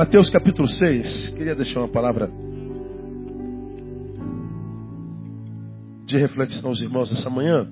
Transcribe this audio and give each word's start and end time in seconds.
Mateus 0.00 0.30
capítulo 0.30 0.66
6. 0.66 1.28
Queria 1.36 1.54
deixar 1.54 1.80
uma 1.80 1.88
palavra 1.92 2.30
de 6.06 6.16
reflexão 6.16 6.70
aos 6.70 6.80
irmãos 6.80 7.12
essa 7.12 7.28
manhã. 7.28 7.70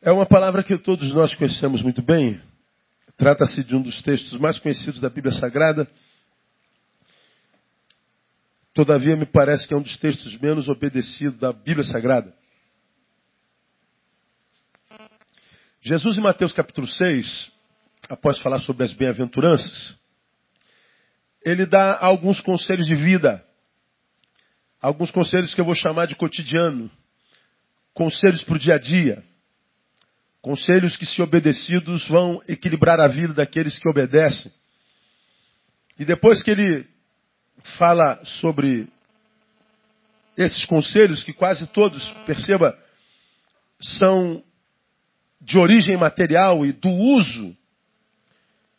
É 0.00 0.10
uma 0.10 0.24
palavra 0.24 0.64
que 0.64 0.78
todos 0.78 1.06
nós 1.12 1.34
conhecemos 1.34 1.82
muito 1.82 2.00
bem. 2.00 2.40
Trata-se 3.18 3.62
de 3.62 3.76
um 3.76 3.82
dos 3.82 4.00
textos 4.00 4.40
mais 4.40 4.58
conhecidos 4.58 5.02
da 5.02 5.10
Bíblia 5.10 5.34
Sagrada. 5.34 5.86
Todavia, 8.72 9.16
me 9.16 9.26
parece 9.26 9.68
que 9.68 9.74
é 9.74 9.76
um 9.76 9.82
dos 9.82 9.98
textos 9.98 10.34
menos 10.40 10.66
obedecidos 10.66 11.38
da 11.38 11.52
Bíblia 11.52 11.84
Sagrada. 11.84 12.39
Jesus, 15.82 16.18
em 16.18 16.20
Mateus 16.20 16.52
capítulo 16.52 16.86
6, 16.86 17.50
após 18.10 18.38
falar 18.40 18.60
sobre 18.60 18.84
as 18.84 18.92
bem-aventuranças, 18.92 19.98
ele 21.42 21.64
dá 21.64 21.98
alguns 21.98 22.38
conselhos 22.38 22.86
de 22.86 22.94
vida. 22.94 23.42
Alguns 24.78 25.10
conselhos 25.10 25.54
que 25.54 25.60
eu 25.60 25.64
vou 25.64 25.74
chamar 25.74 26.06
de 26.06 26.14
cotidiano. 26.14 26.90
Conselhos 27.94 28.44
para 28.44 28.56
o 28.56 28.58
dia 28.58 28.74
a 28.74 28.78
dia. 28.78 29.24
Conselhos 30.42 30.98
que, 30.98 31.06
se 31.06 31.22
obedecidos, 31.22 32.06
vão 32.08 32.42
equilibrar 32.46 33.00
a 33.00 33.08
vida 33.08 33.32
daqueles 33.32 33.78
que 33.78 33.88
obedecem. 33.88 34.52
E 35.98 36.04
depois 36.04 36.42
que 36.42 36.50
ele 36.50 36.86
fala 37.78 38.22
sobre 38.22 38.86
esses 40.36 40.66
conselhos, 40.66 41.22
que 41.22 41.32
quase 41.32 41.66
todos, 41.68 42.06
perceba, 42.26 42.78
são 43.80 44.44
de 45.40 45.58
origem 45.58 45.96
material 45.96 46.64
e 46.66 46.72
do 46.72 46.90
uso 46.90 47.56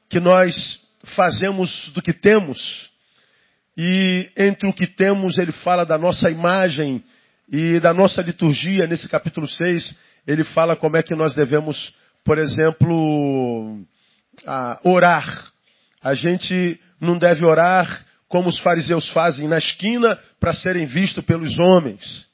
que 0.09 0.19
nós 0.19 0.79
fazemos 1.16 1.89
do 1.94 2.01
que 2.01 2.13
temos. 2.13 2.89
E 3.77 4.29
entre 4.38 4.69
o 4.69 4.73
que 4.73 4.85
temos, 4.85 5.38
ele 5.38 5.51
fala 5.51 5.85
da 5.85 5.97
nossa 5.97 6.29
imagem 6.29 7.03
e 7.51 7.79
da 7.79 7.94
nossa 7.94 8.22
liturgia, 8.22 8.85
nesse 8.85 9.07
capítulo 9.09 9.47
6, 9.47 9.95
ele 10.27 10.44
fala 10.44 10.75
como 10.75 10.97
é 10.97 11.03
que 11.03 11.16
nós 11.16 11.33
devemos, 11.33 11.94
por 12.23 12.38
exemplo, 12.38 13.79
orar. 14.83 15.51
A 16.01 16.13
gente 16.13 16.79
não 16.99 17.17
deve 17.17 17.45
orar 17.45 18.05
como 18.28 18.49
os 18.49 18.59
fariseus 18.59 19.09
fazem 19.09 19.47
na 19.47 19.57
esquina 19.57 20.17
para 20.39 20.53
serem 20.53 20.85
vistos 20.85 21.23
pelos 21.25 21.59
homens. 21.59 22.25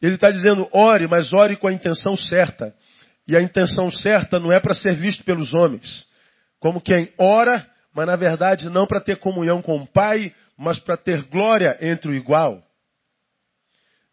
Ele 0.00 0.14
está 0.14 0.30
dizendo, 0.30 0.68
ore, 0.72 1.08
mas 1.08 1.32
ore 1.32 1.56
com 1.56 1.66
a 1.66 1.72
intenção 1.72 2.16
certa. 2.16 2.74
E 3.28 3.36
a 3.36 3.42
intenção 3.42 3.90
certa 3.90 4.40
não 4.40 4.50
é 4.50 4.58
para 4.58 4.72
ser 4.72 4.96
visto 4.96 5.22
pelos 5.22 5.52
homens. 5.52 6.08
Como 6.58 6.80
quem 6.80 7.12
ora, 7.18 7.68
mas 7.94 8.06
na 8.06 8.16
verdade 8.16 8.70
não 8.70 8.86
para 8.86 9.02
ter 9.02 9.18
comunhão 9.18 9.60
com 9.60 9.76
o 9.76 9.86
Pai, 9.86 10.34
mas 10.56 10.80
para 10.80 10.96
ter 10.96 11.24
glória 11.24 11.76
entre 11.82 12.10
o 12.10 12.14
igual. 12.14 12.64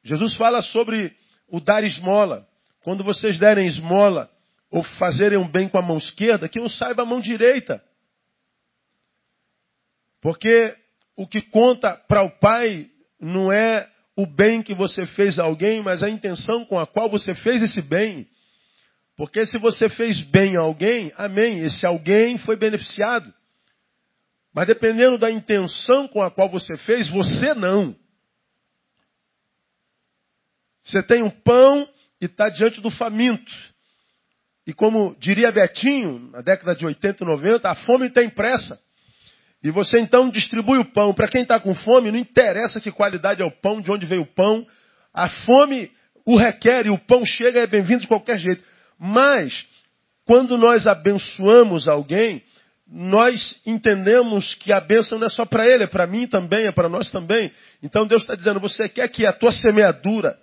Jesus 0.03 0.35
fala 0.35 0.61
sobre 0.61 1.15
o 1.47 1.61
dar 1.61 1.83
esmola. 1.85 2.45
Quando 2.83 3.05
vocês 3.05 3.39
derem 3.39 3.67
esmola 3.67 4.29
ou 4.69 4.83
fazerem 4.83 5.37
um 5.37 5.49
bem 5.49 5.69
com 5.69 5.77
a 5.77 5.81
mão 5.81 5.97
esquerda, 5.97 6.49
que 6.49 6.59
não 6.59 6.67
saiba 6.67 7.03
a 7.03 7.05
mão 7.05 7.21
direita. 7.21 7.81
Porque 10.21 10.75
o 11.15 11.25
que 11.25 11.41
conta 11.41 11.95
para 11.95 12.21
o 12.21 12.37
Pai 12.39 12.89
não 13.19 13.49
é 13.49 13.89
o 14.17 14.25
bem 14.27 14.61
que 14.61 14.75
você 14.75 15.05
fez 15.07 15.39
a 15.39 15.43
alguém, 15.43 15.81
mas 15.81 16.03
a 16.03 16.09
intenção 16.09 16.65
com 16.65 16.77
a 16.77 16.85
qual 16.85 17.09
você 17.09 17.33
fez 17.33 17.61
esse 17.61 17.81
bem. 17.81 18.27
Porque 19.15 19.45
se 19.45 19.57
você 19.57 19.87
fez 19.89 20.21
bem 20.23 20.57
a 20.57 20.61
alguém, 20.61 21.11
amém, 21.15 21.59
esse 21.59 21.85
alguém 21.85 22.37
foi 22.37 22.57
beneficiado. 22.57 23.33
Mas 24.53 24.67
dependendo 24.67 25.17
da 25.17 25.31
intenção 25.31 26.07
com 26.07 26.21
a 26.21 26.31
qual 26.31 26.49
você 26.49 26.77
fez, 26.79 27.09
você 27.09 27.53
não. 27.53 27.95
Você 30.83 31.01
tem 31.01 31.23
um 31.23 31.29
pão 31.29 31.87
e 32.21 32.25
está 32.25 32.49
diante 32.49 32.81
do 32.81 32.91
faminto. 32.91 33.51
E 34.67 34.73
como 34.73 35.15
diria 35.19 35.51
Betinho, 35.51 36.31
na 36.31 36.41
década 36.41 36.75
de 36.75 36.85
80 36.85 37.23
e 37.23 37.27
90, 37.27 37.69
a 37.69 37.75
fome 37.75 38.09
tem 38.09 38.29
pressa. 38.29 38.79
E 39.63 39.71
você 39.71 39.97
então 39.99 40.29
distribui 40.29 40.77
o 40.77 40.91
pão. 40.91 41.13
Para 41.13 41.27
quem 41.27 41.41
está 41.43 41.59
com 41.59 41.73
fome, 41.73 42.11
não 42.11 42.19
interessa 42.19 42.81
que 42.81 42.91
qualidade 42.91 43.41
é 43.41 43.45
o 43.45 43.51
pão, 43.51 43.81
de 43.81 43.91
onde 43.91 44.05
veio 44.05 44.21
o 44.21 44.33
pão. 44.33 44.65
A 45.13 45.27
fome 45.27 45.91
o 46.25 46.37
requer 46.37 46.85
e 46.85 46.89
o 46.89 46.97
pão 46.97 47.25
chega 47.25 47.59
e 47.59 47.63
é 47.63 47.67
bem-vindo 47.67 48.01
de 48.01 48.07
qualquer 48.07 48.37
jeito. 48.37 48.63
Mas, 48.99 49.65
quando 50.25 50.57
nós 50.57 50.87
abençoamos 50.87 51.87
alguém, 51.87 52.43
nós 52.87 53.59
entendemos 53.65 54.53
que 54.55 54.71
a 54.71 54.79
bênção 54.79 55.17
não 55.17 55.27
é 55.27 55.29
só 55.29 55.45
para 55.45 55.67
ele, 55.67 55.85
é 55.85 55.87
para 55.87 56.05
mim 56.05 56.27
também, 56.27 56.67
é 56.67 56.71
para 56.71 56.87
nós 56.87 57.09
também. 57.11 57.51
Então 57.81 58.05
Deus 58.05 58.21
está 58.21 58.35
dizendo, 58.35 58.59
você 58.59 58.87
quer 58.87 59.07
que 59.09 59.25
a 59.25 59.33
tua 59.33 59.51
semeadura 59.51 60.37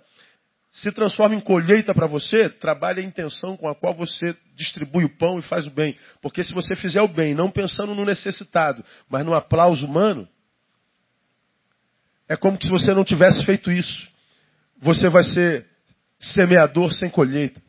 se 0.73 0.91
transforme 0.91 1.35
em 1.35 1.39
colheita 1.39 1.93
para 1.93 2.07
você, 2.07 2.49
trabalhe 2.49 2.99
a 2.99 3.03
intenção 3.03 3.55
com 3.55 3.67
a 3.67 3.75
qual 3.75 3.93
você 3.93 4.35
distribui 4.55 5.05
o 5.05 5.17
pão 5.17 5.37
e 5.37 5.43
faz 5.43 5.67
o 5.67 5.69
bem. 5.69 5.95
Porque 6.19 6.43
se 6.43 6.51
você 6.51 6.75
fizer 6.75 7.01
o 7.01 7.07
bem, 7.07 7.35
não 7.35 7.51
pensando 7.51 7.93
no 7.93 8.03
necessitado, 8.03 8.83
mas 9.07 9.23
no 9.23 9.35
aplauso 9.35 9.85
humano, 9.85 10.27
é 12.27 12.35
como 12.35 12.59
se 12.61 12.69
você 12.69 12.91
não 12.91 13.05
tivesse 13.05 13.45
feito 13.45 13.71
isso. 13.71 14.07
Você 14.79 15.09
vai 15.09 15.23
ser 15.23 15.67
semeador 16.19 16.91
sem 16.93 17.09
colheita. 17.09 17.61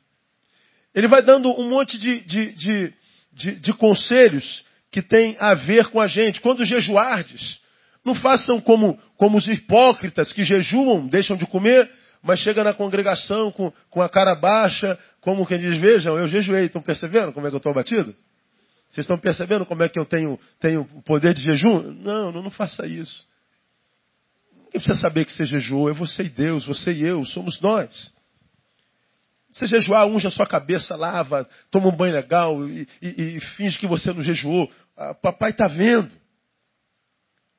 Ele 0.94 1.08
vai 1.08 1.22
dando 1.22 1.50
um 1.50 1.68
monte 1.68 1.98
de, 1.98 2.20
de, 2.20 2.52
de, 3.32 3.56
de, 3.56 3.72
conselhos 3.72 4.64
que 4.90 5.02
tem 5.02 5.36
a 5.40 5.54
ver 5.54 5.88
com 5.88 6.00
a 6.00 6.06
gente. 6.06 6.40
Quando 6.40 6.64
jejuardes, 6.64 7.58
não 8.04 8.14
façam 8.14 8.60
como, 8.60 8.98
como 9.16 9.36
os 9.36 9.48
hipócritas 9.48 10.32
que 10.32 10.44
jejuam, 10.44 11.06
deixam 11.06 11.36
de 11.36 11.46
comer, 11.46 11.90
mas 12.22 12.38
chega 12.40 12.62
na 12.62 12.72
congregação 12.72 13.50
com, 13.50 13.72
com 13.90 14.00
a 14.00 14.08
cara 14.08 14.34
baixa, 14.34 14.98
como 15.20 15.46
quem 15.46 15.58
diz, 15.58 15.76
vejam, 15.78 16.16
eu 16.16 16.28
jejuei, 16.28 16.66
estão 16.66 16.80
percebendo 16.80 17.32
como 17.32 17.46
é 17.46 17.50
que 17.50 17.56
eu 17.56 17.58
estou 17.58 17.72
abatido? 17.72 18.14
Vocês 18.90 19.04
estão 19.04 19.18
percebendo 19.18 19.66
como 19.66 19.82
é 19.82 19.88
que 19.88 19.98
eu 19.98 20.06
tenho, 20.06 20.38
tenho 20.60 20.82
o 20.94 21.02
poder 21.02 21.34
de 21.34 21.42
jejum? 21.42 21.82
Não, 21.92 22.30
não, 22.30 22.42
não 22.44 22.50
faça 22.50 22.86
isso. 22.86 23.26
Ninguém 24.52 24.70
precisa 24.80 25.00
saber 25.00 25.24
que 25.24 25.32
você 25.32 25.44
jejuou, 25.44 25.90
é 25.90 25.92
você 25.92 26.22
e 26.22 26.28
Deus, 26.28 26.64
você 26.64 26.92
e 26.92 27.02
eu, 27.02 27.24
somos 27.24 27.60
nós. 27.60 28.13
Você 29.54 29.68
jejuar, 29.68 30.04
unja 30.08 30.28
a 30.28 30.32
sua 30.32 30.48
cabeça, 30.48 30.96
lava, 30.96 31.48
toma 31.70 31.86
um 31.86 31.96
banho 31.96 32.12
legal 32.12 32.68
e, 32.68 32.88
e, 33.00 33.36
e 33.36 33.40
finge 33.56 33.78
que 33.78 33.86
você 33.86 34.12
não 34.12 34.20
jejuou. 34.20 34.68
Ah, 34.96 35.14
papai 35.14 35.52
está 35.52 35.68
vendo. 35.68 36.10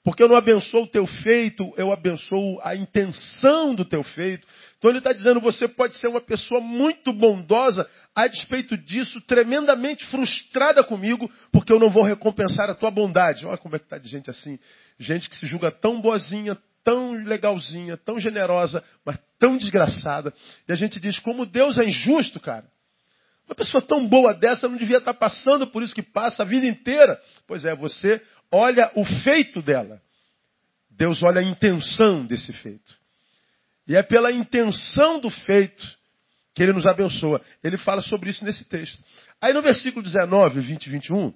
Porque 0.04 0.22
eu 0.22 0.28
não 0.28 0.36
abençoo 0.36 0.84
o 0.84 0.88
teu 0.88 1.08
feito, 1.08 1.74
eu 1.78 1.92
abençoo 1.92 2.60
a 2.62 2.76
intenção 2.76 3.74
do 3.74 3.86
teu 3.86 4.04
feito. 4.04 4.46
Então 4.78 4.92
ele 4.92 4.98
está 4.98 5.14
dizendo, 5.14 5.40
você 5.40 5.70
pode 5.70 5.96
ser 5.96 6.08
uma 6.08 6.20
pessoa 6.20 6.60
muito 6.60 7.14
bondosa, 7.14 7.90
a 8.14 8.28
despeito 8.28 8.78
disso, 8.78 9.20
tremendamente 9.22 10.06
frustrada 10.08 10.84
comigo, 10.84 11.32
porque 11.50 11.72
eu 11.72 11.80
não 11.80 11.90
vou 11.90 12.04
recompensar 12.04 12.70
a 12.70 12.76
tua 12.76 12.92
bondade. 12.92 13.46
Olha 13.46 13.58
como 13.58 13.78
é 13.78 13.80
que 13.80 13.86
está 13.86 13.98
de 13.98 14.10
gente 14.10 14.30
assim. 14.30 14.60
Gente 15.00 15.30
que 15.30 15.36
se 15.36 15.48
julga 15.48 15.72
tão 15.72 16.02
boazinha, 16.02 16.58
tão 16.86 17.14
legalzinha, 17.14 17.98
tão 17.98 18.20
generosa, 18.20 18.84
mas 19.04 19.18
tão 19.40 19.58
desgraçada. 19.58 20.32
E 20.68 20.72
a 20.72 20.76
gente 20.76 21.00
diz, 21.00 21.18
como 21.18 21.46
Deus 21.46 21.80
é 21.80 21.84
injusto, 21.84 22.40
cara. 22.40 22.70
Uma 23.48 23.56
pessoa 23.56 23.82
tão 23.82 24.08
boa 24.08 24.34
dessa 24.34 24.70
não 24.70 24.78
devia 24.78 24.98
estar 24.98 25.14
passando 25.16 25.68
por 25.68 25.84
isso 25.84 25.94
que 25.94 26.04
passa 26.04 26.44
a 26.44 26.46
vida 26.46 26.66
inteira. 26.68 27.20
Pois 27.48 27.66
é, 27.66 27.76
você 27.76 28.22
olha 28.52 28.92
o 28.96 29.04
feito 29.04 29.62
dela. 29.62 30.00
Deus 30.92 31.22
olha 31.24 31.42
a 31.42 31.44
intenção 31.44 32.26
desse 32.26 32.54
feito. 32.54 32.96
E 33.88 33.96
é 33.96 34.04
pela 34.04 34.32
intenção 34.32 35.20
do 35.20 35.30
feito 35.30 35.86
que 36.54 36.64
ele 36.64 36.74
nos 36.74 36.86
abençoa. 36.86 37.42
Ele 37.64 37.78
fala 37.78 38.02
sobre 38.02 38.30
isso 38.30 38.46
nesse 38.46 38.64
texto. 38.66 39.04
Aí 39.42 39.54
no 39.54 39.62
versículo 39.62 40.04
19, 40.04 40.60
20 40.62 40.86
e 40.86 40.90
21, 40.90 41.34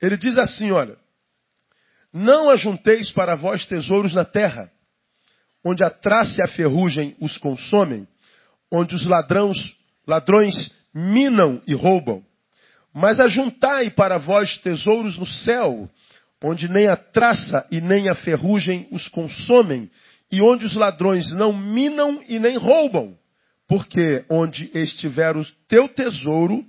ele 0.00 0.16
diz 0.16 0.38
assim: 0.38 0.70
olha, 0.70 0.96
não 2.12 2.50
ajunteis 2.50 3.10
para 3.10 3.34
vós 3.34 3.64
tesouros 3.66 4.14
na 4.14 4.24
terra, 4.24 4.70
onde 5.64 5.82
a 5.82 5.90
traça 5.90 6.36
e 6.40 6.44
a 6.44 6.48
ferrugem 6.48 7.16
os 7.20 7.38
consomem, 7.38 8.06
onde 8.70 8.94
os 8.94 9.06
ladrões, 9.06 9.56
ladrões 10.06 10.54
minam 10.94 11.62
e 11.66 11.74
roubam. 11.74 12.22
Mas 12.92 13.18
ajuntai 13.18 13.90
para 13.90 14.18
vós 14.18 14.58
tesouros 14.58 15.16
no 15.16 15.26
céu, 15.26 15.88
onde 16.44 16.68
nem 16.68 16.88
a 16.88 16.96
traça 16.96 17.66
e 17.70 17.80
nem 17.80 18.08
a 18.10 18.14
ferrugem 18.14 18.86
os 18.90 19.08
consomem, 19.08 19.90
e 20.30 20.42
onde 20.42 20.66
os 20.66 20.74
ladrões 20.74 21.30
não 21.32 21.52
minam 21.52 22.22
e 22.28 22.38
nem 22.38 22.56
roubam. 22.56 23.16
Porque 23.68 24.24
onde 24.28 24.70
estiver 24.74 25.36
o 25.36 25.44
teu 25.68 25.88
tesouro, 25.88 26.64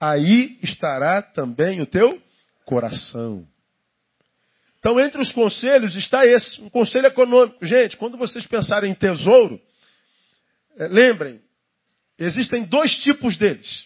aí 0.00 0.58
estará 0.62 1.22
também 1.22 1.80
o 1.80 1.86
teu 1.86 2.20
coração. 2.64 3.46
Então, 4.78 4.98
entre 5.00 5.20
os 5.20 5.32
conselhos 5.32 5.96
está 5.96 6.24
esse, 6.24 6.60
um 6.60 6.70
conselho 6.70 7.06
econômico. 7.06 7.64
Gente, 7.66 7.96
quando 7.96 8.16
vocês 8.16 8.46
pensarem 8.46 8.92
em 8.92 8.94
tesouro, 8.94 9.60
é, 10.76 10.86
lembrem, 10.86 11.40
existem 12.18 12.64
dois 12.64 12.94
tipos 13.02 13.36
deles. 13.36 13.84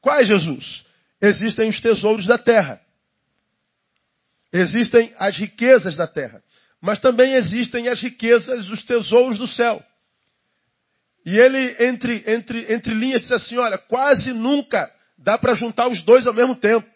Quais, 0.00 0.26
Jesus? 0.26 0.84
Existem 1.20 1.68
os 1.68 1.80
tesouros 1.80 2.26
da 2.26 2.36
terra. 2.36 2.80
Existem 4.52 5.14
as 5.18 5.36
riquezas 5.36 5.96
da 5.96 6.06
terra. 6.06 6.42
Mas 6.80 7.00
também 7.00 7.34
existem 7.34 7.88
as 7.88 8.00
riquezas, 8.00 8.68
os 8.68 8.82
tesouros 8.84 9.38
do 9.38 9.46
céu. 9.46 9.84
E 11.24 11.36
ele, 11.36 11.76
entre, 11.84 12.22
entre, 12.26 12.72
entre 12.72 12.94
linhas, 12.94 13.22
diz 13.22 13.32
assim: 13.32 13.56
olha, 13.56 13.78
quase 13.78 14.32
nunca 14.32 14.92
dá 15.18 15.36
para 15.38 15.54
juntar 15.54 15.88
os 15.88 16.02
dois 16.02 16.26
ao 16.26 16.34
mesmo 16.34 16.54
tempo. 16.56 16.88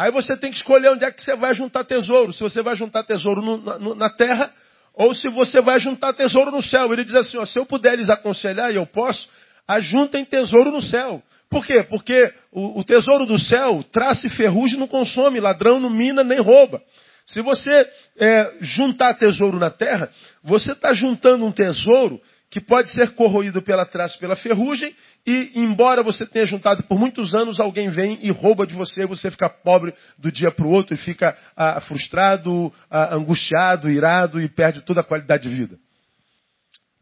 Aí 0.00 0.10
você 0.10 0.34
tem 0.34 0.50
que 0.50 0.56
escolher 0.56 0.88
onde 0.88 1.04
é 1.04 1.10
que 1.10 1.22
você 1.22 1.36
vai 1.36 1.52
juntar 1.52 1.84
tesouro. 1.84 2.32
Se 2.32 2.40
você 2.40 2.62
vai 2.62 2.74
juntar 2.74 3.02
tesouro 3.02 3.42
no, 3.42 3.58
na, 3.58 3.94
na, 3.94 4.08
terra 4.08 4.50
ou 4.94 5.14
se 5.14 5.28
você 5.28 5.60
vai 5.60 5.78
juntar 5.78 6.14
tesouro 6.14 6.50
no 6.50 6.62
céu. 6.62 6.90
Ele 6.90 7.04
diz 7.04 7.14
assim: 7.14 7.36
ó, 7.36 7.44
se 7.44 7.58
eu 7.58 7.66
puder 7.66 7.98
lhes 7.98 8.08
aconselhar, 8.08 8.72
e 8.72 8.76
eu 8.76 8.86
posso, 8.86 9.28
ajuntem 9.68 10.24
tesouro 10.24 10.70
no 10.70 10.80
céu. 10.80 11.22
Por 11.50 11.66
quê? 11.66 11.82
Porque 11.82 12.32
o, 12.50 12.80
o 12.80 12.82
tesouro 12.82 13.26
do 13.26 13.38
céu, 13.38 13.84
traça 13.92 14.26
e 14.26 14.30
ferrugem 14.30 14.78
não 14.78 14.88
consome, 14.88 15.38
ladrão 15.38 15.78
não 15.78 15.90
mina 15.90 16.24
nem 16.24 16.40
rouba. 16.40 16.80
Se 17.26 17.42
você 17.42 17.86
é, 18.18 18.54
juntar 18.62 19.12
tesouro 19.18 19.58
na 19.58 19.68
terra, 19.68 20.08
você 20.42 20.72
está 20.72 20.94
juntando 20.94 21.44
um 21.44 21.52
tesouro 21.52 22.18
que 22.50 22.58
pode 22.58 22.90
ser 22.90 23.10
corroído 23.10 23.60
pela 23.60 23.84
traça 23.84 24.16
e 24.16 24.20
pela 24.20 24.34
ferrugem, 24.34 24.96
e 25.26 25.52
embora 25.54 26.02
você 26.02 26.26
tenha 26.26 26.46
juntado 26.46 26.82
por 26.84 26.98
muitos 26.98 27.34
anos, 27.34 27.60
alguém 27.60 27.90
vem 27.90 28.18
e 28.22 28.30
rouba 28.30 28.66
de 28.66 28.74
você, 28.74 29.04
você 29.04 29.30
fica 29.30 29.50
pobre 29.50 29.94
do 30.18 30.32
dia 30.32 30.50
para 30.50 30.66
o 30.66 30.70
outro 30.70 30.94
e 30.94 30.98
fica 30.98 31.36
ah, 31.54 31.80
frustrado, 31.82 32.72
ah, 32.90 33.14
angustiado, 33.14 33.90
irado 33.90 34.40
e 34.40 34.48
perde 34.48 34.80
toda 34.82 35.02
a 35.02 35.04
qualidade 35.04 35.48
de 35.48 35.54
vida. 35.54 35.78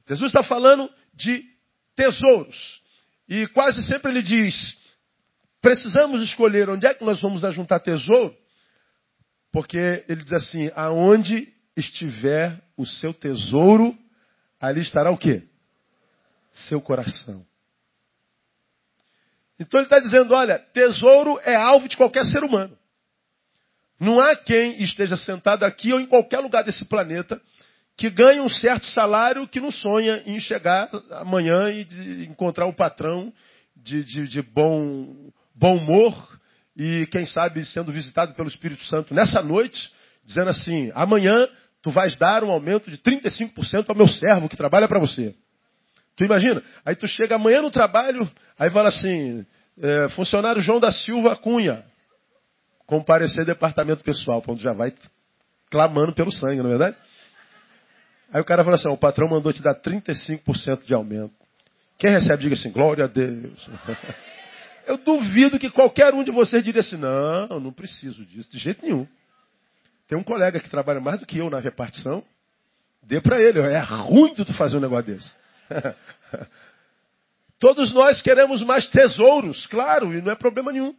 Jesus 0.08 0.30
está 0.30 0.42
falando 0.42 0.90
de 1.14 1.44
tesouros. 1.94 2.80
E 3.28 3.46
quase 3.48 3.82
sempre 3.82 4.10
ele 4.10 4.22
diz: 4.22 4.76
precisamos 5.60 6.20
escolher 6.22 6.68
onde 6.68 6.86
é 6.86 6.94
que 6.94 7.04
nós 7.04 7.20
vamos 7.20 7.44
ajuntar 7.44 7.80
tesouro, 7.80 8.34
porque 9.52 10.04
ele 10.08 10.22
diz 10.22 10.32
assim: 10.32 10.70
aonde 10.74 11.52
estiver 11.76 12.60
o 12.76 12.84
seu 12.84 13.14
tesouro, 13.14 13.96
ali 14.60 14.80
estará 14.80 15.10
o 15.10 15.18
quê? 15.18 15.44
Seu 16.68 16.80
coração. 16.80 17.47
Então 19.58 19.80
ele 19.80 19.86
está 19.86 19.98
dizendo: 19.98 20.34
olha, 20.34 20.58
tesouro 20.58 21.40
é 21.42 21.54
alvo 21.54 21.88
de 21.88 21.96
qualquer 21.96 22.24
ser 22.26 22.44
humano. 22.44 22.76
Não 24.00 24.20
há 24.20 24.36
quem 24.36 24.80
esteja 24.82 25.16
sentado 25.16 25.64
aqui 25.64 25.92
ou 25.92 26.00
em 26.00 26.06
qualquer 26.06 26.38
lugar 26.38 26.62
desse 26.62 26.84
planeta 26.84 27.40
que 27.96 28.08
ganhe 28.08 28.40
um 28.40 28.48
certo 28.48 28.86
salário 28.86 29.48
que 29.48 29.60
não 29.60 29.72
sonha 29.72 30.22
em 30.24 30.38
chegar 30.38 30.88
amanhã 31.10 31.68
e 31.70 32.26
encontrar 32.26 32.66
o 32.66 32.72
patrão 32.72 33.32
de, 33.76 34.04
de, 34.04 34.28
de 34.28 34.40
bom, 34.40 35.32
bom 35.52 35.76
humor 35.76 36.38
e, 36.76 37.08
quem 37.10 37.26
sabe, 37.26 37.64
sendo 37.66 37.90
visitado 37.90 38.34
pelo 38.34 38.48
Espírito 38.48 38.84
Santo 38.84 39.12
nessa 39.12 39.42
noite, 39.42 39.92
dizendo 40.24 40.50
assim: 40.50 40.92
amanhã 40.94 41.48
tu 41.82 41.90
vais 41.90 42.16
dar 42.16 42.44
um 42.44 42.50
aumento 42.50 42.88
de 42.88 42.98
35% 42.98 43.86
ao 43.88 43.96
meu 43.96 44.06
servo 44.06 44.48
que 44.48 44.56
trabalha 44.56 44.86
para 44.86 45.00
você. 45.00 45.34
Tu 46.18 46.24
imagina? 46.24 46.60
Aí 46.84 46.96
tu 46.96 47.06
chega 47.06 47.36
amanhã 47.36 47.62
no 47.62 47.70
trabalho, 47.70 48.28
aí 48.58 48.68
fala 48.70 48.88
assim, 48.88 49.46
é, 49.80 50.08
funcionário 50.08 50.60
João 50.60 50.80
da 50.80 50.90
Silva 50.90 51.36
Cunha, 51.36 51.84
comparecer 52.86 53.46
departamento 53.46 54.02
pessoal, 54.02 54.42
quando 54.42 54.60
já 54.60 54.72
vai 54.72 54.92
clamando 55.70 56.12
pelo 56.12 56.32
sangue, 56.32 56.56
não 56.56 56.66
é 56.66 56.70
verdade? 56.70 56.96
Aí 58.32 58.40
o 58.40 58.44
cara 58.44 58.64
fala 58.64 58.74
assim, 58.74 58.88
o 58.88 58.96
patrão 58.96 59.28
mandou 59.28 59.52
te 59.52 59.62
dar 59.62 59.76
35% 59.76 60.84
de 60.84 60.92
aumento. 60.92 61.32
Quem 61.98 62.10
recebe, 62.10 62.42
diga 62.42 62.56
assim, 62.56 62.72
glória 62.72 63.04
a 63.04 63.08
Deus. 63.08 63.70
Eu 64.88 64.98
duvido 64.98 65.58
que 65.58 65.70
qualquer 65.70 66.12
um 66.14 66.24
de 66.24 66.32
vocês 66.32 66.64
diria 66.64 66.80
assim, 66.80 66.96
não, 66.96 67.60
não 67.60 67.72
preciso 67.72 68.24
disso, 68.24 68.50
de 68.50 68.58
jeito 68.58 68.84
nenhum. 68.84 69.06
Tem 70.08 70.18
um 70.18 70.24
colega 70.24 70.58
que 70.58 70.68
trabalha 70.68 70.98
mais 70.98 71.20
do 71.20 71.26
que 71.26 71.38
eu 71.38 71.50
na 71.50 71.60
repartição, 71.60 72.24
dê 73.02 73.20
para 73.20 73.40
ele, 73.40 73.60
é 73.60 73.78
ruim 73.78 74.34
tu 74.34 74.50
fazer 74.54 74.78
um 74.78 74.80
negócio 74.80 75.04
desse. 75.04 75.30
Todos 77.58 77.92
nós 77.92 78.22
queremos 78.22 78.62
mais 78.62 78.88
tesouros, 78.88 79.66
claro, 79.66 80.14
e 80.14 80.22
não 80.22 80.30
é 80.30 80.36
problema 80.36 80.72
nenhum. 80.72 80.94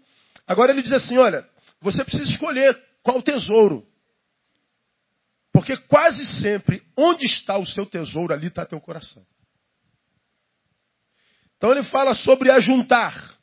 Agora 0.45 0.71
ele 0.71 0.81
diz 0.81 0.91
assim: 0.91 1.17
olha, 1.17 1.47
você 1.81 2.03
precisa 2.03 2.31
escolher 2.31 2.77
qual 3.01 3.21
tesouro. 3.21 3.87
Porque 5.53 5.75
quase 5.75 6.25
sempre, 6.41 6.83
onde 6.97 7.25
está 7.25 7.57
o 7.57 7.65
seu 7.65 7.85
tesouro, 7.85 8.33
ali 8.33 8.47
está 8.47 8.65
teu 8.65 8.79
coração. 8.79 9.25
Então 11.57 11.71
ele 11.71 11.83
fala 11.83 12.13
sobre 12.13 12.51
ajuntar. 12.51 13.37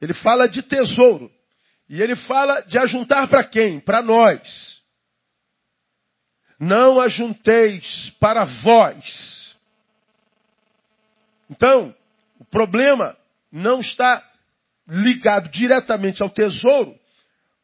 Ele 0.00 0.14
fala 0.14 0.48
de 0.48 0.62
tesouro. 0.62 1.30
E 1.88 2.00
ele 2.00 2.16
fala 2.16 2.60
de 2.62 2.78
ajuntar 2.78 3.28
para 3.28 3.44
quem? 3.44 3.78
Para 3.78 4.00
nós. 4.00 4.80
Não 6.58 6.98
ajunteis 6.98 8.10
para 8.18 8.44
vós. 8.44 9.41
Então, 11.52 11.94
o 12.40 12.44
problema 12.46 13.14
não 13.52 13.80
está 13.80 14.26
ligado 14.88 15.50
diretamente 15.50 16.22
ao 16.22 16.30
tesouro, 16.30 16.94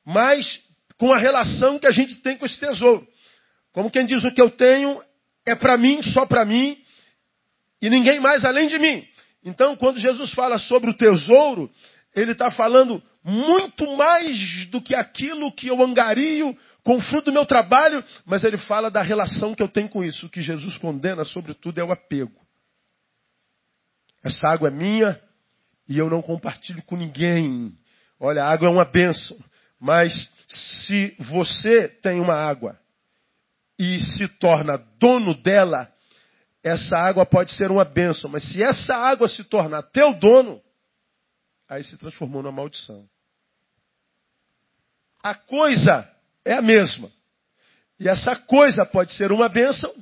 mas 0.04 0.61
com 0.99 1.11
a 1.11 1.18
relação 1.18 1.78
que 1.78 1.87
a 1.87 1.90
gente 1.90 2.16
tem 2.16 2.37
com 2.37 2.45
esse 2.45 2.61
tesouro. 2.61 3.07
Como 3.73 3.90
quem 3.90 4.04
diz 4.04 4.23
o 4.25 4.30
que 4.30 4.42
eu 4.42 4.50
tenho 4.50 5.02
é 5.47 5.54
para 5.54 5.78
mim, 5.78 6.02
só 6.02 6.26
para 6.26 6.45
mim, 6.45 6.76
e 7.80 7.88
ninguém 7.88 8.21
mais 8.21 8.45
além 8.45 8.68
de 8.68 8.78
mim. 8.78 9.07
Então, 9.42 9.75
quando 9.75 9.99
Jesus 9.99 10.33
fala 10.35 10.59
sobre 10.59 10.90
o 10.90 10.97
tesouro, 10.97 11.71
ele 12.14 12.33
está 12.33 12.50
falando 12.50 13.02
muito 13.25 13.97
mais 13.97 14.66
do 14.66 14.83
que 14.83 14.95
aquilo 14.95 15.50
que 15.52 15.68
eu 15.68 15.83
angario 15.83 16.54
com 16.85 16.97
o 16.97 17.00
fruto 17.00 17.26
do 17.26 17.33
meu 17.33 17.47
trabalho, 17.47 18.04
mas 18.26 18.45
ele 18.45 18.59
fala 18.59 18.90
da 18.90 19.00
relação 19.00 19.54
que 19.54 19.62
eu 19.62 19.68
tenho 19.68 19.88
com 19.88 20.04
isso. 20.04 20.26
O 20.26 20.28
que 20.28 20.42
Jesus 20.42 20.76
condena, 20.76 21.25
sobretudo, 21.25 21.78
é 21.78 21.85
o 21.85 21.92
apego. 21.92 22.47
Essa 24.22 24.48
água 24.48 24.68
é 24.68 24.72
minha 24.72 25.20
e 25.88 25.98
eu 25.98 26.10
não 26.10 26.20
compartilho 26.20 26.82
com 26.82 26.96
ninguém. 26.96 27.72
Olha, 28.20 28.44
a 28.44 28.50
água 28.50 28.68
é 28.68 28.70
uma 28.70 28.84
bênção, 28.84 29.38
mas 29.80 30.12
se 30.48 31.16
você 31.18 31.88
tem 31.88 32.20
uma 32.20 32.34
água 32.34 32.78
e 33.78 34.00
se 34.00 34.26
torna 34.38 34.76
dono 34.98 35.34
dela, 35.34 35.92
essa 36.62 36.96
água 36.96 37.25
pode 37.25 37.52
ser 37.54 37.70
uma 37.70 37.84
bênção, 37.84 38.28
mas 38.28 38.44
se 38.50 38.62
essa 38.62 38.94
água 38.94 39.28
se 39.28 39.44
tornar 39.44 39.82
teu 39.84 40.12
dono, 40.14 40.60
aí 41.68 41.84
se 41.84 41.96
transformou 41.96 42.42
numa 42.42 42.52
maldição. 42.52 43.08
A 45.22 45.34
coisa 45.34 46.10
é 46.44 46.54
a 46.54 46.62
mesma. 46.62 47.10
E 48.00 48.08
essa 48.08 48.34
coisa 48.34 48.84
pode 48.84 49.12
ser 49.12 49.32
uma 49.32 49.48
bênção, 49.48 49.92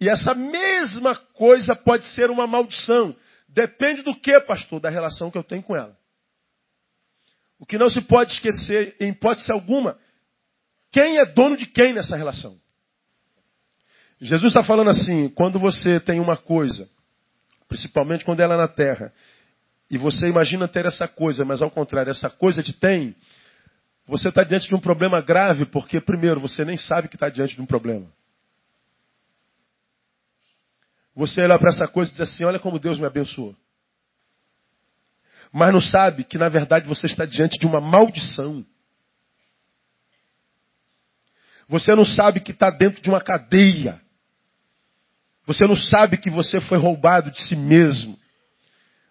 e 0.00 0.08
essa 0.08 0.34
mesma 0.34 1.14
coisa 1.16 1.74
pode 1.74 2.04
ser 2.14 2.30
uma 2.30 2.46
maldição. 2.46 3.14
Depende 3.52 4.02
do 4.02 4.14
que, 4.14 4.38
pastor? 4.40 4.80
Da 4.80 4.88
relação 4.88 5.30
que 5.30 5.38
eu 5.38 5.44
tenho 5.44 5.62
com 5.62 5.76
ela. 5.76 5.96
O 7.58 7.66
que 7.66 7.78
não 7.78 7.90
se 7.90 8.00
pode 8.00 8.32
esquecer, 8.32 8.96
em 8.98 9.10
hipótese 9.10 9.52
alguma, 9.52 9.98
quem 10.90 11.18
é 11.18 11.24
dono 11.24 11.56
de 11.56 11.66
quem 11.66 11.92
nessa 11.92 12.16
relação. 12.16 12.58
Jesus 14.20 14.52
está 14.52 14.64
falando 14.64 14.90
assim: 14.90 15.28
quando 15.28 15.58
você 15.58 16.00
tem 16.00 16.18
uma 16.18 16.36
coisa, 16.36 16.88
principalmente 17.68 18.24
quando 18.24 18.40
ela 18.40 18.54
é 18.54 18.58
na 18.58 18.68
terra, 18.68 19.12
e 19.90 19.98
você 19.98 20.28
imagina 20.28 20.66
ter 20.66 20.86
essa 20.86 21.06
coisa, 21.06 21.44
mas 21.44 21.60
ao 21.60 21.70
contrário, 21.70 22.10
essa 22.10 22.30
coisa 22.30 22.62
te 22.62 22.72
tem, 22.72 23.14
você 24.06 24.30
está 24.30 24.42
diante 24.42 24.68
de 24.68 24.74
um 24.74 24.80
problema 24.80 25.20
grave, 25.20 25.66
porque, 25.66 26.00
primeiro, 26.00 26.40
você 26.40 26.64
nem 26.64 26.76
sabe 26.76 27.08
que 27.08 27.16
está 27.16 27.28
diante 27.28 27.54
de 27.54 27.60
um 27.60 27.66
problema. 27.66 28.10
Você 31.14 31.42
olha 31.42 31.58
para 31.58 31.70
essa 31.70 31.86
coisa 31.86 32.10
e 32.10 32.14
diz 32.14 32.20
assim: 32.20 32.44
Olha 32.44 32.58
como 32.58 32.78
Deus 32.78 32.98
me 32.98 33.06
abençoou. 33.06 33.54
Mas 35.52 35.72
não 35.72 35.80
sabe 35.80 36.24
que, 36.24 36.38
na 36.38 36.48
verdade, 36.48 36.86
você 36.86 37.06
está 37.06 37.26
diante 37.26 37.58
de 37.58 37.66
uma 37.66 37.80
maldição. 37.80 38.64
Você 41.68 41.94
não 41.94 42.04
sabe 42.04 42.40
que 42.40 42.52
está 42.52 42.70
dentro 42.70 43.02
de 43.02 43.10
uma 43.10 43.20
cadeia. 43.20 44.00
Você 45.46 45.66
não 45.66 45.76
sabe 45.76 46.16
que 46.16 46.30
você 46.30 46.60
foi 46.60 46.78
roubado 46.78 47.30
de 47.30 47.40
si 47.42 47.54
mesmo. 47.54 48.18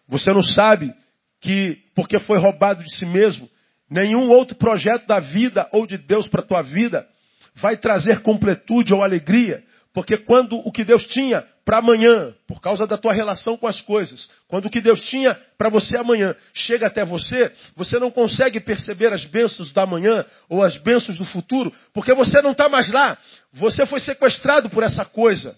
Você 0.08 0.32
não 0.32 0.42
sabe 0.42 0.94
que, 1.40 1.78
porque 1.96 2.20
foi 2.20 2.40
roubado 2.40 2.84
de 2.84 2.96
si 2.96 3.06
mesmo, 3.06 3.50
nenhum 3.90 4.30
outro 4.30 4.56
projeto 4.56 5.06
da 5.06 5.20
vida 5.20 5.70
ou 5.72 5.86
de 5.86 5.98
Deus 5.98 6.28
para 6.28 6.42
a 6.42 6.46
tua 6.46 6.62
vida 6.62 7.08
vai 7.56 7.78
trazer 7.78 8.22
completude 8.22 8.94
ou 8.94 9.04
alegria. 9.04 9.64
Porque 9.94 10.18
quando 10.18 10.58
o 10.58 10.72
que 10.72 10.84
Deus 10.84 11.06
tinha 11.06 11.46
para 11.64 11.78
amanhã, 11.78 12.34
por 12.48 12.60
causa 12.60 12.88
da 12.88 12.98
tua 12.98 13.14
relação 13.14 13.56
com 13.56 13.68
as 13.68 13.80
coisas, 13.82 14.30
quando 14.48 14.66
o 14.66 14.70
que 14.70 14.82
Deus 14.82 15.02
tinha 15.04 15.36
para 15.58 15.70
você 15.70 15.96
amanhã 15.96 16.36
chega 16.54 16.88
até 16.88 17.06
você, 17.06 17.54
você 17.76 18.00
não 18.00 18.10
consegue 18.10 18.60
perceber 18.60 19.14
as 19.14 19.26
bênçãos 19.26 19.72
da 19.72 19.86
manhã 19.86 20.26
ou 20.50 20.64
as 20.64 20.76
bênçãos 20.78 21.18
do 21.18 21.26
futuro, 21.26 21.72
porque 21.94 22.14
você 22.14 22.42
não 22.42 22.52
está 22.52 22.68
mais 22.68 22.92
lá. 22.92 23.18
Você 23.54 23.86
foi 23.86 24.00
sequestrado 24.00 24.70
por 24.70 24.84
essa 24.84 25.06
coisa 25.06 25.56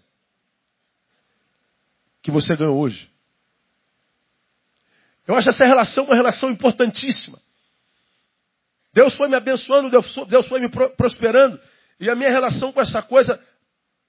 que 2.21 2.31
você 2.31 2.55
ganhou 2.55 2.77
hoje. 2.77 3.09
Eu 5.25 5.35
acho 5.35 5.49
essa 5.49 5.65
relação 5.65 6.03
uma 6.03 6.15
relação 6.15 6.49
importantíssima. 6.49 7.39
Deus 8.93 9.15
foi 9.15 9.27
me 9.27 9.35
abençoando, 9.35 9.89
Deus 9.89 10.47
foi 10.47 10.59
me 10.59 10.69
prosperando, 10.69 11.59
e 11.99 12.09
a 12.09 12.15
minha 12.15 12.29
relação 12.29 12.71
com 12.71 12.81
essa 12.81 13.01
coisa 13.01 13.41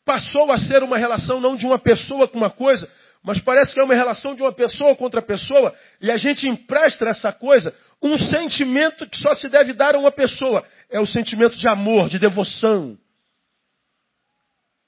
passou 0.05 0.51
a 0.53 0.59
ser 0.59 0.83
uma 0.83 0.99
relação 0.99 1.41
não 1.41 1.57
de 1.57 1.67
uma 1.67 1.79
pessoa 1.79 2.29
com 2.29 2.39
uma 2.39 2.51
coisa, 2.51 2.91
mas 3.23 3.41
parece 3.41 3.73
que 3.73 3.81
é 3.81 3.85
uma 3.85 3.95
relação 3.95 4.35
de 4.35 4.43
uma 4.43 4.53
pessoa 4.53 4.95
contra 4.95 5.23
pessoa, 5.23 5.75
e 6.01 6.11
a 6.11 6.17
gente 6.17 6.47
empresta 6.47 7.07
essa 7.07 7.33
coisa 7.33 7.75
um 8.03 8.19
sentimento 8.19 9.09
que 9.09 9.19
só 9.19 9.33
se 9.35 9.49
deve 9.49 9.73
dar 9.73 9.95
a 9.95 9.99
uma 9.99 10.13
pessoa. 10.13 10.63
É 10.91 11.01
o 11.01 11.07
sentimento 11.07 11.57
de 11.57 11.67
amor, 11.67 12.11
de 12.11 12.19
devoção. 12.19 12.99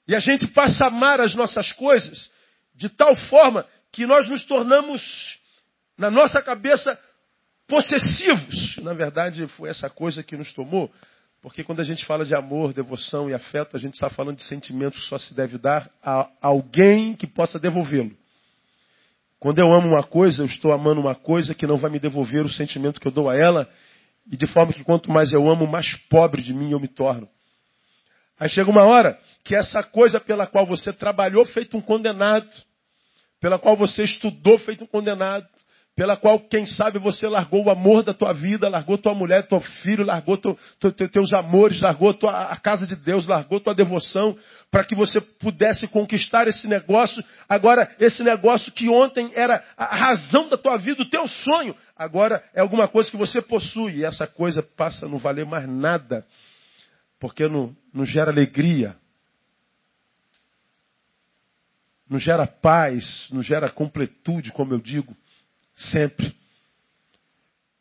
E 0.07 0.15
a 0.15 0.19
gente 0.19 0.47
passa 0.47 0.85
a 0.85 0.87
amar 0.87 1.19
as 1.19 1.33
nossas 1.33 1.73
coisas 1.73 2.31
de 2.75 2.87
tal 2.89 3.15
forma 3.15 3.65
que 3.91 4.05
nós 4.05 4.29
nos 4.29 4.45
tornamos, 4.45 5.01
na 5.97 6.11
nossa 6.11 6.41
cabeça, 6.43 6.97
possessivos. 7.67 8.77
Na 8.77 8.93
verdade, 8.93 9.47
foi 9.47 9.69
essa 9.69 9.89
coisa 9.89 10.21
que 10.21 10.37
nos 10.37 10.53
tomou. 10.53 10.93
Porque 11.41 11.63
quando 11.63 11.79
a 11.79 11.83
gente 11.83 12.05
fala 12.05 12.25
de 12.25 12.35
amor, 12.35 12.73
devoção 12.73 13.29
e 13.29 13.33
afeto, 13.33 13.77
a 13.77 13.79
gente 13.79 13.93
está 13.93 14.09
falando 14.09 14.37
de 14.37 14.43
sentimentos 14.43 14.99
que 14.99 15.05
só 15.05 15.17
se 15.17 15.33
deve 15.35 15.57
dar 15.57 15.89
a 16.03 16.29
alguém 16.41 17.15
que 17.15 17.27
possa 17.27 17.59
devolvê-lo. 17.59 18.11
Quando 19.39 19.59
eu 19.59 19.71
amo 19.71 19.89
uma 19.89 20.03
coisa, 20.03 20.41
eu 20.41 20.47
estou 20.47 20.71
amando 20.71 20.99
uma 20.99 21.13
coisa 21.13 21.53
que 21.53 21.67
não 21.67 21.77
vai 21.77 21.91
me 21.91 21.99
devolver 21.99 22.43
o 22.43 22.49
sentimento 22.49 22.99
que 22.99 23.07
eu 23.07 23.11
dou 23.11 23.29
a 23.29 23.35
ela, 23.35 23.69
e 24.29 24.35
de 24.35 24.47
forma 24.47 24.73
que 24.73 24.83
quanto 24.83 25.11
mais 25.11 25.31
eu 25.31 25.49
amo, 25.49 25.67
mais 25.67 25.95
pobre 26.09 26.41
de 26.41 26.53
mim 26.53 26.71
eu 26.71 26.79
me 26.79 26.87
torno. 26.87 27.29
Aí 28.39 28.49
chega 28.49 28.69
uma 28.69 28.83
hora 28.83 29.19
que 29.43 29.55
essa 29.55 29.81
coisa 29.83 30.19
pela 30.19 30.45
qual 30.47 30.65
você 30.65 30.91
trabalhou 30.91 31.45
feito 31.45 31.77
um 31.77 31.81
condenado, 31.81 32.49
pela 33.39 33.57
qual 33.59 33.77
você 33.77 34.03
estudou 34.03 34.57
feito 34.59 34.83
um 34.83 34.87
condenado, 34.87 35.47
pela 35.97 36.15
qual, 36.15 36.39
quem 36.39 36.67
sabe, 36.67 36.99
você 36.99 37.27
largou 37.27 37.65
o 37.65 37.71
amor 37.71 38.03
da 38.03 38.13
tua 38.13 38.31
vida, 38.31 38.69
largou 38.69 38.99
tua 38.99 39.15
mulher, 39.15 39.47
teu 39.47 39.59
filho, 39.59 40.05
largou 40.05 40.37
teu, 40.37 40.55
teu, 40.79 41.09
teus 41.09 41.33
amores, 41.33 41.81
largou 41.81 42.13
tua, 42.13 42.51
a 42.51 42.55
casa 42.55 42.85
de 42.85 42.95
Deus, 42.95 43.25
largou 43.25 43.59
tua 43.59 43.73
devoção, 43.73 44.37
para 44.69 44.83
que 44.83 44.93
você 44.93 45.19
pudesse 45.19 45.87
conquistar 45.87 46.47
esse 46.47 46.67
negócio. 46.67 47.23
Agora, 47.49 47.89
esse 47.99 48.23
negócio 48.23 48.71
que 48.71 48.87
ontem 48.87 49.31
era 49.33 49.63
a 49.75 49.95
razão 49.95 50.47
da 50.49 50.55
tua 50.55 50.77
vida, 50.77 51.01
o 51.01 51.09
teu 51.09 51.27
sonho, 51.27 51.75
agora 51.95 52.43
é 52.53 52.61
alguma 52.61 52.87
coisa 52.87 53.09
que 53.09 53.17
você 53.17 53.41
possui, 53.41 53.95
e 53.95 54.03
essa 54.05 54.27
coisa 54.27 54.61
passa 54.61 55.07
a 55.07 55.09
não 55.09 55.17
valer 55.17 55.47
mais 55.47 55.67
nada, 55.67 56.23
porque 57.19 57.49
não, 57.49 57.75
não 57.91 58.05
gera 58.05 58.29
alegria, 58.29 58.95
não 62.07 62.19
gera 62.19 62.45
paz, 62.45 63.27
não 63.31 63.41
gera 63.41 63.67
completude, 63.67 64.51
como 64.51 64.75
eu 64.75 64.79
digo. 64.79 65.17
Sempre. 65.77 66.35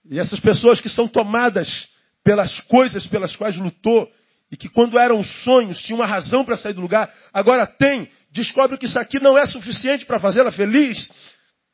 E 0.08 0.18
essas 0.18 0.38
pessoas 0.38 0.80
que 0.80 0.88
são 0.88 1.08
tomadas 1.08 1.88
pelas 2.22 2.60
coisas 2.62 3.06
pelas 3.06 3.34
quais 3.36 3.56
lutou, 3.56 4.10
e 4.50 4.56
que 4.56 4.68
quando 4.68 4.98
eram 4.98 5.24
sonhos 5.24 5.80
tinham 5.82 5.98
uma 5.98 6.06
razão 6.06 6.44
para 6.44 6.56
sair 6.56 6.72
do 6.72 6.80
lugar, 6.80 7.12
agora 7.32 7.66
tem, 7.66 8.10
descobre 8.30 8.78
que 8.78 8.86
isso 8.86 8.98
aqui 8.98 9.20
não 9.20 9.36
é 9.36 9.46
suficiente 9.46 10.04
para 10.04 10.20
fazê-la 10.20 10.52
feliz. 10.52 11.10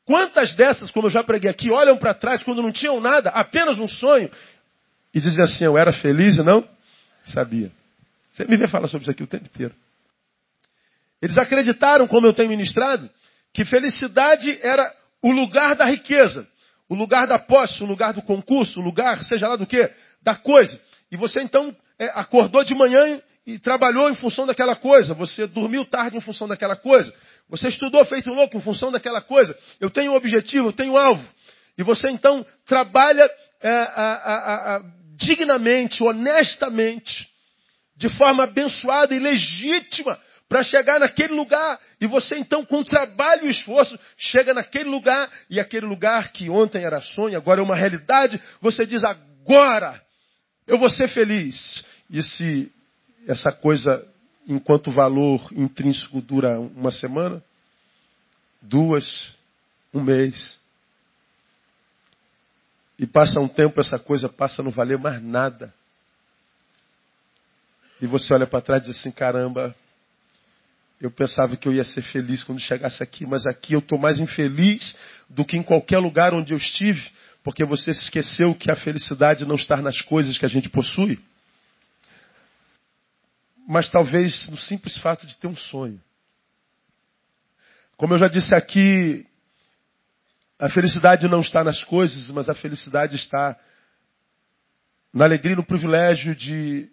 Quantas 0.05 0.53
dessas, 0.53 0.91
como 0.91 1.07
eu 1.07 1.11
já 1.11 1.23
preguei 1.23 1.49
aqui, 1.49 1.71
olham 1.71 1.97
para 1.97 2.13
trás 2.13 2.43
quando 2.43 2.61
não 2.61 2.71
tinham 2.71 2.99
nada, 2.99 3.29
apenas 3.29 3.79
um 3.79 3.87
sonho, 3.87 4.29
e 5.13 5.19
dizem 5.19 5.41
assim: 5.41 5.65
Eu 5.65 5.77
era 5.77 5.91
feliz 5.91 6.37
e 6.37 6.43
não 6.43 6.67
sabia. 7.25 7.71
Você 8.31 8.45
me 8.45 8.57
vê 8.57 8.67
falar 8.67 8.87
sobre 8.87 9.03
isso 9.03 9.11
aqui 9.11 9.23
o 9.23 9.27
tempo 9.27 9.45
inteiro. 9.45 9.73
Eles 11.21 11.37
acreditaram, 11.37 12.07
como 12.07 12.27
eu 12.27 12.33
tenho 12.33 12.49
ministrado, 12.49 13.09
que 13.53 13.63
felicidade 13.65 14.59
era 14.61 14.91
o 15.23 15.31
lugar 15.31 15.75
da 15.75 15.85
riqueza, 15.85 16.45
o 16.89 16.93
lugar 16.93 17.25
da 17.25 17.39
posse, 17.39 17.81
o 17.81 17.85
lugar 17.85 18.13
do 18.13 18.21
concurso, 18.21 18.81
o 18.81 18.83
lugar, 18.83 19.23
seja 19.23 19.47
lá 19.47 19.55
do 19.55 19.65
que, 19.65 19.89
da 20.21 20.35
coisa. 20.35 20.79
E 21.09 21.15
você 21.15 21.41
então 21.41 21.73
é, 21.97 22.11
acordou 22.13 22.63
de 22.63 22.75
manhã 22.75 23.21
e 23.47 23.57
trabalhou 23.57 24.09
em 24.09 24.15
função 24.15 24.45
daquela 24.45 24.75
coisa. 24.75 25.13
Você 25.13 25.47
dormiu 25.47 25.85
tarde 25.85 26.17
em 26.17 26.21
função 26.21 26.47
daquela 26.47 26.75
coisa. 26.75 27.13
Você 27.49 27.69
estudou 27.69 28.03
feito 28.05 28.29
louco 28.29 28.57
em 28.57 28.61
função 28.61 28.91
daquela 28.91 29.21
coisa. 29.21 29.57
Eu 29.79 29.89
tenho 29.89 30.11
um 30.11 30.15
objetivo, 30.15 30.67
eu 30.67 30.73
tenho 30.73 30.93
um 30.93 30.97
alvo. 30.97 31.25
E 31.77 31.83
você 31.83 32.09
então 32.09 32.45
trabalha 32.65 33.29
é, 33.61 33.69
a, 33.69 33.75
a, 33.75 34.75
a, 34.75 34.81
dignamente, 35.15 36.03
honestamente, 36.03 37.27
de 37.95 38.09
forma 38.09 38.43
abençoada 38.43 39.15
e 39.15 39.19
legítima 39.19 40.19
para 40.47 40.63
chegar 40.63 40.99
naquele 40.99 41.33
lugar. 41.33 41.79
E 41.99 42.07
você 42.07 42.35
então, 42.37 42.65
com 42.65 42.83
trabalho 42.83 43.45
e 43.45 43.49
esforço, 43.49 43.97
chega 44.17 44.53
naquele 44.53 44.89
lugar, 44.89 45.29
e 45.49 45.59
aquele 45.59 45.85
lugar 45.85 46.31
que 46.31 46.49
ontem 46.49 46.83
era 46.83 47.01
sonho, 47.01 47.37
agora 47.37 47.59
é 47.59 47.63
uma 47.63 47.75
realidade, 47.75 48.41
você 48.61 48.85
diz, 48.85 49.03
agora 49.03 50.01
eu 50.67 50.77
vou 50.77 50.89
ser 50.89 51.07
feliz. 51.09 51.83
E 52.09 52.21
se 52.21 52.71
essa 53.27 53.51
coisa, 53.51 54.05
enquanto 54.47 54.91
valor 54.91 55.49
intrínseco 55.53 56.21
dura 56.21 56.59
uma 56.59 56.91
semana, 56.91 57.43
duas, 58.61 59.33
um 59.93 60.01
mês, 60.01 60.59
e 62.97 63.05
passa 63.05 63.39
um 63.39 63.47
tempo, 63.47 63.79
essa 63.79 63.97
coisa 63.97 64.29
passa 64.29 64.61
a 64.61 64.65
não 64.65 64.71
valer 64.71 64.97
mais 64.97 65.21
nada. 65.21 65.73
E 68.01 68.07
você 68.07 68.33
olha 68.33 68.45
para 68.45 68.61
trás 68.61 68.83
e 68.83 68.91
diz 68.91 68.99
assim: 68.99 69.11
caramba, 69.11 69.75
eu 71.03 71.11
pensava 71.11 71.57
que 71.57 71.67
eu 71.67 71.73
ia 71.73 71.83
ser 71.83 72.01
feliz 72.01 72.41
quando 72.45 72.61
chegasse 72.61 73.03
aqui, 73.03 73.25
mas 73.25 73.45
aqui 73.45 73.73
eu 73.73 73.79
estou 73.79 73.99
mais 73.99 74.21
infeliz 74.21 74.95
do 75.29 75.43
que 75.43 75.57
em 75.57 75.61
qualquer 75.61 75.97
lugar 75.97 76.33
onde 76.33 76.53
eu 76.53 76.57
estive, 76.57 77.11
porque 77.43 77.65
você 77.65 77.93
se 77.93 78.03
esqueceu 78.03 78.55
que 78.55 78.71
a 78.71 78.75
felicidade 78.77 79.45
não 79.45 79.55
está 79.55 79.81
nas 79.81 79.99
coisas 79.99 80.37
que 80.37 80.45
a 80.45 80.47
gente 80.49 80.69
possui, 80.69 81.19
mas 83.67 83.89
talvez 83.89 84.47
no 84.47 84.55
simples 84.55 84.97
fato 84.99 85.27
de 85.27 85.35
ter 85.37 85.47
um 85.47 85.55
sonho. 85.57 86.01
Como 87.97 88.13
eu 88.13 88.17
já 88.17 88.29
disse 88.29 88.55
aqui, 88.55 89.25
a 90.57 90.69
felicidade 90.69 91.27
não 91.27 91.41
está 91.41 91.65
nas 91.65 91.83
coisas, 91.83 92.29
mas 92.29 92.47
a 92.47 92.55
felicidade 92.55 93.17
está 93.17 93.59
na 95.13 95.25
alegria 95.25 95.51
e 95.51 95.57
no 95.57 95.65
privilégio 95.65 96.33
de 96.33 96.89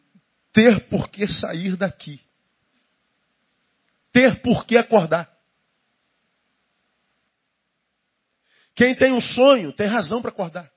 ter 0.53 0.89
por 0.89 1.09
que 1.11 1.29
sair 1.29 1.77
daqui 1.77 2.21
ter 4.13 4.41
por 4.43 4.67
que 4.67 4.77
acordar. 4.77 5.31
Quem 8.75 8.95
tem 8.95 9.13
um 9.13 9.21
sonho 9.21 9.73
tem 9.73 9.87
razão 9.87 10.23
para 10.23 10.31
acordar. 10.31 10.71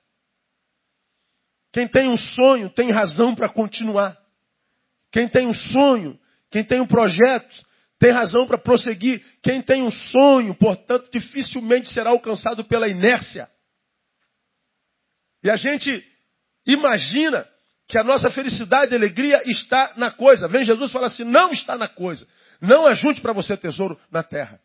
Quem 1.72 1.88
tem 1.88 2.08
um 2.08 2.16
sonho 2.16 2.70
tem 2.70 2.90
razão 2.90 3.34
para 3.34 3.48
continuar. 3.48 4.16
Quem 5.10 5.28
tem 5.28 5.46
um 5.46 5.54
sonho, 5.54 6.18
quem 6.50 6.64
tem 6.64 6.80
um 6.80 6.86
projeto, 6.86 7.54
tem 7.98 8.12
razão 8.12 8.46
para 8.46 8.58
prosseguir. 8.58 9.24
Quem 9.42 9.62
tem 9.62 9.82
um 9.82 9.90
sonho, 9.90 10.54
portanto, 10.54 11.08
dificilmente 11.10 11.88
será 11.88 12.10
alcançado 12.10 12.64
pela 12.64 12.88
inércia. 12.88 13.48
E 15.42 15.50
a 15.50 15.56
gente 15.56 16.04
imagina 16.66 17.46
que 17.86 17.98
a 17.98 18.04
nossa 18.04 18.30
felicidade 18.30 18.92
e 18.92 18.96
alegria 18.96 19.42
está 19.46 19.92
na 19.96 20.10
coisa. 20.10 20.48
Vem 20.48 20.64
Jesus 20.64 20.90
e 20.90 20.92
fala 20.92 21.06
assim: 21.06 21.24
não 21.24 21.52
está 21.52 21.76
na 21.76 21.88
coisa. 21.88 22.26
Não 22.64 22.86
ajunte 22.86 23.20
para 23.20 23.32
você 23.32 23.56
tesouro 23.56 23.98
na 24.10 24.22
terra. 24.22 24.58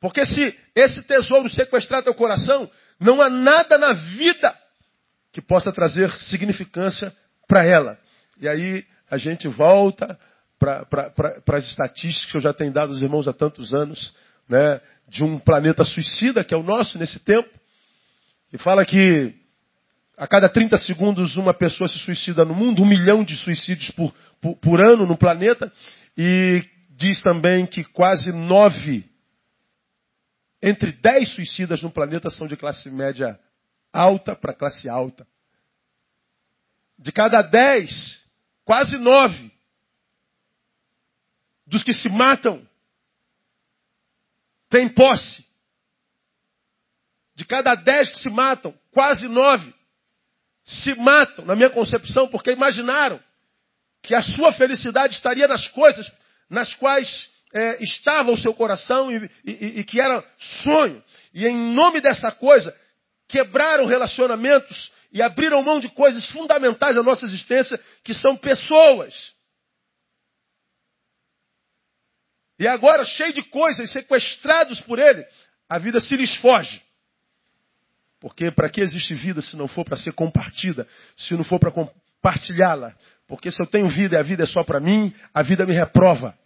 Porque 0.00 0.24
se 0.24 0.56
esse 0.74 1.02
tesouro 1.02 1.50
sequestrar 1.50 2.02
teu 2.02 2.14
coração, 2.14 2.70
não 3.00 3.20
há 3.20 3.28
nada 3.28 3.76
na 3.76 3.92
vida 3.92 4.56
que 5.32 5.40
possa 5.40 5.72
trazer 5.72 6.10
significância 6.22 7.14
para 7.48 7.64
ela. 7.64 7.98
E 8.40 8.48
aí 8.48 8.86
a 9.10 9.16
gente 9.16 9.48
volta 9.48 10.18
para 10.58 11.56
as 11.56 11.64
estatísticas 11.68 12.30
que 12.30 12.36
eu 12.36 12.42
já 12.42 12.52
tenho 12.52 12.72
dado 12.72 12.90
aos 12.90 13.02
irmãos 13.02 13.26
há 13.26 13.32
tantos 13.32 13.74
anos, 13.74 14.14
né, 14.48 14.80
de 15.08 15.24
um 15.24 15.38
planeta 15.38 15.84
suicida, 15.84 16.44
que 16.44 16.54
é 16.54 16.56
o 16.56 16.62
nosso 16.62 16.98
nesse 16.98 17.18
tempo, 17.20 17.48
e 18.52 18.58
fala 18.58 18.84
que 18.84 19.34
a 20.18 20.26
cada 20.26 20.48
30 20.48 20.76
segundos 20.78 21.36
uma 21.36 21.54
pessoa 21.54 21.88
se 21.88 21.96
suicida 22.00 22.44
no 22.44 22.52
mundo, 22.52 22.82
um 22.82 22.88
milhão 22.88 23.22
de 23.22 23.36
suicídios 23.36 23.92
por, 23.92 24.12
por, 24.40 24.56
por 24.56 24.80
ano 24.80 25.06
no 25.06 25.16
planeta. 25.16 25.72
E 26.16 26.68
diz 26.90 27.22
também 27.22 27.64
que 27.64 27.84
quase 27.84 28.32
nove 28.32 29.08
entre 30.60 30.90
dez 30.90 31.28
suicidas 31.28 31.80
no 31.82 31.90
planeta 31.90 32.30
são 32.30 32.48
de 32.48 32.56
classe 32.56 32.90
média 32.90 33.38
alta 33.92 34.34
para 34.34 34.52
classe 34.52 34.88
alta. 34.88 35.24
De 36.98 37.12
cada 37.12 37.40
dez, 37.40 38.20
quase 38.64 38.98
nove 38.98 39.52
dos 41.64 41.84
que 41.84 41.92
se 41.92 42.08
matam 42.08 42.66
têm 44.68 44.88
posse. 44.88 45.46
De 47.36 47.44
cada 47.44 47.76
dez 47.76 48.08
que 48.08 48.18
se 48.18 48.28
matam, 48.28 48.74
quase 48.90 49.28
nove 49.28 49.77
se 50.68 50.94
matam, 50.94 51.46
na 51.46 51.56
minha 51.56 51.70
concepção, 51.70 52.28
porque 52.28 52.52
imaginaram 52.52 53.18
que 54.02 54.14
a 54.14 54.22
sua 54.22 54.52
felicidade 54.52 55.14
estaria 55.14 55.48
nas 55.48 55.66
coisas 55.68 56.06
nas 56.48 56.72
quais 56.74 57.08
é, 57.52 57.82
estava 57.82 58.30
o 58.30 58.36
seu 58.36 58.52
coração 58.52 59.10
e, 59.10 59.30
e, 59.44 59.80
e 59.80 59.84
que 59.84 59.98
era 59.98 60.22
sonho. 60.62 61.02
E 61.32 61.46
em 61.46 61.74
nome 61.74 62.00
dessa 62.02 62.30
coisa, 62.30 62.74
quebraram 63.28 63.86
relacionamentos 63.86 64.92
e 65.10 65.22
abriram 65.22 65.62
mão 65.62 65.80
de 65.80 65.88
coisas 65.88 66.26
fundamentais 66.26 66.94
da 66.94 67.02
nossa 67.02 67.24
existência, 67.24 67.80
que 68.04 68.12
são 68.12 68.36
pessoas. 68.36 69.14
E 72.58 72.66
agora, 72.66 73.04
cheio 73.04 73.32
de 73.32 73.42
coisas, 73.44 73.90
sequestrados 73.90 74.80
por 74.82 74.98
ele, 74.98 75.24
a 75.66 75.78
vida 75.78 75.98
se 75.98 76.14
lhes 76.14 76.36
foge. 76.36 76.82
Porque 78.20 78.50
para 78.50 78.68
que 78.68 78.80
existe 78.80 79.14
vida 79.14 79.40
se 79.40 79.56
não 79.56 79.68
for 79.68 79.84
para 79.84 79.96
ser 79.96 80.12
compartida, 80.12 80.86
se 81.16 81.34
não 81.34 81.44
for 81.44 81.58
para 81.60 81.70
compartilhá-la? 81.70 82.94
Porque 83.26 83.50
se 83.50 83.62
eu 83.62 83.66
tenho 83.66 83.88
vida 83.88 84.16
e 84.16 84.18
a 84.18 84.22
vida 84.22 84.42
é 84.42 84.46
só 84.46 84.64
para 84.64 84.80
mim, 84.80 85.14
a 85.32 85.42
vida 85.42 85.64
me 85.66 85.72
reprova. 85.72 86.36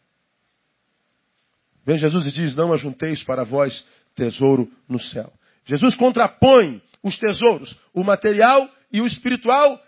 Vem 1.85 1.99
Jesus 1.99 2.27
e 2.27 2.33
diz: 2.33 2.55
Não 2.55 2.73
ajunteis 2.73 3.23
para 3.23 3.45
vós 3.45 3.87
tesouro 4.15 4.71
no 4.89 5.01
céu. 5.01 5.33
Jesus 5.65 5.95
contrapõe 5.95 6.83
os 7.03 7.19
tesouros, 7.19 7.77
o 7.95 8.05
material 8.05 8.69
e 8.93 9.01
o 9.01 9.07
espiritual, 9.07 9.81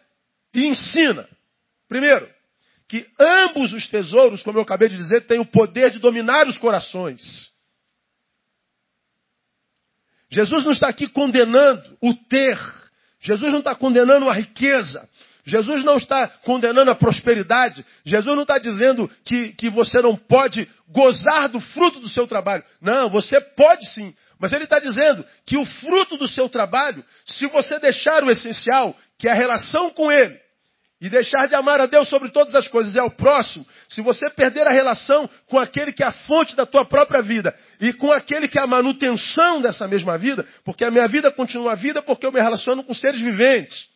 e 0.53 0.67
ensina. 0.67 1.29
Primeiro, 1.89 2.29
que 2.89 3.07
ambos 3.21 3.73
os 3.73 3.89
tesouros, 3.89 4.43
como 4.43 4.59
eu 4.59 4.63
acabei 4.63 4.89
de 4.89 4.97
dizer, 4.97 5.27
têm 5.27 5.41
o 5.41 5.47
poder 5.47 5.91
de 5.91 5.99
dominar 5.99 6.47
os 6.49 6.59
corações. 6.59 7.21
Jesus 10.35 10.65
não 10.65 10.73
está 10.73 10.89
aqui 10.89 11.07
condenando 11.07 11.97
o 12.03 12.13
ter. 12.13 12.59
Jesus 13.21 13.53
não 13.53 13.61
está 13.61 13.73
condenando 13.73 14.29
a 14.29 14.35
riqueza. 14.35 15.09
Jesus 15.45 15.85
não 15.85 15.97
está 15.97 16.27
condenando 16.27 16.91
a 16.91 16.95
prosperidade. 16.95 17.87
Jesus 18.05 18.35
não 18.35 18.43
está 18.43 18.59
dizendo 18.59 19.09
que, 19.25 19.53
que 19.53 19.71
você 19.71 20.03
não 20.03 20.17
pode 20.17 20.69
gozar 20.89 21.49
do 21.49 21.61
fruto 21.61 22.01
do 22.01 22.09
seu 22.09 22.27
trabalho. 22.27 22.65
Não, 22.81 23.09
você 23.11 23.41
pode 23.41 23.87
sim. 23.91 24.13
Mas 24.41 24.53
ele 24.53 24.65
está 24.65 24.81
dizendo 24.81 25.25
que 25.47 25.57
o 25.57 25.65
fruto 25.65 26.17
do 26.17 26.27
seu 26.27 26.49
trabalho, 26.49 27.05
se 27.25 27.47
você 27.47 27.79
deixar 27.79 28.25
o 28.25 28.31
essencial, 28.31 28.97
que 29.17 29.29
é 29.29 29.31
a 29.31 29.37
relação 29.37 29.91
com 29.91 30.11
ele, 30.11 30.37
e 31.05 31.11
deixar 31.11 31.47
de 31.47 31.55
amar 31.55 31.83
a 31.83 31.85
Deus 31.85 32.09
sobre 32.09 32.31
todas 32.31 32.55
as 32.55 32.67
coisas 32.67 32.95
e 32.95 32.99
ao 32.99 33.11
próximo, 33.11 33.67
se 33.91 34.01
você 34.01 34.25
perder 34.31 34.67
a 34.67 34.71
relação 34.71 35.29
com 35.47 35.59
aquele 35.59 35.93
que 35.93 36.03
é 36.03 36.07
a 36.07 36.13
fonte 36.13 36.57
da 36.57 36.65
tua 36.65 36.87
própria 36.87 37.21
vida 37.21 37.55
e 37.79 37.93
com 37.93 38.11
aquele 38.11 38.49
que 38.49 38.59
é 38.59 38.63
a 38.63 38.67
manutenção 38.67 39.61
dessa 39.61 39.87
mesma 39.87 40.17
vida, 40.17 40.47
porque 40.65 40.83
a 40.83 40.91
minha 40.91 41.07
vida 41.07 41.31
continua 41.31 41.73
a 41.73 41.75
vida 41.75 42.01
porque 42.01 42.25
eu 42.25 42.33
me 42.33 42.41
relaciono 42.41 42.83
com 42.83 42.95
seres 42.95 43.21
viventes. 43.21 43.87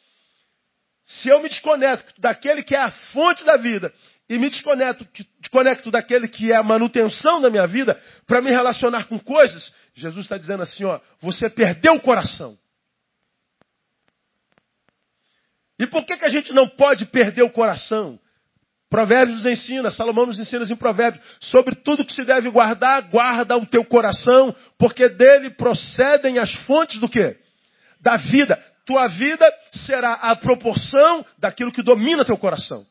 Se 1.07 1.31
eu 1.31 1.41
me 1.41 1.49
desconecto 1.49 2.13
daquele 2.21 2.63
que 2.63 2.75
é 2.75 2.79
a 2.79 2.91
fonte 2.91 3.43
da 3.43 3.57
vida 3.57 3.91
e 4.29 4.39
me 4.39 4.51
desconecto, 4.51 5.09
desconecto 5.41 5.91
daquele 5.91 6.29
que 6.29 6.53
é 6.53 6.57
a 6.57 6.63
manutenção 6.63 7.41
da 7.41 7.49
minha 7.49 7.67
vida 7.67 7.99
para 8.27 8.43
me 8.43 8.51
relacionar 8.51 9.05
com 9.05 9.19
coisas, 9.19 9.73
Jesus 9.95 10.27
está 10.27 10.37
dizendo 10.37 10.63
assim, 10.63 10.85
ó, 10.85 11.01
você 11.23 11.49
perdeu 11.49 11.95
o 11.95 12.01
coração. 12.03 12.59
E 15.79 15.87
por 15.87 16.05
que, 16.05 16.17
que 16.17 16.25
a 16.25 16.31
gente 16.31 16.53
não 16.53 16.69
pode 16.69 17.07
perder 17.07 17.43
o 17.43 17.51
coração? 17.51 18.19
Provérbios 18.91 19.37
nos 19.37 19.47
ensina, 19.47 19.91
Salomão 19.91 20.27
nos 20.27 20.39
ensina 20.39 20.65
em 20.65 20.77
Provérbios, 20.77 21.23
sobre 21.41 21.75
tudo 21.75 22.05
que 22.05 22.13
se 22.13 22.25
deve 22.25 22.49
guardar, 22.51 23.03
guarda 23.03 23.57
o 23.57 23.67
teu 23.67 23.85
coração, 23.85 24.55
porque 24.79 25.09
dele 25.09 25.51
procedem 25.51 26.39
as 26.39 26.53
fontes 26.65 26.99
do 26.99 27.09
quê? 27.09 27.37
Da 28.01 28.17
vida. 28.17 28.59
Tua 28.87 29.07
vida 29.07 29.47
será 29.71 30.15
a 30.15 30.35
proporção 30.35 31.25
daquilo 31.39 31.71
que 31.71 31.83
domina 31.83 32.25
teu 32.25 32.39
coração. 32.39 32.87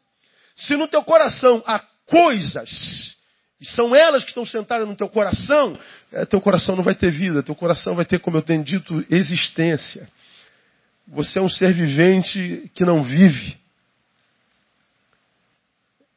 Se 0.56 0.76
no 0.76 0.88
teu 0.88 1.04
coração 1.04 1.64
há 1.66 1.80
coisas, 2.06 3.16
e 3.60 3.66
são 3.66 3.96
elas 3.96 4.24
que 4.24 4.30
estão 4.30 4.46
sentadas 4.46 4.88
no 4.88 4.96
teu 4.96 5.10
coração, 5.10 5.76
é, 6.12 6.26
teu 6.26 6.40
coração 6.40 6.76
não 6.76 6.84
vai 6.84 6.94
ter 6.94 7.10
vida, 7.10 7.42
teu 7.42 7.56
coração 7.56 7.96
vai 7.96 8.06
ter, 8.06 8.20
como 8.20 8.38
eu 8.38 8.44
tenho 8.44 8.64
dito, 8.64 9.04
existência. 9.10 10.08
Você 11.08 11.40
é 11.40 11.42
um 11.42 11.50
ser 11.50 11.74
vivente 11.74 12.70
que 12.76 12.84
não 12.84 13.04
vive. 13.04 13.58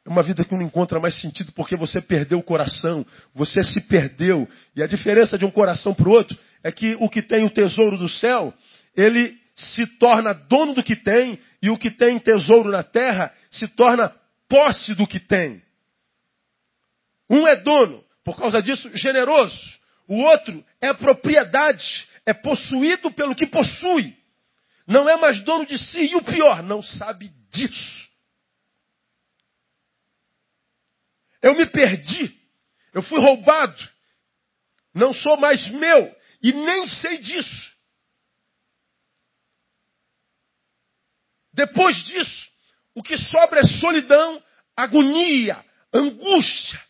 É 0.05 0.09
uma 0.09 0.23
vida 0.23 0.43
que 0.43 0.53
não 0.53 0.63
encontra 0.63 0.99
mais 0.99 1.17
sentido 1.19 1.51
porque 1.53 1.77
você 1.77 2.01
perdeu 2.01 2.39
o 2.39 2.43
coração, 2.43 3.05
você 3.33 3.63
se 3.63 3.79
perdeu. 3.81 4.47
E 4.75 4.83
a 4.83 4.87
diferença 4.87 5.37
de 5.37 5.45
um 5.45 5.51
coração 5.51 5.93
para 5.93 6.09
o 6.09 6.11
outro 6.11 6.37
é 6.63 6.71
que 6.71 6.95
o 6.99 7.07
que 7.07 7.21
tem 7.21 7.45
o 7.45 7.49
tesouro 7.49 7.97
do 7.97 8.09
céu, 8.09 8.53
ele 8.95 9.39
se 9.55 9.85
torna 9.97 10.33
dono 10.33 10.73
do 10.73 10.83
que 10.83 10.95
tem, 10.95 11.39
e 11.61 11.69
o 11.69 11.77
que 11.77 11.91
tem 11.91 12.17
tesouro 12.19 12.69
na 12.69 12.83
terra 12.83 13.33
se 13.49 13.67
torna 13.67 14.13
posse 14.49 14.93
do 14.95 15.07
que 15.07 15.19
tem. 15.19 15.61
Um 17.29 17.47
é 17.47 17.55
dono, 17.55 18.03
por 18.23 18.37
causa 18.37 18.61
disso, 18.61 18.89
generoso. 18.97 19.79
O 20.07 20.17
outro 20.17 20.63
é 20.81 20.93
propriedade, 20.93 22.05
é 22.25 22.33
possuído 22.33 23.11
pelo 23.11 23.35
que 23.35 23.45
possui. 23.45 24.20
Não 24.87 25.07
é 25.07 25.17
mais 25.17 25.43
dono 25.43 25.65
de 25.65 25.77
si. 25.77 26.11
E 26.11 26.15
o 26.15 26.23
pior, 26.23 26.63
não 26.63 26.81
sabe 26.81 27.29
disso. 27.51 28.09
Eu 31.41 31.55
me 31.55 31.65
perdi. 31.65 32.39
Eu 32.93 33.01
fui 33.01 33.19
roubado. 33.19 33.89
Não 34.93 35.13
sou 35.13 35.37
mais 35.37 35.65
meu. 35.67 36.15
E 36.41 36.51
nem 36.53 36.87
sei 36.87 37.17
disso. 37.19 37.71
Depois 41.53 41.97
disso, 42.05 42.49
o 42.95 43.03
que 43.03 43.17
sobra 43.17 43.59
é 43.59 43.63
solidão, 43.63 44.41
agonia, 44.75 45.63
angústia. 45.93 46.81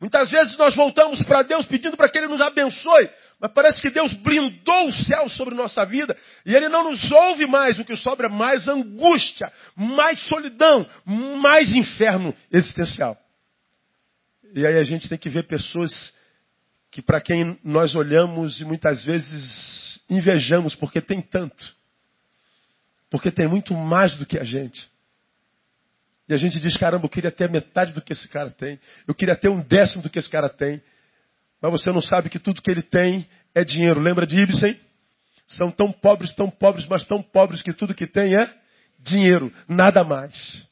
Muitas 0.00 0.28
vezes 0.28 0.56
nós 0.58 0.74
voltamos 0.74 1.22
para 1.22 1.42
Deus 1.42 1.66
pedindo 1.66 1.96
para 1.96 2.10
que 2.10 2.18
Ele 2.18 2.28
nos 2.28 2.40
abençoe, 2.40 3.10
mas 3.38 3.52
parece 3.52 3.82
que 3.82 3.90
Deus 3.90 4.12
blindou 4.14 4.88
o 4.88 5.04
céu 5.04 5.28
sobre 5.28 5.54
nossa 5.54 5.84
vida 5.84 6.16
e 6.44 6.54
Ele 6.54 6.68
não 6.68 6.90
nos 6.90 7.10
ouve 7.12 7.46
mais. 7.46 7.78
O 7.78 7.84
que 7.84 7.96
sobra 7.96 8.28
é 8.28 8.30
mais 8.30 8.66
angústia, 8.66 9.52
mais 9.76 10.18
solidão, 10.22 10.88
mais 11.04 11.74
inferno 11.74 12.34
existencial. 12.50 13.16
E 14.54 14.66
aí 14.66 14.78
a 14.78 14.84
gente 14.84 15.08
tem 15.08 15.18
que 15.18 15.28
ver 15.28 15.42
pessoas 15.42 16.14
que 16.90 17.02
para 17.02 17.20
quem 17.20 17.58
nós 17.62 17.94
olhamos 17.94 18.58
e 18.58 18.64
muitas 18.64 19.04
vezes 19.04 20.00
invejamos 20.08 20.74
porque 20.74 21.02
tem 21.02 21.20
tanto. 21.20 21.76
Porque 23.10 23.30
tem 23.30 23.46
muito 23.46 23.74
mais 23.74 24.16
do 24.16 24.24
que 24.24 24.38
a 24.38 24.44
gente. 24.44 24.88
E 26.28 26.34
a 26.34 26.36
gente 26.38 26.58
diz, 26.58 26.76
caramba, 26.76 27.04
eu 27.04 27.10
queria 27.10 27.30
ter 27.30 27.50
metade 27.50 27.92
do 27.92 28.00
que 28.00 28.12
esse 28.12 28.26
cara 28.28 28.50
tem. 28.50 28.80
Eu 29.06 29.14
queria 29.14 29.36
ter 29.36 29.50
um 29.50 29.60
décimo 29.60 30.02
do 30.02 30.10
que 30.10 30.18
esse 30.18 30.30
cara 30.30 30.48
tem. 30.48 30.82
Mas 31.60 31.72
você 31.72 31.90
não 31.90 32.02
sabe 32.02 32.28
que 32.28 32.38
tudo 32.38 32.62
que 32.62 32.70
ele 32.70 32.82
tem 32.82 33.26
é 33.54 33.64
dinheiro. 33.64 34.00
Lembra 34.00 34.26
de 34.26 34.36
Ibsen? 34.36 34.78
São 35.46 35.70
tão 35.70 35.92
pobres, 35.92 36.34
tão 36.34 36.50
pobres, 36.50 36.86
mas 36.86 37.04
tão 37.04 37.22
pobres 37.22 37.62
que 37.62 37.72
tudo 37.72 37.94
que 37.94 38.06
tem 38.06 38.34
é 38.34 38.52
dinheiro, 38.98 39.52
nada 39.68 40.02
mais. 40.02 40.66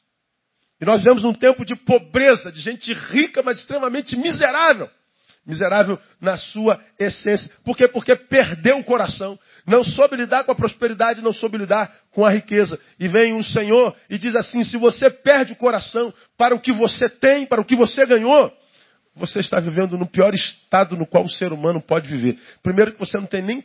E 0.79 0.85
nós 0.85 0.99
vivemos 0.99 1.23
num 1.23 1.33
tempo 1.33 1.63
de 1.63 1.75
pobreza, 1.75 2.51
de 2.51 2.59
gente 2.59 2.91
rica, 2.91 3.41
mas 3.41 3.59
extremamente 3.59 4.17
miserável. 4.17 4.89
Miserável 5.45 5.99
na 6.19 6.37
sua 6.37 6.83
essência. 6.99 7.49
Por 7.63 7.77
quê? 7.77 7.87
Porque 7.87 8.15
perdeu 8.15 8.79
o 8.79 8.83
coração. 8.83 9.39
Não 9.65 9.83
soube 9.83 10.17
lidar 10.17 10.43
com 10.43 10.51
a 10.51 10.55
prosperidade, 10.55 11.21
não 11.21 11.31
soube 11.31 11.57
lidar 11.57 11.93
com 12.11 12.25
a 12.25 12.31
riqueza. 12.31 12.77
E 12.99 13.07
vem 13.07 13.33
um 13.33 13.43
Senhor 13.43 13.95
e 14.09 14.17
diz 14.17 14.35
assim: 14.35 14.63
se 14.63 14.75
você 14.75 15.09
perde 15.09 15.53
o 15.53 15.55
coração 15.55 16.11
para 16.35 16.55
o 16.55 16.59
que 16.59 16.73
você 16.73 17.07
tem, 17.07 17.45
para 17.45 17.61
o 17.61 17.65
que 17.65 17.75
você 17.75 18.05
ganhou, 18.07 18.51
você 19.15 19.39
está 19.39 19.59
vivendo 19.59 19.97
no 19.97 20.05
pior 20.05 20.33
estado 20.33 20.97
no 20.97 21.07
qual 21.07 21.23
o 21.23 21.29
ser 21.29 21.53
humano 21.53 21.81
pode 21.81 22.07
viver. 22.07 22.37
Primeiro 22.61 22.93
que 22.93 22.99
você 22.99 23.17
não 23.17 23.25
tem 23.25 23.41
nem, 23.41 23.63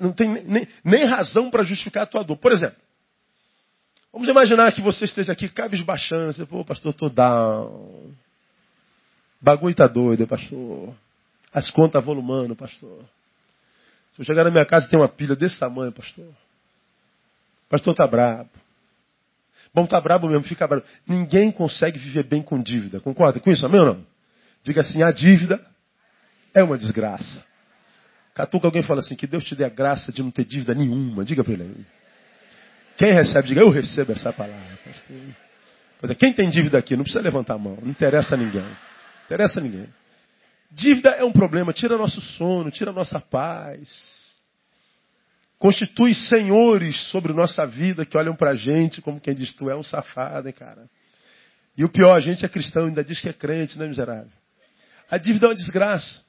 não 0.00 0.12
tem 0.12 0.28
nem, 0.44 0.66
nem 0.82 1.04
razão 1.04 1.50
para 1.50 1.62
justificar 1.62 2.04
a 2.04 2.06
tua 2.06 2.24
dor. 2.24 2.38
Por 2.38 2.52
exemplo, 2.52 2.76
vamos 4.10 4.28
imaginar 4.28 4.72
que 4.72 4.80
você 4.80 5.04
esteja 5.04 5.32
aqui 5.32 5.48
cabisbaixando, 5.48 6.32
você, 6.32 6.46
pô, 6.46 6.64
pastor, 6.64 6.92
estou 6.92 7.10
down. 7.10 8.14
Bagulho 9.40 9.72
está 9.72 9.86
doido, 9.86 10.26
pastor. 10.26 10.94
As 11.52 11.70
contas 11.70 12.02
volumando, 12.02 12.56
pastor. 12.56 13.04
Se 14.14 14.22
eu 14.22 14.24
chegar 14.24 14.44
na 14.44 14.50
minha 14.50 14.64
casa 14.64 14.86
e 14.86 14.88
tem 14.88 14.98
uma 14.98 15.08
pilha 15.08 15.36
desse 15.36 15.58
tamanho, 15.58 15.92
pastor. 15.92 16.32
Pastor 17.68 17.92
está 17.92 18.06
brabo. 18.06 18.48
Bom, 19.74 19.84
está 19.84 20.00
brabo 20.00 20.26
mesmo, 20.28 20.44
fica 20.44 20.66
brabo. 20.66 20.86
Ninguém 21.06 21.52
consegue 21.52 21.98
viver 21.98 22.24
bem 22.24 22.42
com 22.42 22.62
dívida. 22.62 23.00
Concorda 23.00 23.38
com 23.38 23.50
isso, 23.50 23.66
amém 23.66 23.80
ou 23.80 23.86
não? 23.86 24.15
Diga 24.66 24.80
assim, 24.80 25.00
a 25.00 25.12
dívida 25.12 25.64
é 26.52 26.60
uma 26.60 26.76
desgraça. 26.76 27.40
Catuca 28.34 28.66
alguém 28.66 28.82
fala 28.82 28.98
assim, 28.98 29.14
que 29.14 29.24
Deus 29.24 29.44
te 29.44 29.54
dê 29.54 29.62
a 29.62 29.68
graça 29.68 30.10
de 30.10 30.24
não 30.24 30.32
ter 30.32 30.44
dívida 30.44 30.74
nenhuma. 30.74 31.24
Diga 31.24 31.44
para 31.44 31.52
ele 31.52 31.62
aí. 31.62 31.86
Quem 32.98 33.12
recebe, 33.12 33.46
diga, 33.46 33.60
eu 33.60 33.70
recebo 33.70 34.10
essa 34.10 34.32
palavra. 34.32 34.76
Pois 36.00 36.10
é, 36.10 36.14
quem 36.16 36.32
tem 36.32 36.50
dívida 36.50 36.78
aqui, 36.78 36.96
não 36.96 37.04
precisa 37.04 37.22
levantar 37.22 37.54
a 37.54 37.58
mão. 37.58 37.78
Não 37.80 37.90
interessa 37.90 38.34
a 38.34 38.36
ninguém. 38.36 38.62
Não 38.62 38.76
interessa 39.26 39.60
a 39.60 39.62
ninguém. 39.62 39.88
Dívida 40.72 41.10
é 41.10 41.22
um 41.22 41.30
problema, 41.30 41.72
tira 41.72 41.96
nosso 41.96 42.20
sono, 42.20 42.68
tira 42.72 42.92
nossa 42.92 43.20
paz. 43.20 43.88
Constitui 45.60 46.12
senhores 46.12 47.00
sobre 47.12 47.32
nossa 47.32 47.64
vida 47.64 48.04
que 48.04 48.18
olham 48.18 48.34
pra 48.34 48.56
gente 48.56 49.00
como 49.00 49.20
quem 49.20 49.32
diz, 49.32 49.54
tu 49.54 49.70
é 49.70 49.76
um 49.76 49.84
safado, 49.84 50.48
hein, 50.48 50.54
cara. 50.54 50.90
E 51.78 51.84
o 51.84 51.88
pior, 51.88 52.16
a 52.16 52.20
gente 52.20 52.44
é 52.44 52.48
cristão, 52.48 52.86
ainda 52.86 53.04
diz 53.04 53.20
que 53.20 53.28
é 53.28 53.32
crente, 53.32 53.78
né, 53.78 53.86
miserável? 53.86 54.32
A 55.10 55.18
dívida 55.18 55.46
é 55.46 55.48
uma 55.50 55.54
desgraça. 55.54 56.22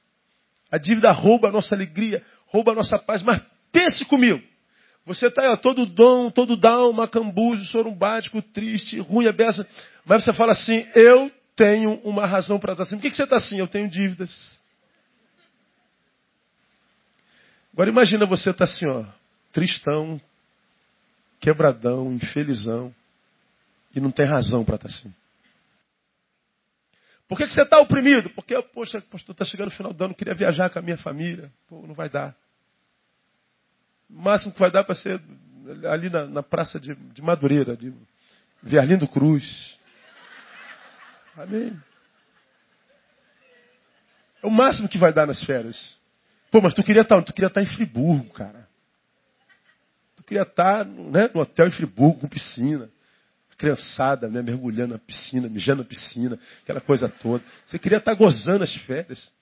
A 0.70 0.78
dívida 0.78 1.10
rouba 1.12 1.48
a 1.48 1.52
nossa 1.52 1.74
alegria, 1.74 2.22
rouba 2.46 2.72
a 2.72 2.74
nossa 2.74 2.98
paz. 2.98 3.22
Mas 3.22 3.42
pense 3.72 4.04
comigo. 4.04 4.42
Você 5.06 5.28
está 5.28 5.56
todo 5.56 5.86
dom, 5.86 6.30
todo 6.30 6.56
down, 6.56 6.92
macambujo, 6.92 7.64
sorumbático, 7.66 8.42
triste, 8.42 9.00
ruim, 9.00 9.26
a 9.26 9.32
beça. 9.32 9.66
Mas 10.04 10.22
você 10.22 10.32
fala 10.34 10.52
assim, 10.52 10.86
eu 10.94 11.32
tenho 11.56 11.94
uma 12.04 12.26
razão 12.26 12.58
para 12.60 12.72
estar 12.72 12.84
assim. 12.84 12.96
Por 12.96 13.02
que, 13.02 13.10
que 13.10 13.16
você 13.16 13.24
está 13.24 13.36
assim? 13.36 13.58
Eu 13.58 13.66
tenho 13.66 13.88
dívidas. 13.88 14.58
Agora 17.72 17.90
imagina 17.90 18.26
você 18.26 18.50
estar 18.50 18.66
tá 18.66 18.72
assim, 18.72 18.86
ó, 18.86 19.04
tristão, 19.52 20.20
quebradão, 21.40 22.12
infelizão, 22.12 22.94
e 23.94 24.00
não 24.00 24.10
tem 24.10 24.26
razão 24.26 24.64
para 24.64 24.76
estar 24.76 24.88
tá 24.88 24.94
assim. 24.94 25.14
Por 27.28 27.36
que, 27.36 27.46
que 27.46 27.52
você 27.52 27.60
está 27.60 27.78
oprimido? 27.78 28.30
Porque, 28.30 28.60
poxa, 28.62 29.02
pastor, 29.02 29.34
está 29.34 29.44
chegando 29.44 29.68
o 29.68 29.72
final 29.72 29.92
do 29.92 30.02
ano, 30.02 30.14
queria 30.14 30.34
viajar 30.34 30.70
com 30.70 30.78
a 30.78 30.82
minha 30.82 30.96
família. 30.96 31.52
Pô, 31.68 31.86
não 31.86 31.94
vai 31.94 32.08
dar. 32.08 32.34
O 34.08 34.22
máximo 34.22 34.52
que 34.52 34.58
vai 34.58 34.70
dar 34.70 34.82
para 34.82 34.94
ser 34.94 35.20
ali 35.90 36.08
na, 36.08 36.26
na 36.26 36.42
praça 36.42 36.80
de, 36.80 36.94
de, 36.94 37.20
Madureira, 37.20 37.76
de 37.76 37.92
Verlindo 38.62 39.06
Cruz. 39.06 39.78
Amém. 41.36 41.78
É 44.42 44.46
o 44.46 44.50
máximo 44.50 44.88
que 44.88 44.96
vai 44.96 45.12
dar 45.12 45.26
nas 45.26 45.42
férias. 45.44 45.78
Pô, 46.50 46.62
mas 46.62 46.72
tu 46.72 46.82
queria 46.82 47.02
estar, 47.02 47.16
tá 47.16 47.22
tu 47.22 47.34
queria 47.34 47.48
estar 47.48 47.60
tá 47.60 47.66
em 47.66 47.74
Friburgo, 47.74 48.32
cara. 48.32 48.66
Tu 50.16 50.22
queria 50.22 50.44
estar 50.44 50.78
tá, 50.78 50.84
né, 50.84 51.28
no 51.34 51.42
hotel 51.42 51.66
em 51.66 51.72
Friburgo 51.72 52.20
com 52.20 52.28
piscina 52.28 52.88
criançada, 53.58 54.28
né, 54.28 54.40
mergulhando 54.40 54.94
na 54.94 54.98
piscina, 54.98 55.48
mijando 55.48 55.82
na 55.82 55.88
piscina, 55.88 56.38
aquela 56.62 56.80
coisa 56.80 57.08
toda. 57.08 57.44
Você 57.66 57.78
queria 57.78 57.98
estar 57.98 58.14
gozando 58.14 58.62
as 58.62 58.72
férias. 58.72 59.32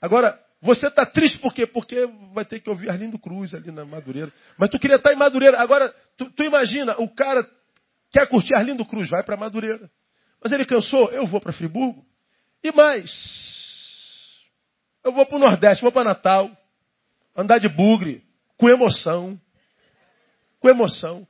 Agora, 0.00 0.40
você 0.60 0.88
está 0.88 1.04
triste 1.04 1.38
por 1.38 1.52
quê? 1.52 1.66
Porque 1.66 2.08
vai 2.32 2.44
ter 2.44 2.60
que 2.60 2.70
ouvir 2.70 2.88
Arlindo 2.88 3.18
Cruz 3.18 3.54
ali 3.54 3.70
na 3.70 3.84
Madureira. 3.84 4.32
Mas 4.56 4.70
tu 4.70 4.78
queria 4.78 4.96
estar 4.96 5.12
em 5.12 5.16
Madureira. 5.16 5.60
Agora, 5.60 5.94
tu, 6.16 6.30
tu 6.30 6.42
imagina, 6.42 6.96
o 6.98 7.08
cara 7.08 7.46
quer 8.10 8.26
curtir 8.26 8.54
Arlindo 8.54 8.86
Cruz, 8.86 9.10
vai 9.10 9.22
para 9.22 9.36
Madureira. 9.36 9.90
Mas 10.42 10.50
ele 10.50 10.64
cansou, 10.64 11.10
eu 11.10 11.26
vou 11.26 11.40
para 11.40 11.52
Friburgo. 11.52 12.04
E 12.64 12.72
mais, 12.72 13.10
eu 15.04 15.12
vou 15.12 15.26
para 15.26 15.36
o 15.36 15.40
Nordeste, 15.40 15.82
vou 15.82 15.92
para 15.92 16.04
Natal, 16.04 16.50
andar 17.36 17.58
de 17.58 17.68
bugre, 17.68 18.22
com 18.56 18.68
emoção. 18.68 19.38
Com 20.58 20.68
emoção. 20.68 21.26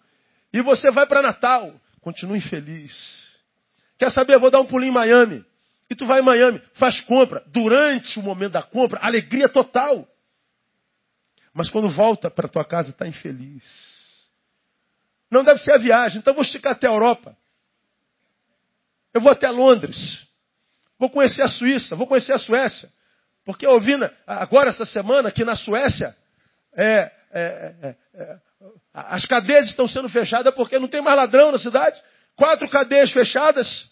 E 0.53 0.61
você 0.61 0.91
vai 0.91 1.07
para 1.07 1.23
Natal, 1.23 1.75
Continua 2.03 2.37
infeliz. 2.37 2.93
Quer 3.97 4.11
saber? 4.11 4.39
Vou 4.39 4.51
dar 4.51 4.61
um 4.61 4.67
pulinho 4.67 4.91
em 4.91 4.95
Miami. 4.95 5.45
E 5.89 5.95
tu 5.95 6.07
vai 6.07 6.21
em 6.21 6.25
Miami, 6.25 6.61
faz 6.75 7.01
compra. 7.03 7.43
Durante 7.47 8.19
o 8.19 8.23
momento 8.23 8.53
da 8.53 8.63
compra, 8.63 8.99
alegria 9.01 9.49
total. 9.49 10.07
Mas 11.55 11.71
quando 11.71 11.89
volta 11.89 12.31
para 12.31 12.49
tua 12.49 12.65
casa, 12.65 12.91
está 12.91 13.07
infeliz. 13.07 13.63
Não 15.31 15.45
deve 15.45 15.61
ser 15.61 15.73
a 15.73 15.79
viagem. 15.79 16.19
Então 16.19 16.35
vou 16.35 16.43
esticar 16.43 16.73
até 16.73 16.89
a 16.89 16.93
Europa. 16.93 17.37
Eu 19.15 19.21
vou 19.21 19.31
até 19.31 19.49
Londres. 19.49 20.27
Vou 20.99 21.09
conhecer 21.09 21.43
a 21.43 21.49
Suíça. 21.49 21.95
Vou 21.95 22.07
conhecer 22.07 22.33
a 22.33 22.39
Suécia. 22.39 22.91
Porque 23.45 23.67
eu 23.67 23.71
ouvi 23.73 23.93
agora 24.27 24.71
essa 24.71 24.87
semana 24.87 25.31
que 25.31 25.45
na 25.45 25.55
Suécia 25.55 26.17
é, 26.75 27.13
é, 27.31 27.75
é, 27.83 27.97
é 28.15 28.39
as 28.93 29.25
cadeias 29.27 29.69
estão 29.69 29.89
sendo 29.89 30.09
fechadas 30.09 30.55
porque 30.55 30.79
não 30.79 30.89
tem 30.89 31.01
mais 31.01 31.17
ladrão 31.17 31.53
na 31.53 31.59
cidade. 31.59 32.01
Quatro 32.37 32.69
cadeias 32.69 33.11
fechadas. 33.11 33.91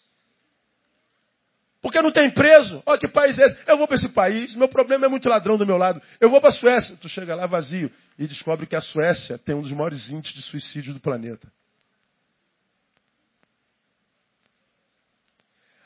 Porque 1.83 2.03
não 2.03 2.11
tem 2.11 2.31
preso. 2.31 2.83
Olha 2.85 2.99
que 2.99 3.09
país 3.09 3.39
é 3.39 3.47
esse. 3.47 3.59
Eu 3.67 3.79
vou 3.79 3.87
para 3.87 3.97
esse 3.97 4.09
país, 4.11 4.55
meu 4.55 4.69
problema 4.69 5.07
é 5.07 5.09
muito 5.09 5.29
ladrão 5.29 5.57
do 5.57 5.67
meu 5.67 5.79
lado. 5.79 6.01
Eu 6.21 6.29
vou 6.29 6.41
para 6.41 6.51
a 6.51 6.53
Suécia. 6.53 6.97
Tu 6.97 7.09
chega 7.09 7.35
lá 7.35 7.47
vazio 7.47 7.91
e 8.19 8.27
descobre 8.27 8.67
que 8.67 8.77
a 8.77 8.83
Suécia 8.83 9.39
tem 9.39 9.55
um 9.55 9.63
dos 9.63 9.73
maiores 9.73 10.11
índices 10.11 10.37
de 10.37 10.43
suicídio 10.43 10.93
do 10.93 11.01
planeta. 11.01 11.51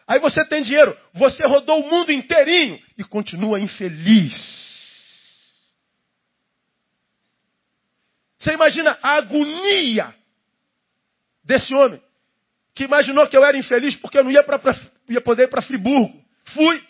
Aí 0.07 0.18
você 0.20 0.44
tem 0.44 0.62
dinheiro, 0.62 0.94
você 1.14 1.47
rodou 1.47 1.81
o 1.81 1.90
mundo 1.90 2.12
inteirinho 2.12 2.79
e 2.99 3.05
continua 3.05 3.59
infeliz. 3.59 4.73
Você 8.44 8.52
imagina 8.52 8.98
a 9.02 9.14
agonia 9.14 10.14
desse 11.42 11.74
homem, 11.74 11.98
que 12.74 12.85
imaginou 12.85 13.26
que 13.26 13.35
eu 13.35 13.42
era 13.42 13.57
infeliz 13.57 13.96
porque 13.96 14.18
eu 14.18 14.24
não 14.24 14.30
ia, 14.30 14.42
pra, 14.42 14.59
pra 14.59 14.78
ia 15.09 15.20
poder 15.22 15.44
ir 15.44 15.48
para 15.48 15.62
Friburgo. 15.62 16.12
Fui. 16.48 16.85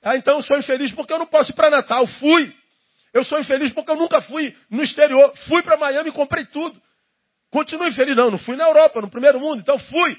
Ah, 0.00 0.16
então 0.16 0.36
eu 0.36 0.42
sou 0.44 0.56
infeliz 0.56 0.92
porque 0.92 1.12
eu 1.12 1.18
não 1.18 1.26
posso 1.26 1.50
ir 1.50 1.54
para 1.56 1.68
Natal. 1.68 2.06
Fui. 2.06 2.54
Eu 3.12 3.24
sou 3.24 3.40
infeliz 3.40 3.72
porque 3.72 3.90
eu 3.90 3.96
nunca 3.96 4.22
fui 4.22 4.56
no 4.70 4.84
exterior. 4.84 5.36
Fui 5.48 5.62
para 5.64 5.76
Miami 5.76 6.10
e 6.10 6.12
comprei 6.12 6.44
tudo. 6.46 6.80
Continuo 7.50 7.88
infeliz. 7.88 8.16
Não, 8.16 8.30
não 8.30 8.38
fui 8.38 8.54
na 8.54 8.68
Europa, 8.68 9.00
no 9.00 9.10
primeiro 9.10 9.40
mundo. 9.40 9.58
Então 9.58 9.76
fui. 9.80 10.16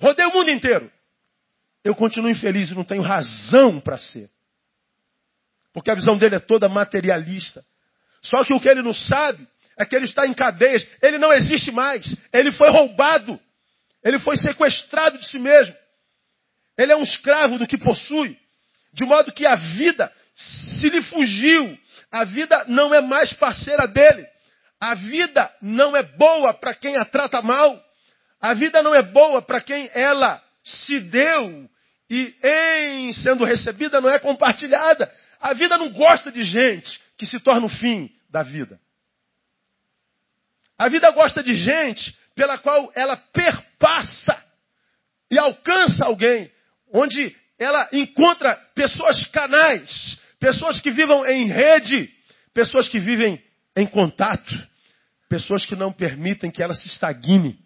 Rodei 0.00 0.26
o 0.26 0.32
mundo 0.32 0.50
inteiro. 0.50 0.90
Eu 1.84 1.94
continuo 1.94 2.28
infeliz 2.28 2.68
e 2.70 2.74
não 2.74 2.82
tenho 2.82 3.02
razão 3.02 3.78
para 3.78 3.96
ser. 3.96 4.28
Porque 5.72 5.90
a 5.90 5.94
visão 5.94 6.18
dele 6.18 6.34
é 6.34 6.40
toda 6.40 6.68
materialista. 6.68 7.64
Só 8.22 8.42
que 8.42 8.52
o 8.52 8.58
que 8.58 8.68
ele 8.68 8.82
não 8.82 8.92
sabe 8.92 9.46
é 9.78 9.84
que 9.84 9.94
ele 9.94 10.06
está 10.06 10.26
em 10.26 10.34
cadeias, 10.34 10.86
ele 11.02 11.18
não 11.18 11.32
existe 11.32 11.70
mais, 11.70 12.06
ele 12.32 12.52
foi 12.52 12.70
roubado, 12.70 13.38
ele 14.02 14.18
foi 14.18 14.36
sequestrado 14.36 15.18
de 15.18 15.26
si 15.26 15.38
mesmo. 15.38 15.74
Ele 16.78 16.92
é 16.92 16.96
um 16.96 17.02
escravo 17.02 17.58
do 17.58 17.66
que 17.66 17.78
possui, 17.78 18.38
de 18.92 19.04
modo 19.04 19.32
que 19.32 19.46
a 19.46 19.54
vida 19.54 20.12
se 20.78 20.88
lhe 20.88 21.02
fugiu, 21.02 21.78
a 22.10 22.24
vida 22.24 22.64
não 22.68 22.94
é 22.94 23.00
mais 23.00 23.32
parceira 23.34 23.86
dele, 23.86 24.26
a 24.80 24.94
vida 24.94 25.50
não 25.60 25.96
é 25.96 26.02
boa 26.02 26.54
para 26.54 26.74
quem 26.74 26.96
a 26.96 27.04
trata 27.04 27.40
mal, 27.42 27.82
a 28.40 28.54
vida 28.54 28.82
não 28.82 28.94
é 28.94 29.02
boa 29.02 29.42
para 29.42 29.60
quem 29.60 29.90
ela 29.92 30.42
se 30.62 30.98
deu 31.00 31.68
e, 32.10 32.34
em 32.44 33.12
sendo 33.14 33.44
recebida, 33.44 34.00
não 34.00 34.10
é 34.10 34.18
compartilhada. 34.18 35.10
A 35.40 35.52
vida 35.52 35.76
não 35.76 35.90
gosta 35.90 36.30
de 36.30 36.42
gente 36.42 37.00
que 37.18 37.26
se 37.26 37.40
torna 37.40 37.66
o 37.66 37.68
fim 37.68 38.10
da 38.30 38.42
vida. 38.42 38.78
A 40.78 40.88
vida 40.88 41.10
gosta 41.10 41.42
de 41.42 41.54
gente 41.54 42.16
pela 42.34 42.58
qual 42.58 42.92
ela 42.94 43.16
perpassa 43.16 44.42
e 45.30 45.38
alcança 45.38 46.04
alguém, 46.04 46.50
onde 46.92 47.34
ela 47.58 47.88
encontra 47.92 48.54
pessoas 48.74 49.24
canais, 49.28 50.18
pessoas 50.38 50.80
que 50.80 50.90
vivam 50.90 51.26
em 51.26 51.46
rede, 51.46 52.12
pessoas 52.52 52.88
que 52.88 53.00
vivem 53.00 53.42
em 53.74 53.86
contato, 53.86 54.54
pessoas 55.28 55.64
que 55.64 55.74
não 55.74 55.92
permitem 55.92 56.50
que 56.50 56.62
ela 56.62 56.74
se 56.74 56.88
estagne. 56.88 57.58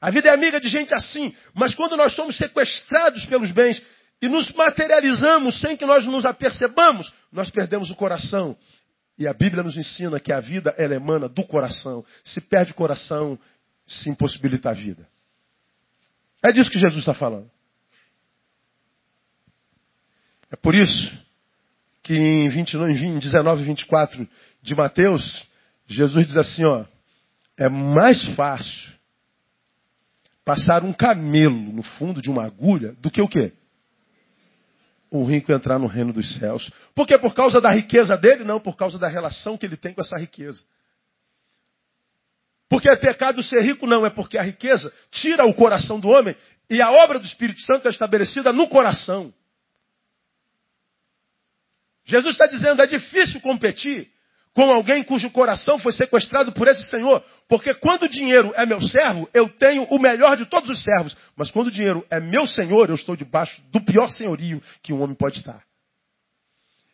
A 0.00 0.10
vida 0.10 0.30
é 0.30 0.32
amiga 0.32 0.58
de 0.58 0.68
gente 0.68 0.94
assim, 0.94 1.34
mas 1.54 1.74
quando 1.74 1.96
nós 1.96 2.14
somos 2.14 2.36
sequestrados 2.36 3.26
pelos 3.26 3.52
bens 3.52 3.82
e 4.22 4.28
nos 4.28 4.50
materializamos 4.52 5.60
sem 5.60 5.76
que 5.76 5.84
nós 5.84 6.06
nos 6.06 6.24
apercebamos, 6.24 7.12
nós 7.30 7.50
perdemos 7.50 7.90
o 7.90 7.94
coração 7.94 8.56
e 9.20 9.28
a 9.28 9.34
Bíblia 9.34 9.62
nos 9.62 9.76
ensina 9.76 10.18
que 10.18 10.32
a 10.32 10.40
vida 10.40 10.74
ela 10.78 10.94
emana 10.94 11.28
do 11.28 11.46
coração. 11.46 12.02
Se 12.24 12.40
perde 12.40 12.72
o 12.72 12.74
coração, 12.74 13.38
se 13.86 14.08
impossibilita 14.08 14.70
a 14.70 14.72
vida. 14.72 15.06
É 16.42 16.50
disso 16.50 16.70
que 16.70 16.80
Jesus 16.80 17.00
está 17.00 17.12
falando. 17.12 17.50
É 20.50 20.56
por 20.56 20.74
isso 20.74 21.12
que 22.02 22.14
em, 22.14 22.48
29, 22.48 22.92
em 22.92 23.18
19 23.18 23.60
e 23.60 23.64
24 23.66 24.28
de 24.62 24.74
Mateus, 24.74 25.46
Jesus 25.86 26.26
diz 26.26 26.36
assim, 26.36 26.64
ó, 26.64 26.86
é 27.58 27.68
mais 27.68 28.24
fácil 28.34 28.90
passar 30.42 30.82
um 30.82 30.94
camelo 30.94 31.74
no 31.74 31.82
fundo 31.82 32.22
de 32.22 32.30
uma 32.30 32.46
agulha 32.46 32.94
do 32.94 33.10
que 33.10 33.20
o 33.20 33.28
quê? 33.28 33.52
Um 35.10 35.24
rico 35.24 35.52
entrar 35.52 35.78
no 35.78 35.86
reino 35.86 36.12
dos 36.12 36.36
céus. 36.38 36.70
Por 36.94 37.06
quê? 37.06 37.18
Por 37.18 37.34
causa 37.34 37.60
da 37.60 37.70
riqueza 37.70 38.16
dele? 38.16 38.44
Não, 38.44 38.60
por 38.60 38.76
causa 38.76 38.98
da 38.98 39.08
relação 39.08 39.58
que 39.58 39.66
ele 39.66 39.76
tem 39.76 39.92
com 39.92 40.00
essa 40.00 40.16
riqueza. 40.16 40.62
Porque 42.68 42.88
é 42.88 42.94
pecado 42.94 43.42
ser 43.42 43.60
rico? 43.62 43.86
Não, 43.86 44.06
é 44.06 44.10
porque 44.10 44.38
a 44.38 44.42
riqueza 44.42 44.92
tira 45.10 45.44
o 45.44 45.52
coração 45.52 45.98
do 45.98 46.08
homem 46.08 46.36
e 46.68 46.80
a 46.80 46.90
obra 46.92 47.18
do 47.18 47.26
Espírito 47.26 47.60
Santo 47.62 47.88
é 47.88 47.90
estabelecida 47.90 48.52
no 48.52 48.68
coração. 48.68 49.34
Jesus 52.04 52.34
está 52.34 52.46
dizendo, 52.46 52.80
é 52.80 52.86
difícil 52.86 53.40
competir 53.40 54.08
com 54.54 54.70
alguém 54.70 55.02
cujo 55.04 55.30
coração 55.30 55.78
foi 55.78 55.92
sequestrado 55.92 56.52
por 56.52 56.66
esse 56.66 56.82
Senhor. 56.84 57.22
Porque 57.48 57.72
quando 57.74 58.02
o 58.02 58.08
dinheiro 58.08 58.52
é 58.56 58.66
meu 58.66 58.80
servo, 58.80 59.28
eu 59.32 59.48
tenho 59.48 59.84
o 59.84 59.98
melhor 59.98 60.36
de 60.36 60.46
todos 60.46 60.68
os 60.70 60.82
servos. 60.82 61.16
Mas 61.36 61.50
quando 61.50 61.68
o 61.68 61.70
dinheiro 61.70 62.04
é 62.10 62.20
meu 62.20 62.46
Senhor, 62.46 62.88
eu 62.88 62.94
estou 62.94 63.16
debaixo 63.16 63.62
do 63.70 63.80
pior 63.80 64.10
senhorio 64.10 64.62
que 64.82 64.92
um 64.92 65.02
homem 65.02 65.14
pode 65.14 65.38
estar. 65.38 65.62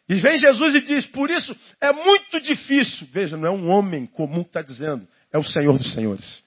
E 0.09 0.14
vem 0.16 0.38
Jesus 0.38 0.75
e 0.75 0.81
diz, 0.83 1.07
por 1.07 1.31
isso 1.31 1.57
é 1.81 1.92
muito 1.92 2.40
difícil. 2.40 3.09
Veja, 3.11 3.37
não 3.37 3.49
é 3.49 3.51
um 3.51 3.69
homem 3.71 4.07
comum 4.07 4.42
que 4.42 4.51
está 4.51 4.62
dizendo, 4.62 5.09
é 5.33 5.38
o 5.38 5.45
Senhor 5.45 5.77
dos 5.77 5.92
Senhores. 5.95 6.45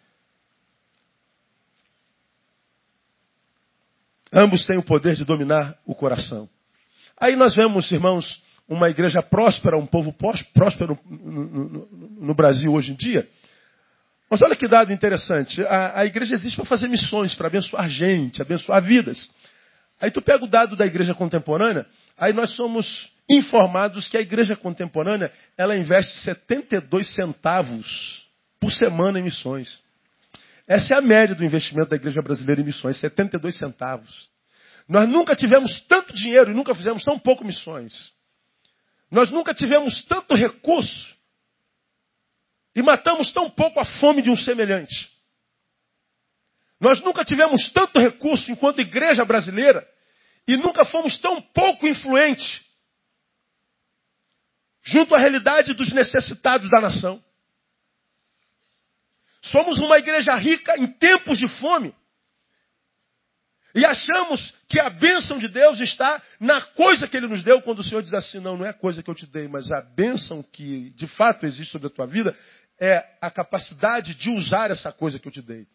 Ambos 4.31 4.65
têm 4.65 4.77
o 4.77 4.83
poder 4.83 5.15
de 5.15 5.25
dominar 5.25 5.77
o 5.85 5.95
coração. 5.95 6.47
Aí 7.17 7.35
nós 7.35 7.55
vemos, 7.55 7.91
irmãos, 7.91 8.41
uma 8.69 8.87
igreja 8.87 9.21
próspera, 9.23 9.77
um 9.77 9.87
povo 9.87 10.13
próspero 10.53 10.97
no, 11.09 11.45
no, 11.45 11.89
no 12.21 12.35
Brasil 12.35 12.71
hoje 12.71 12.91
em 12.91 12.95
dia. 12.95 13.27
Mas 14.29 14.43
olha 14.43 14.55
que 14.55 14.67
dado 14.67 14.93
interessante. 14.93 15.61
A, 15.63 16.01
a 16.01 16.05
igreja 16.05 16.35
existe 16.35 16.55
para 16.55 16.65
fazer 16.65 16.87
missões, 16.87 17.33
para 17.33 17.47
abençoar 17.47 17.89
gente, 17.89 18.41
abençoar 18.41 18.83
vidas. 18.83 19.29
Aí 19.99 20.11
tu 20.11 20.21
pega 20.21 20.45
o 20.45 20.47
dado 20.47 20.75
da 20.75 20.85
igreja 20.85 21.15
contemporânea, 21.15 21.85
aí 22.15 22.31
nós 22.31 22.55
somos 22.55 23.11
informados 23.27 24.07
que 24.07 24.17
a 24.17 24.21
igreja 24.21 24.55
contemporânea, 24.55 25.31
ela 25.57 25.75
investe 25.75 26.13
72 26.19 27.13
centavos 27.15 28.25
por 28.59 28.71
semana 28.71 29.19
em 29.19 29.23
missões. 29.23 29.79
Essa 30.67 30.93
é 30.93 30.97
a 30.97 31.01
média 31.01 31.35
do 31.35 31.43
investimento 31.43 31.89
da 31.89 31.95
igreja 31.95 32.21
brasileira 32.21 32.61
em 32.61 32.65
missões, 32.65 32.99
72 32.99 33.57
centavos. 33.57 34.29
Nós 34.87 35.09
nunca 35.09 35.35
tivemos 35.35 35.81
tanto 35.81 36.13
dinheiro 36.13 36.51
e 36.51 36.53
nunca 36.53 36.73
fizemos 36.75 37.03
tão 37.03 37.17
pouco 37.17 37.43
missões. 37.43 38.11
Nós 39.11 39.31
nunca 39.31 39.53
tivemos 39.53 40.03
tanto 40.05 40.35
recurso 40.35 41.17
e 42.75 42.81
matamos 42.81 43.31
tão 43.33 43.49
pouco 43.49 43.79
a 43.79 43.85
fome 43.85 44.21
de 44.21 44.29
um 44.29 44.35
semelhante. 44.35 45.11
Nós 46.79 47.01
nunca 47.01 47.25
tivemos 47.25 47.71
tanto 47.71 47.99
recurso 47.99 48.51
enquanto 48.51 48.79
igreja 48.79 49.25
brasileira 49.25 49.85
e 50.47 50.55
nunca 50.55 50.85
fomos 50.85 51.17
tão 51.19 51.41
pouco 51.41 51.87
influentes 51.87 52.63
junto 54.81 55.13
à 55.13 55.19
realidade 55.19 55.73
dos 55.73 55.91
necessitados 55.91 56.69
da 56.69 56.79
nação. 56.79 57.23
Somos 59.41 59.79
uma 59.79 59.97
igreja 59.97 60.35
rica 60.35 60.77
em 60.77 60.87
tempos 60.87 61.37
de 61.37 61.47
fome. 61.59 61.93
E 63.75 63.85
achamos 63.85 64.53
que 64.67 64.79
a 64.79 64.89
bênção 64.89 65.37
de 65.37 65.47
Deus 65.47 65.79
está 65.79 66.21
na 66.39 66.61
coisa 66.61 67.07
que 67.07 67.15
Ele 67.15 67.27
nos 67.27 67.43
deu, 67.43 67.61
quando 67.61 67.79
o 67.79 67.83
Senhor 67.83 68.01
diz 68.01 68.13
assim: 68.13 68.39
não, 68.39 68.57
não 68.57 68.65
é 68.65 68.69
a 68.69 68.73
coisa 68.73 69.03
que 69.03 69.09
eu 69.09 69.15
te 69.15 69.27
dei, 69.27 69.47
mas 69.47 69.71
a 69.71 69.81
bênção 69.81 70.43
que 70.43 70.89
de 70.91 71.07
fato 71.07 71.45
existe 71.45 71.71
sobre 71.71 71.87
a 71.87 71.91
tua 71.91 72.07
vida 72.07 72.35
é 72.79 73.05
a 73.21 73.29
capacidade 73.29 74.15
de 74.15 74.31
usar 74.31 74.71
essa 74.71 74.91
coisa 74.91 75.19
que 75.19 75.27
eu 75.27 75.31
te 75.31 75.41
dei. 75.41 75.67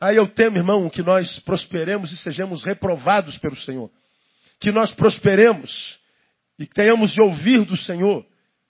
Aí 0.00 0.16
eu 0.16 0.28
temo, 0.28 0.58
irmão, 0.58 0.90
que 0.90 1.02
nós 1.02 1.38
prosperemos 1.40 2.10
e 2.12 2.16
sejamos 2.16 2.64
reprovados 2.64 3.38
pelo 3.38 3.56
Senhor. 3.56 3.90
Que 4.58 4.72
nós 4.72 4.92
prosperemos 4.92 5.98
e 6.58 6.66
tenhamos 6.66 7.12
de 7.12 7.22
ouvir 7.22 7.64
do 7.64 7.76
Senhor 7.76 8.26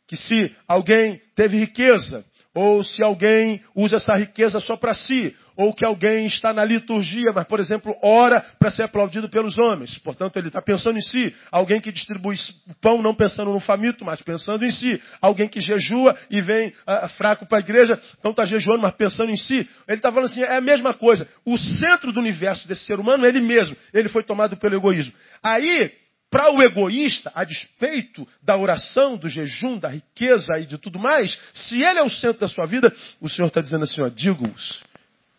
que 0.07 0.17
se 0.17 0.57
alguém 0.69 1.21
teve 1.35 1.59
riqueza, 1.59 2.25
ou 2.55 2.85
se 2.85 3.03
alguém 3.03 3.61
usa 3.75 3.97
essa 3.97 4.15
riqueza 4.15 4.61
só 4.61 4.77
para 4.77 4.95
si, 4.95 5.35
ou 5.57 5.73
que 5.73 5.85
alguém 5.85 6.27
está 6.27 6.53
na 6.53 6.65
liturgia, 6.65 7.33
mas, 7.35 7.47
por 7.47 7.61
exemplo, 7.61 7.95
ora 8.03 8.41
para 8.59 8.71
ser 8.71 8.83
aplaudido 8.83 9.29
pelos 9.29 9.59
homens. 9.59 9.99
Portanto, 9.99 10.37
ele 10.37 10.49
está 10.49 10.63
pensando 10.63 10.97
em 10.97 11.03
si. 11.03 11.35
Alguém 11.51 11.81
que 11.81 11.93
distribui 11.93 12.37
pão 12.81 13.03
não 13.03 13.15
pensando 13.15 13.53
no 13.53 13.61
faminto, 13.61 14.05
mas 14.05 14.21
pensando 14.23 14.65
em 14.65 14.71
si. 14.71 15.01
Alguém 15.21 15.49
que 15.49 15.61
jejua 15.61 16.17
e 16.31 16.41
vem 16.41 16.69
uh, 16.69 17.09
fraco 17.17 17.47
para 17.47 17.59
a 17.59 17.61
igreja, 17.61 18.01
não 18.23 18.33
está 18.33 18.45
jejuando, 18.45 18.83
mas 18.83 18.95
pensando 18.95 19.31
em 19.31 19.37
si. 19.37 19.69
Ele 19.87 19.99
está 19.99 20.11
falando 20.11 20.27
assim, 20.27 20.43
é 20.43 20.57
a 20.57 20.61
mesma 20.61 20.95
coisa. 20.95 21.29
O 21.45 21.57
centro 21.57 22.13
do 22.13 22.21
universo 22.21 22.67
desse 22.67 22.85
ser 22.85 22.99
humano 22.99 23.25
é 23.25 23.29
ele 23.29 23.41
mesmo. 23.41 23.77
Ele 23.93 24.09
foi 24.09 24.23
tomado 24.23 24.57
pelo 24.57 24.75
egoísmo. 24.75 25.13
Aí, 25.43 25.93
para 26.35 26.51
o 26.53 26.61
egoísta, 26.61 27.31
a 27.33 27.45
despeito 27.45 28.27
da 28.43 28.57
oração, 28.57 29.17
do 29.17 29.29
jejum, 29.29 29.79
da 29.79 29.89
riqueza 29.89 30.59
e 30.59 30.67
de 30.67 30.77
tudo 30.77 30.99
mais, 30.99 31.39
se 31.55 31.77
ele 31.77 32.01
é 32.01 32.03
o 32.03 32.11
centro 32.11 32.41
da 32.41 32.49
sua 32.49 32.67
vida, 32.67 32.93
o 33.21 33.29
Senhor 33.29 33.47
está 33.47 33.61
dizendo 33.61 33.85
assim, 33.85 34.01
ó, 34.01 34.09
digo-vos 34.09 34.83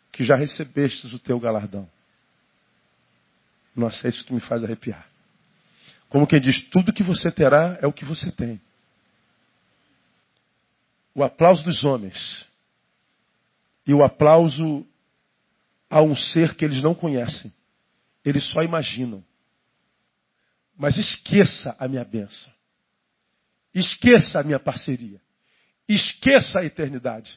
que 0.09 0.23
já 0.23 0.37
recebestes 0.37 1.11
o 1.11 1.19
teu 1.19 1.37
galardão. 1.37 1.85
Nossa, 3.75 4.07
é 4.07 4.09
isso 4.09 4.23
que 4.23 4.33
me 4.33 4.39
faz 4.39 4.63
arrepiar. 4.63 5.05
Como 6.07 6.25
quem 6.25 6.39
diz, 6.39 6.63
tudo 6.69 6.93
que 6.93 7.03
você 7.03 7.29
terá 7.29 7.77
é 7.81 7.85
o 7.85 7.91
que 7.91 8.05
você 8.05 8.31
tem. 8.31 8.61
O 11.13 11.25
aplauso 11.25 11.61
dos 11.65 11.83
homens 11.83 12.45
e 13.85 13.93
o 13.93 14.01
aplauso 14.01 14.87
a 15.89 16.01
um 16.01 16.15
ser 16.15 16.55
que 16.55 16.63
eles 16.63 16.81
não 16.81 16.95
conhecem. 16.95 17.51
Eles 18.23 18.45
só 18.45 18.61
imaginam. 18.61 19.21
Mas 20.77 20.97
esqueça 20.97 21.75
a 21.79 21.87
minha 21.87 22.03
bênção. 22.03 22.51
Esqueça 23.73 24.39
a 24.39 24.43
minha 24.43 24.59
parceria. 24.59 25.19
Esqueça 25.87 26.59
a 26.59 26.65
eternidade. 26.65 27.35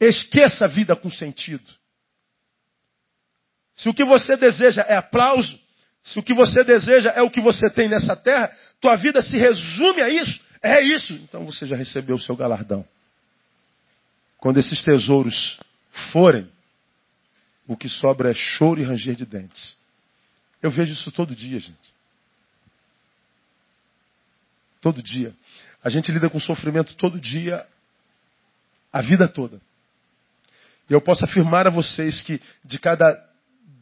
Esqueça 0.00 0.64
a 0.64 0.68
vida 0.68 0.94
com 0.94 1.10
sentido. 1.10 1.64
Se 3.74 3.88
o 3.88 3.94
que 3.94 4.04
você 4.04 4.36
deseja 4.36 4.82
é 4.82 4.96
aplauso, 4.96 5.58
se 6.02 6.18
o 6.18 6.22
que 6.22 6.32
você 6.32 6.62
deseja 6.64 7.10
é 7.10 7.22
o 7.22 7.30
que 7.30 7.40
você 7.40 7.68
tem 7.68 7.88
nessa 7.88 8.16
terra, 8.16 8.50
tua 8.80 8.96
vida 8.96 9.22
se 9.22 9.36
resume 9.36 10.00
a 10.00 10.08
isso, 10.08 10.40
é 10.62 10.80
isso. 10.80 11.12
Então 11.14 11.44
você 11.44 11.66
já 11.66 11.76
recebeu 11.76 12.16
o 12.16 12.20
seu 12.20 12.36
galardão. 12.36 12.86
Quando 14.38 14.58
esses 14.58 14.82
tesouros 14.82 15.58
forem, 16.12 16.50
o 17.66 17.76
que 17.76 17.88
sobra 17.88 18.30
é 18.30 18.34
choro 18.34 18.80
e 18.80 18.84
ranger 18.84 19.16
de 19.16 19.26
dentes. 19.26 19.74
Eu 20.62 20.70
vejo 20.70 20.92
isso 20.92 21.10
todo 21.10 21.34
dia, 21.34 21.58
gente. 21.58 21.95
Todo 24.80 25.02
dia. 25.02 25.34
A 25.82 25.90
gente 25.90 26.10
lida 26.10 26.28
com 26.28 26.40
sofrimento 26.40 26.96
todo 26.96 27.20
dia, 27.20 27.66
a 28.92 29.00
vida 29.00 29.28
toda. 29.28 29.60
E 30.88 30.92
eu 30.92 31.00
posso 31.00 31.24
afirmar 31.24 31.66
a 31.66 31.70
vocês 31.70 32.22
que 32.22 32.40
de 32.64 32.78
cada 32.78 33.04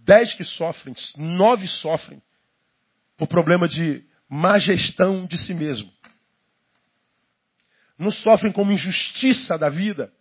dez 0.05 0.35
que 0.35 0.45
sofrem, 0.45 0.95
nove 1.17 1.67
sofrem 1.67 2.23
por 3.17 3.29
problema 3.29 3.69
de 3.69 4.05
má 4.29 4.59
gestão 4.59 5.27
de 5.27 5.39
si 5.39 5.55
mesmo. 5.55 5.91
Não 7.99 8.11
sofrem 8.11 8.53
como 8.53 8.73
injustiça 8.73 9.57
da 9.57 9.69
vida. 9.69 10.13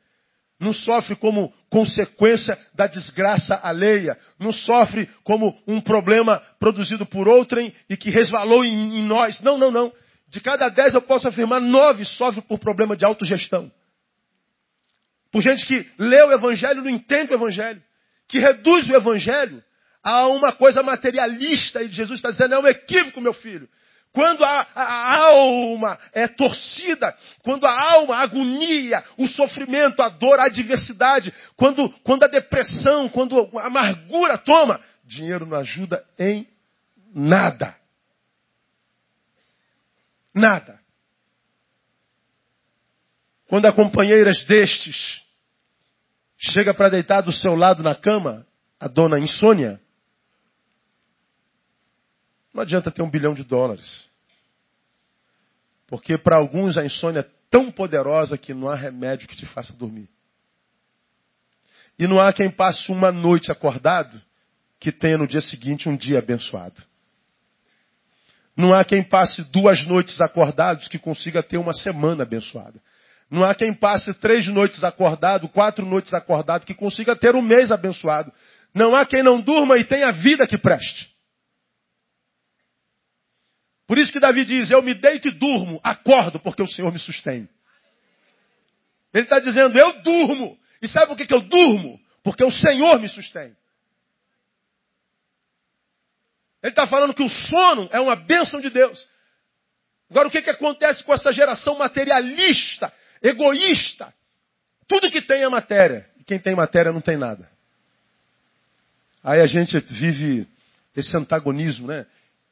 Não 0.60 0.72
sofre 0.72 1.16
como 1.16 1.52
consequência 1.70 2.58
da 2.74 2.88
desgraça 2.88 3.60
alheia. 3.62 4.18
Não 4.40 4.54
sofre 4.54 5.10
como 5.24 5.58
um 5.68 5.82
problema 5.82 6.42
produzido 6.60 7.06
por 7.06 7.28
outrem 7.28 7.74
e 7.90 7.98
que 7.98 8.10
resvalou 8.10 8.64
em, 8.64 9.00
em 9.00 9.04
nós. 9.04 9.42
Não, 9.42 9.58
não, 9.58 9.72
não. 9.72 9.92
De 10.34 10.42
cada 10.42 10.68
dez 10.68 10.96
eu 10.96 11.02
posso 11.02 11.28
afirmar 11.28 11.62
nove 11.62 12.04
sofrem 12.06 12.42
por 12.42 12.58
problema 12.58 12.98
de 12.98 13.06
autogestão. 13.06 13.72
Por 15.32 15.44
gente 15.44 15.64
que 15.68 15.88
lê 16.00 16.24
o 16.24 16.32
Evangelho 16.32 16.82
não 16.82 16.90
entende 16.90 17.32
o 17.32 17.36
Evangelho. 17.36 17.80
Que 18.28 18.40
reduz 18.40 18.90
o 18.90 18.96
Evangelho 18.96 19.64
a 20.04 20.26
uma 20.28 20.52
coisa 20.56 20.82
materialista. 20.82 21.84
E 21.84 21.90
Jesus 21.90 22.18
está 22.18 22.32
dizendo, 22.32 22.56
é 22.56 22.60
um 22.60 22.68
equívoco, 22.68 23.22
meu 23.22 23.34
filho. 23.34 23.70
Quando 24.12 24.44
a, 24.44 24.68
a, 24.74 25.18
alma 25.18 26.00
é 26.12 26.28
torcida, 26.28 27.16
quando 27.44 27.68
a 27.68 27.94
alma, 27.94 28.16
a 28.16 28.22
agonia, 28.22 29.04
o 29.20 29.28
sofrimento, 29.28 30.02
a 30.02 30.10
dor, 30.10 30.40
a 30.40 30.46
adversidade, 30.46 31.32
quando, 31.56 31.90
quando 32.04 32.24
a 32.24 32.28
depressão, 32.28 33.08
quando 33.08 33.52
a 33.56 33.68
amargura 33.68 34.40
toma, 34.40 34.80
dinheiro 35.06 35.46
não 35.46 35.58
ajuda 35.58 36.04
em 36.18 36.48
nada. 37.14 37.83
Nada. 40.34 40.80
Quando 43.48 43.66
a 43.68 43.72
companheiras 43.72 44.44
destes 44.46 45.22
chega 46.38 46.74
para 46.74 46.90
deitar 46.90 47.22
do 47.22 47.32
seu 47.32 47.54
lado 47.54 47.84
na 47.84 47.94
cama, 47.94 48.48
a 48.80 48.88
dona 48.88 49.20
insônia, 49.20 49.80
não 52.54 52.64
adianta 52.64 52.92
ter 52.92 53.02
um 53.02 53.10
bilhão 53.10 53.34
de 53.34 53.44
dólares. 53.44 54.10
Porque 55.88 56.18
para 56.18 56.38
alguns 56.38 56.78
a 56.78 56.86
insônia 56.86 57.20
é 57.20 57.30
tão 57.50 57.72
poderosa 57.72 58.38
que 58.38 58.54
não 58.54 58.68
há 58.68 58.76
remédio 58.76 59.28
que 59.28 59.36
te 59.36 59.46
faça 59.46 59.74
dormir. 59.74 60.10
E 62.00 62.08
não 62.08 62.20
há 62.20 62.34
quem 62.34 62.50
passe 62.50 62.92
uma 62.92 63.12
noite 63.12 63.52
acordado 63.52 64.20
que 64.80 64.92
tenha 64.92 65.18
no 65.18 65.28
dia 65.28 65.42
seguinte 65.42 65.88
um 65.88 65.96
dia 65.96 66.20
abençoado. 66.20 66.82
Não 68.56 68.74
há 68.74 68.84
quem 68.84 69.04
passe 69.04 69.44
duas 69.52 69.84
noites 69.86 70.20
acordados 70.22 70.88
que 70.88 71.00
consiga 71.00 71.42
ter 71.42 71.58
uma 71.58 71.74
semana 71.74 72.24
abençoada. 72.24 72.80
Não 73.30 73.44
há 73.44 73.56
quem 73.56 73.74
passe 73.74 74.14
três 74.16 74.48
noites 74.48 74.84
acordado, 74.84 75.50
quatro 75.50 75.86
noites 75.86 76.14
acordado, 76.14 76.66
que 76.66 76.74
consiga 76.74 77.16
ter 77.16 77.36
um 77.36 77.42
mês 77.42 77.72
abençoado. 77.72 78.32
Não 78.74 78.96
há 78.96 79.06
quem 79.06 79.24
não 79.24 79.42
durma 79.42 79.78
e 79.78 79.84
tenha 79.84 80.12
vida 80.12 80.46
que 80.46 80.58
preste. 80.58 81.12
Por 83.88 83.98
isso 83.98 84.12
que 84.12 84.20
Davi 84.20 84.46
diz: 84.46 84.70
Eu 84.70 84.82
me 84.82 84.94
deito 84.94 85.28
e 85.28 85.32
durmo, 85.32 85.80
acordo, 85.84 86.40
porque 86.40 86.62
o 86.62 86.68
Senhor 86.68 86.92
me 86.92 87.00
sustém. 87.00 87.50
Ele 89.14 89.24
está 89.24 89.40
dizendo: 89.40 89.78
Eu 89.78 90.02
durmo. 90.02 90.58
E 90.82 90.88
sabe 90.88 91.08
por 91.08 91.18
que, 91.18 91.26
que 91.26 91.34
eu 91.34 91.42
durmo? 91.42 92.00
Porque 92.24 92.44
o 92.44 92.52
Senhor 92.52 93.00
me 93.00 93.08
sustém. 93.08 93.56
Ele 96.64 96.72
está 96.72 96.88
falando 96.88 97.14
que 97.14 97.22
o 97.22 97.30
sono 97.30 97.90
é 97.92 98.00
uma 98.00 98.16
bênção 98.16 98.62
de 98.62 98.70
Deus. 98.70 99.06
Agora, 100.10 100.30
o 100.30 100.32
que, 100.32 100.42
que 100.42 100.50
acontece 100.50 101.04
com 101.04 101.14
essa 101.14 101.32
geração 101.34 101.78
materialista, 101.78 102.92
egoísta? 103.22 104.14
Tudo 104.88 105.12
que 105.12 105.22
tem 105.22 105.44
é 105.44 105.50
matéria. 105.50 106.10
E 106.18 106.24
quem 106.24 106.40
tem 106.40 106.56
matéria 106.56 106.94
não 106.94 107.02
tem 107.02 107.18
nada. 107.18 107.50
Aí 109.22 109.42
a 109.42 109.48
gente 109.48 109.78
vive 109.80 110.48
esse 110.96 111.16
antagonismo, 111.18 111.88
né? 111.88 112.06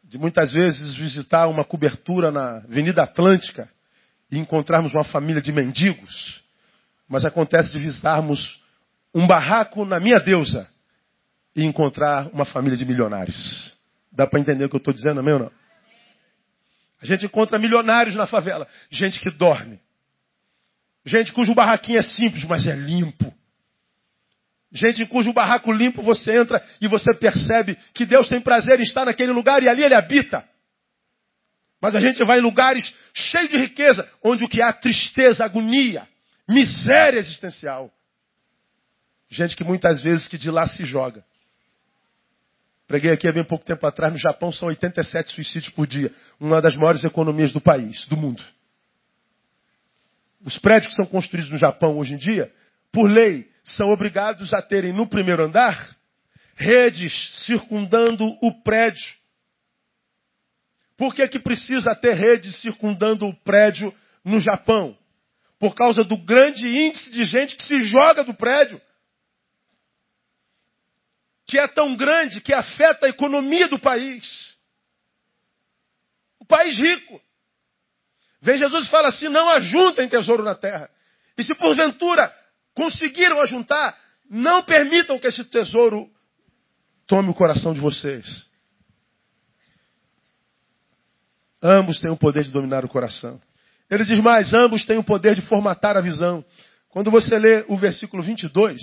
De 0.03 0.17
muitas 0.17 0.51
vezes 0.51 0.93
visitar 0.95 1.47
uma 1.47 1.63
cobertura 1.63 2.31
na 2.31 2.57
Avenida 2.57 3.03
Atlântica 3.03 3.69
e 4.29 4.37
encontrarmos 4.37 4.93
uma 4.93 5.05
família 5.05 5.41
de 5.41 5.53
mendigos. 5.53 6.41
Mas 7.07 7.23
acontece 7.23 7.71
de 7.71 7.79
visitarmos 7.79 8.61
um 9.13 9.25
barraco 9.25 9.85
na 9.85 9.99
minha 9.99 10.19
deusa 10.19 10.67
e 11.55 11.63
encontrar 11.63 12.27
uma 12.33 12.45
família 12.45 12.77
de 12.77 12.83
milionários. 12.83 13.70
Dá 14.11 14.27
para 14.27 14.39
entender 14.39 14.65
o 14.65 14.69
que 14.69 14.75
eu 14.75 14.79
estou 14.79 14.93
dizendo, 14.93 15.19
amém 15.19 15.33
ou 15.33 15.39
não? 15.39 15.51
A 17.01 17.05
gente 17.05 17.25
encontra 17.25 17.57
milionários 17.57 18.15
na 18.15 18.27
favela, 18.27 18.67
gente 18.89 19.19
que 19.19 19.31
dorme. 19.31 19.79
Gente 21.05 21.33
cujo 21.33 21.55
barraquinho 21.55 21.97
é 21.97 22.03
simples, 22.03 22.43
mas 22.45 22.67
é 22.67 22.75
limpo. 22.75 23.33
Gente 24.71 25.05
cujo 25.05 25.33
barraco 25.33 25.71
limpo 25.71 26.01
você 26.01 26.37
entra 26.37 26.63
e 26.79 26.87
você 26.87 27.13
percebe 27.13 27.77
que 27.93 28.05
Deus 28.05 28.29
tem 28.29 28.39
prazer 28.39 28.79
em 28.79 28.83
estar 28.83 29.05
naquele 29.05 29.31
lugar 29.31 29.61
e 29.63 29.67
ali 29.67 29.83
ele 29.83 29.95
habita. 29.95 30.47
Mas 31.81 31.95
a 31.95 31.99
gente 31.99 32.23
vai 32.23 32.37
em 32.37 32.41
lugares 32.41 32.93
cheios 33.13 33.49
de 33.49 33.57
riqueza, 33.57 34.07
onde 34.23 34.45
o 34.45 34.47
que 34.47 34.61
há 34.61 34.71
tristeza, 34.71 35.43
agonia, 35.43 36.07
miséria 36.47 37.19
existencial. 37.19 37.91
Gente 39.29 39.55
que 39.55 39.63
muitas 39.63 40.01
vezes 40.01 40.27
que 40.27 40.37
de 40.37 40.51
lá 40.51 40.67
se 40.67 40.85
joga. 40.85 41.25
Preguei 42.91 43.13
aqui 43.13 43.25
há 43.25 43.31
bem 43.31 43.45
pouco 43.45 43.63
tempo 43.63 43.87
atrás, 43.87 44.11
no 44.11 44.19
Japão 44.19 44.51
são 44.51 44.67
87 44.67 45.31
suicídios 45.31 45.73
por 45.73 45.87
dia. 45.87 46.11
Uma 46.37 46.61
das 46.61 46.75
maiores 46.75 47.01
economias 47.05 47.53
do 47.53 47.61
país, 47.61 48.05
do 48.07 48.17
mundo. 48.17 48.43
Os 50.43 50.57
prédios 50.57 50.89
que 50.89 51.01
são 51.01 51.05
construídos 51.05 51.49
no 51.49 51.57
Japão 51.57 51.97
hoje 51.97 52.15
em 52.15 52.17
dia, 52.17 52.51
por 52.91 53.09
lei, 53.09 53.49
são 53.63 53.93
obrigados 53.93 54.53
a 54.53 54.61
terem 54.61 54.91
no 54.91 55.07
primeiro 55.07 55.45
andar 55.45 55.95
redes 56.53 57.13
circundando 57.45 58.25
o 58.41 58.61
prédio. 58.61 59.07
Por 60.97 61.15
que, 61.15 61.25
que 61.29 61.39
precisa 61.39 61.95
ter 61.95 62.15
redes 62.15 62.57
circundando 62.57 63.25
o 63.25 63.33
prédio 63.33 63.95
no 64.21 64.41
Japão? 64.41 64.97
Por 65.57 65.75
causa 65.75 66.03
do 66.03 66.17
grande 66.17 66.67
índice 66.67 67.09
de 67.09 67.23
gente 67.23 67.55
que 67.55 67.63
se 67.63 67.87
joga 67.87 68.21
do 68.21 68.33
prédio. 68.33 68.81
Que 71.51 71.59
é 71.59 71.67
tão 71.67 71.97
grande 71.97 72.39
que 72.39 72.53
afeta 72.53 73.07
a 73.07 73.09
economia 73.09 73.67
do 73.67 73.77
país. 73.77 74.55
O 76.39 76.45
país 76.45 76.79
rico. 76.79 77.21
Vem 78.41 78.57
Jesus 78.57 78.87
e 78.87 78.89
fala 78.89 79.09
assim: 79.09 79.27
não 79.27 79.49
ajuntem 79.49 80.07
tesouro 80.07 80.43
na 80.43 80.55
terra. 80.55 80.89
E 81.37 81.43
se 81.43 81.53
porventura 81.53 82.33
conseguiram 82.73 83.41
ajuntar, 83.41 83.99
não 84.29 84.63
permitam 84.63 85.19
que 85.19 85.27
esse 85.27 85.43
tesouro 85.43 86.09
tome 87.05 87.29
o 87.29 87.33
coração 87.33 87.73
de 87.73 87.81
vocês. 87.81 88.47
Ambos 91.61 91.99
têm 91.99 92.11
o 92.11 92.17
poder 92.17 92.45
de 92.45 92.51
dominar 92.51 92.85
o 92.85 92.89
coração. 92.89 93.41
Ele 93.89 94.05
diz 94.05 94.21
mais: 94.21 94.53
ambos 94.53 94.85
têm 94.85 94.97
o 94.97 95.03
poder 95.03 95.35
de 95.35 95.41
formatar 95.41 95.97
a 95.97 96.01
visão. 96.01 96.45
Quando 96.87 97.11
você 97.11 97.37
lê 97.37 97.65
o 97.67 97.75
versículo 97.75 98.23
22, 98.23 98.79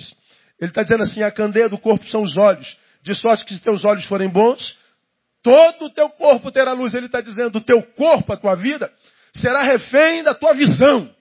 ele 0.59 0.71
está 0.71 0.83
dizendo 0.83 1.03
assim: 1.03 1.21
a 1.23 1.31
candeia 1.31 1.69
do 1.69 1.77
corpo 1.77 2.05
são 2.05 2.21
os 2.21 2.35
olhos, 2.37 2.77
de 3.01 3.15
sorte 3.15 3.45
que 3.45 3.55
se 3.55 3.61
teus 3.61 3.85
olhos 3.85 4.05
forem 4.05 4.29
bons, 4.29 4.77
todo 5.41 5.85
o 5.85 5.89
teu 5.89 6.09
corpo 6.09 6.51
terá 6.51 6.73
luz. 6.73 6.93
Ele 6.93 7.05
está 7.05 7.21
dizendo: 7.21 7.57
o 7.57 7.61
teu 7.61 7.81
corpo, 7.93 8.33
a 8.33 8.37
tua 8.37 8.55
vida, 8.55 8.91
será 9.33 9.63
refém 9.63 10.23
da 10.23 10.33
tua 10.33 10.53
visão. 10.53 11.13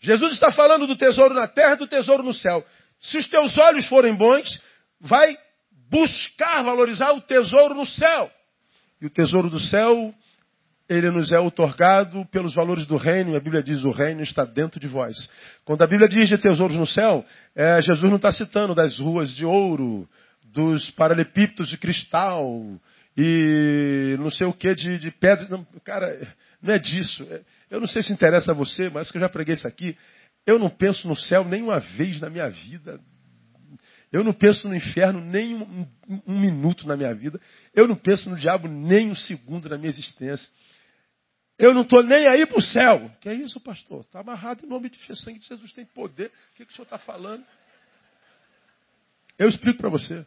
Jesus 0.00 0.34
está 0.34 0.50
falando 0.52 0.86
do 0.86 0.96
tesouro 0.96 1.34
na 1.34 1.48
terra 1.48 1.74
e 1.74 1.78
do 1.78 1.86
tesouro 1.86 2.22
no 2.22 2.34
céu. 2.34 2.64
Se 3.00 3.16
os 3.16 3.28
teus 3.28 3.56
olhos 3.58 3.86
forem 3.86 4.14
bons, 4.14 4.60
vai 5.00 5.36
buscar 5.90 6.62
valorizar 6.62 7.12
o 7.12 7.20
tesouro 7.20 7.74
no 7.74 7.86
céu. 7.86 8.30
E 9.00 9.06
o 9.06 9.10
tesouro 9.10 9.48
do 9.48 9.60
céu, 9.60 10.14
ele 10.88 11.10
nos 11.10 11.30
é 11.30 11.38
otorgado 11.38 12.24
pelos 12.26 12.54
valores 12.54 12.86
do 12.86 12.96
reino, 12.96 13.36
a 13.36 13.40
Bíblia 13.40 13.62
diz: 13.62 13.82
o 13.82 13.90
reino 13.90 14.22
está 14.22 14.44
dentro 14.44 14.80
de 14.80 14.88
vós. 14.88 15.14
Quando 15.64 15.82
a 15.82 15.86
Bíblia 15.86 16.08
diz 16.08 16.28
de 16.28 16.38
tesouros 16.38 16.76
no 16.76 16.86
céu, 16.86 17.24
é, 17.54 17.80
Jesus 17.82 18.08
não 18.08 18.16
está 18.16 18.32
citando 18.32 18.74
das 18.74 18.98
ruas 18.98 19.30
de 19.34 19.44
ouro, 19.44 20.08
dos 20.52 20.90
paralelepípedos 20.92 21.68
de 21.68 21.76
cristal, 21.76 22.48
e 23.16 24.16
não 24.18 24.30
sei 24.30 24.46
o 24.46 24.52
que 24.52 24.74
de, 24.74 24.98
de 24.98 25.10
pedra. 25.10 25.46
Não, 25.48 25.66
cara, 25.84 26.06
não 26.62 26.72
é 26.72 26.78
disso. 26.78 27.26
É, 27.30 27.42
eu 27.70 27.80
não 27.80 27.86
sei 27.86 28.02
se 28.02 28.12
interessa 28.12 28.52
a 28.52 28.54
você, 28.54 28.88
mas 28.88 29.10
que 29.10 29.18
eu 29.18 29.20
já 29.20 29.28
preguei 29.28 29.54
isso 29.54 29.68
aqui. 29.68 29.96
Eu 30.46 30.58
não 30.58 30.70
penso 30.70 31.06
no 31.06 31.16
céu 31.16 31.44
nem 31.44 31.62
uma 31.62 31.80
vez 31.80 32.18
na 32.20 32.30
minha 32.30 32.48
vida. 32.48 32.98
Eu 34.10 34.24
não 34.24 34.32
penso 34.32 34.66
no 34.66 34.74
inferno 34.74 35.20
nem 35.20 35.54
um, 35.54 35.86
um, 36.26 36.40
minuto 36.40 36.86
na 36.86 36.96
minha 36.96 37.14
vida. 37.14 37.38
Eu 37.74 37.86
não 37.86 37.94
penso 37.94 38.30
no 38.30 38.36
diabo 38.36 38.66
nem 38.66 39.10
um 39.10 39.14
segundo 39.14 39.68
na 39.68 39.76
minha 39.76 39.90
existência. 39.90 40.48
Eu 41.58 41.74
não 41.74 41.82
estou 41.82 42.04
nem 42.04 42.28
aí 42.28 42.46
para 42.46 42.58
o 42.58 42.62
céu. 42.62 43.10
Que 43.20 43.28
é 43.28 43.34
isso, 43.34 43.60
pastor? 43.60 44.02
Está 44.02 44.20
amarrado 44.20 44.64
em 44.64 44.68
nome 44.68 44.88
de 44.88 44.98
Jesus. 44.98 45.24
Sangue 45.24 45.40
de 45.40 45.46
Jesus 45.46 45.72
tem 45.72 45.84
poder. 45.84 46.28
O 46.52 46.54
que, 46.54 46.64
que 46.64 46.72
o 46.72 46.74
senhor 46.74 46.84
está 46.84 46.98
falando? 46.98 47.44
Eu 49.36 49.48
explico 49.48 49.78
para 49.78 49.90
você. 49.90 50.24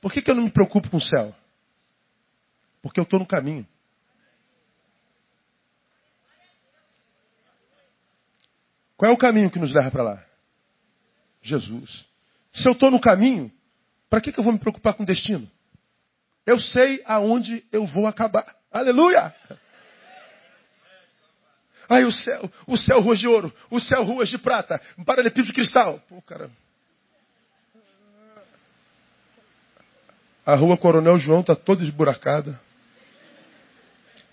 Por 0.00 0.12
que, 0.12 0.22
que 0.22 0.30
eu 0.30 0.34
não 0.36 0.44
me 0.44 0.50
preocupo 0.50 0.88
com 0.88 0.98
o 0.98 1.00
céu? 1.00 1.34
Porque 2.80 3.00
eu 3.00 3.04
estou 3.04 3.18
no 3.18 3.26
caminho. 3.26 3.66
Qual 8.96 9.10
é 9.10 9.14
o 9.14 9.18
caminho 9.18 9.50
que 9.50 9.58
nos 9.58 9.72
leva 9.72 9.90
para 9.90 10.02
lá? 10.04 10.24
Jesus. 11.42 12.06
Se 12.52 12.68
eu 12.68 12.72
estou 12.72 12.88
no 12.88 13.00
caminho, 13.00 13.50
para 14.08 14.20
que, 14.20 14.30
que 14.30 14.38
eu 14.38 14.44
vou 14.44 14.52
me 14.52 14.60
preocupar 14.60 14.94
com 14.94 15.02
o 15.02 15.06
destino? 15.06 15.50
Eu 16.46 16.60
sei 16.60 17.02
aonde 17.04 17.64
eu 17.72 17.84
vou 17.84 18.06
acabar. 18.06 18.61
Aleluia! 18.72 19.34
Aí 21.88 22.04
o 22.04 22.12
céu, 22.12 22.50
o 22.66 22.78
céu 22.78 23.00
ruas 23.00 23.18
de 23.18 23.28
ouro, 23.28 23.52
o 23.70 23.78
céu 23.78 24.02
ruas 24.02 24.28
de 24.28 24.38
prata, 24.38 24.80
um 24.96 25.04
paralelepípedo 25.04 25.48
de 25.48 25.52
cristal. 25.52 26.00
Pô, 26.08 26.22
cara. 26.22 26.50
A 30.44 30.54
rua 30.54 30.76
Coronel 30.78 31.18
João 31.18 31.40
está 31.40 31.54
toda 31.54 31.82
esburacada. 31.82 32.58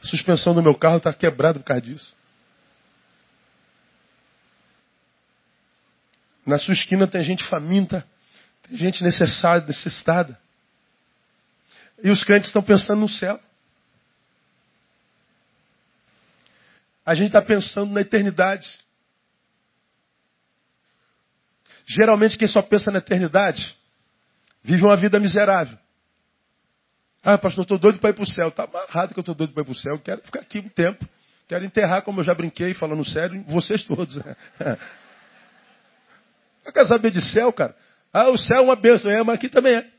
A 0.01 0.07
suspensão 0.07 0.53
do 0.53 0.63
meu 0.63 0.73
carro 0.73 0.97
está 0.97 1.13
quebrada 1.13 1.59
por 1.59 1.65
causa 1.65 1.81
disso. 1.81 2.15
Na 6.45 6.57
sua 6.57 6.73
esquina 6.73 7.05
tem 7.05 7.21
gente 7.23 7.45
faminta, 7.47 8.07
tem 8.63 8.77
gente 8.77 9.03
necessária, 9.03 9.67
necessitada. 9.67 10.39
E 12.01 12.09
os 12.09 12.23
crentes 12.23 12.47
estão 12.47 12.63
pensando 12.63 13.01
no 13.01 13.09
céu. 13.09 13.39
A 17.09 17.15
gente 17.15 17.25
está 17.27 17.41
pensando 17.41 17.91
na 17.91 18.01
eternidade. 18.01 18.71
Geralmente 21.87 22.37
quem 22.37 22.47
só 22.47 22.61
pensa 22.61 22.91
na 22.91 22.99
eternidade 22.99 23.75
vive 24.61 24.83
uma 24.83 24.95
vida 24.95 25.19
miserável. 25.19 25.75
Ah, 27.23 27.35
pastor, 27.35 27.63
estou 27.63 27.79
doido 27.79 27.97
para 27.97 28.11
ir 28.11 28.13
para 28.13 28.23
o 28.23 28.27
céu. 28.27 28.49
Está 28.49 28.65
amarrado 28.65 29.15
que 29.15 29.19
eu 29.19 29.21
estou 29.21 29.33
doido 29.33 29.53
para 29.53 29.63
ir 29.63 29.65
para 29.65 29.71
o 29.71 29.75
céu. 29.75 29.93
Eu 29.93 29.99
quero 29.99 30.21
ficar 30.21 30.41
aqui 30.41 30.59
um 30.59 30.69
tempo. 30.69 31.03
Quero 31.47 31.65
enterrar, 31.65 32.03
como 32.03 32.19
eu 32.19 32.23
já 32.23 32.35
brinquei, 32.35 32.75
falando 32.75 33.03
sério, 33.03 33.43
vocês 33.47 33.83
todos. 33.85 34.15
Não 36.63 36.71
quer 36.71 36.85
saber 36.85 37.09
de 37.09 37.23
céu, 37.23 37.51
cara? 37.51 37.75
Ah, 38.13 38.29
o 38.29 38.37
céu 38.37 38.59
é 38.59 38.61
uma 38.61 38.75
bênção, 38.75 39.09
é, 39.09 39.23
mas 39.23 39.33
aqui 39.33 39.49
também 39.49 39.77
é. 39.77 39.89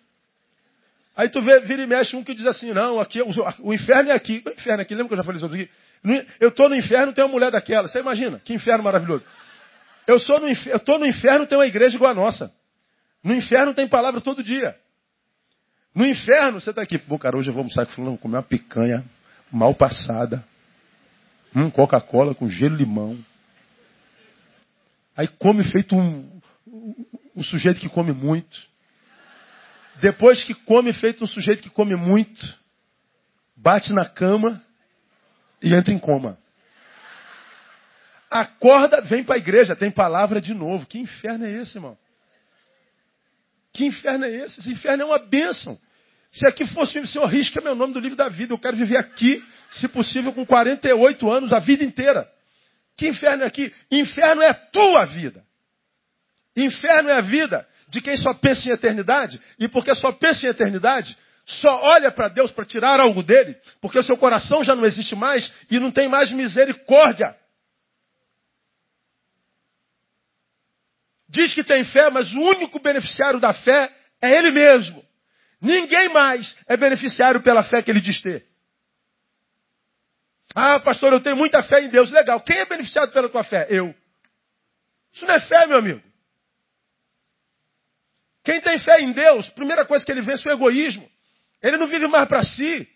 Aí 1.20 1.28
tu 1.28 1.42
vê, 1.42 1.60
vira 1.60 1.82
e 1.82 1.86
mexe 1.86 2.16
um 2.16 2.24
que 2.24 2.32
diz 2.32 2.46
assim, 2.46 2.72
não, 2.72 2.98
aqui 2.98 3.20
o, 3.20 3.74
inferno 3.74 4.10
é 4.10 4.14
aqui. 4.14 4.42
O 4.46 4.48
inferno 4.48 4.80
é 4.80 4.82
aqui, 4.84 4.94
lembra 4.94 5.08
que 5.08 5.12
eu 5.12 5.18
já 5.18 5.22
falei 5.22 5.36
isso 5.36 5.44
aqui? 5.44 5.70
Eu 6.40 6.48
estou 6.48 6.66
no 6.66 6.74
inferno, 6.74 7.12
tem 7.12 7.22
uma 7.22 7.30
mulher 7.30 7.50
daquela. 7.50 7.88
Você 7.88 7.98
imagina? 7.98 8.40
Que 8.42 8.54
inferno 8.54 8.82
maravilhoso. 8.82 9.22
Eu 10.06 10.16
estou 10.16 10.40
no, 10.40 10.46
no 10.98 11.06
inferno, 11.06 11.46
tem 11.46 11.58
uma 11.58 11.66
igreja 11.66 11.94
igual 11.94 12.12
a 12.12 12.14
nossa. 12.14 12.50
No 13.22 13.34
inferno 13.34 13.74
tem 13.74 13.86
palavra 13.86 14.22
todo 14.22 14.42
dia. 14.42 14.74
No 15.94 16.06
inferno, 16.06 16.58
você 16.58 16.70
está 16.70 16.80
aqui, 16.80 16.96
pô, 16.96 17.18
cara, 17.18 17.36
hoje 17.36 17.50
eu 17.50 17.52
vou 17.52 17.60
almoçar 17.60 17.84
com 17.84 17.92
fulano, 17.92 18.16
comer 18.16 18.36
uma 18.36 18.42
picanha 18.42 19.04
mal 19.52 19.74
passada. 19.74 20.42
Um 21.54 21.68
Coca-Cola 21.68 22.34
com 22.34 22.48
gelo 22.48 22.76
limão. 22.76 23.18
Aí 25.14 25.28
come 25.28 25.64
feito 25.64 25.94
um, 25.94 26.40
um 27.36 27.42
sujeito 27.42 27.78
que 27.78 27.90
come 27.90 28.10
muito. 28.10 28.69
Depois 30.00 30.42
que 30.44 30.54
come, 30.54 30.92
feito 30.92 31.22
um 31.22 31.26
sujeito 31.26 31.62
que 31.62 31.70
come 31.70 31.94
muito, 31.94 32.58
bate 33.56 33.92
na 33.92 34.04
cama 34.04 34.62
e 35.62 35.74
entra 35.74 35.92
em 35.92 35.98
coma. 35.98 36.38
Acorda, 38.30 39.00
vem 39.02 39.24
para 39.24 39.34
a 39.34 39.38
igreja, 39.38 39.76
tem 39.76 39.90
palavra 39.90 40.40
de 40.40 40.54
novo. 40.54 40.86
Que 40.86 40.98
inferno 40.98 41.44
é 41.44 41.50
esse, 41.50 41.76
irmão? 41.76 41.98
Que 43.72 43.84
inferno 43.84 44.24
é 44.24 44.30
esse? 44.30 44.60
Esse 44.60 44.70
inferno 44.70 45.02
é 45.02 45.06
uma 45.06 45.18
bênção. 45.18 45.78
Se 46.32 46.46
aqui 46.46 46.64
fosse 46.66 46.98
o 46.98 47.06
Senhor, 47.06 47.26
risca 47.26 47.60
meu 47.60 47.74
nome 47.74 47.92
do 47.92 48.00
livro 48.00 48.16
da 48.16 48.28
vida. 48.28 48.54
Eu 48.54 48.58
quero 48.58 48.76
viver 48.76 48.96
aqui, 48.96 49.44
se 49.70 49.88
possível, 49.88 50.32
com 50.32 50.46
48 50.46 51.30
anos, 51.30 51.52
a 51.52 51.58
vida 51.58 51.84
inteira. 51.84 52.30
Que 52.96 53.08
inferno 53.08 53.42
é 53.42 53.46
aqui? 53.46 53.74
Inferno 53.90 54.40
é 54.42 54.54
tua 54.54 55.06
vida. 55.06 55.44
Inferno 56.56 57.10
é 57.10 57.14
a 57.14 57.20
vida 57.20 57.66
de 57.90 58.00
quem 58.00 58.16
só 58.16 58.32
pensa 58.34 58.68
em 58.68 58.72
eternidade. 58.72 59.40
E 59.58 59.68
porque 59.68 59.94
só 59.94 60.12
pensa 60.12 60.46
em 60.46 60.50
eternidade, 60.50 61.16
só 61.44 61.82
olha 61.82 62.10
para 62.10 62.28
Deus 62.28 62.50
para 62.52 62.64
tirar 62.64 63.00
algo 63.00 63.22
dele, 63.22 63.56
porque 63.80 63.98
o 63.98 64.02
seu 64.02 64.16
coração 64.16 64.62
já 64.62 64.74
não 64.74 64.86
existe 64.86 65.14
mais 65.14 65.52
e 65.70 65.78
não 65.78 65.90
tem 65.90 66.08
mais 66.08 66.30
misericórdia. 66.30 67.36
Diz 71.28 71.54
que 71.54 71.62
tem 71.62 71.84
fé, 71.84 72.10
mas 72.10 72.32
o 72.32 72.40
único 72.40 72.80
beneficiário 72.80 73.38
da 73.38 73.52
fé 73.52 73.92
é 74.20 74.36
ele 74.36 74.50
mesmo. 74.50 75.04
Ninguém 75.60 76.08
mais 76.08 76.56
é 76.66 76.76
beneficiário 76.76 77.42
pela 77.42 77.62
fé 77.62 77.82
que 77.82 77.90
ele 77.90 78.00
diz 78.00 78.20
ter. 78.20 78.46
Ah, 80.54 80.80
pastor, 80.80 81.12
eu 81.12 81.20
tenho 81.20 81.36
muita 81.36 81.62
fé 81.62 81.80
em 81.82 81.88
Deus. 81.88 82.10
Legal. 82.10 82.40
Quem 82.40 82.58
é 82.58 82.66
beneficiado 82.66 83.12
pela 83.12 83.28
tua 83.28 83.44
fé? 83.44 83.66
Eu. 83.68 83.94
Isso 85.12 85.24
não 85.24 85.34
é 85.34 85.40
fé, 85.40 85.66
meu 85.66 85.78
amigo. 85.78 86.09
Quem 88.42 88.60
tem 88.60 88.78
fé 88.78 89.00
em 89.00 89.12
Deus, 89.12 89.48
primeira 89.50 89.84
coisa 89.84 90.04
que 90.04 90.10
ele 90.10 90.22
vence 90.22 90.48
é 90.48 90.52
o 90.52 90.56
egoísmo. 90.56 91.08
Ele 91.62 91.76
não 91.76 91.86
vive 91.86 92.06
mais 92.08 92.26
para 92.26 92.42
si. 92.42 92.88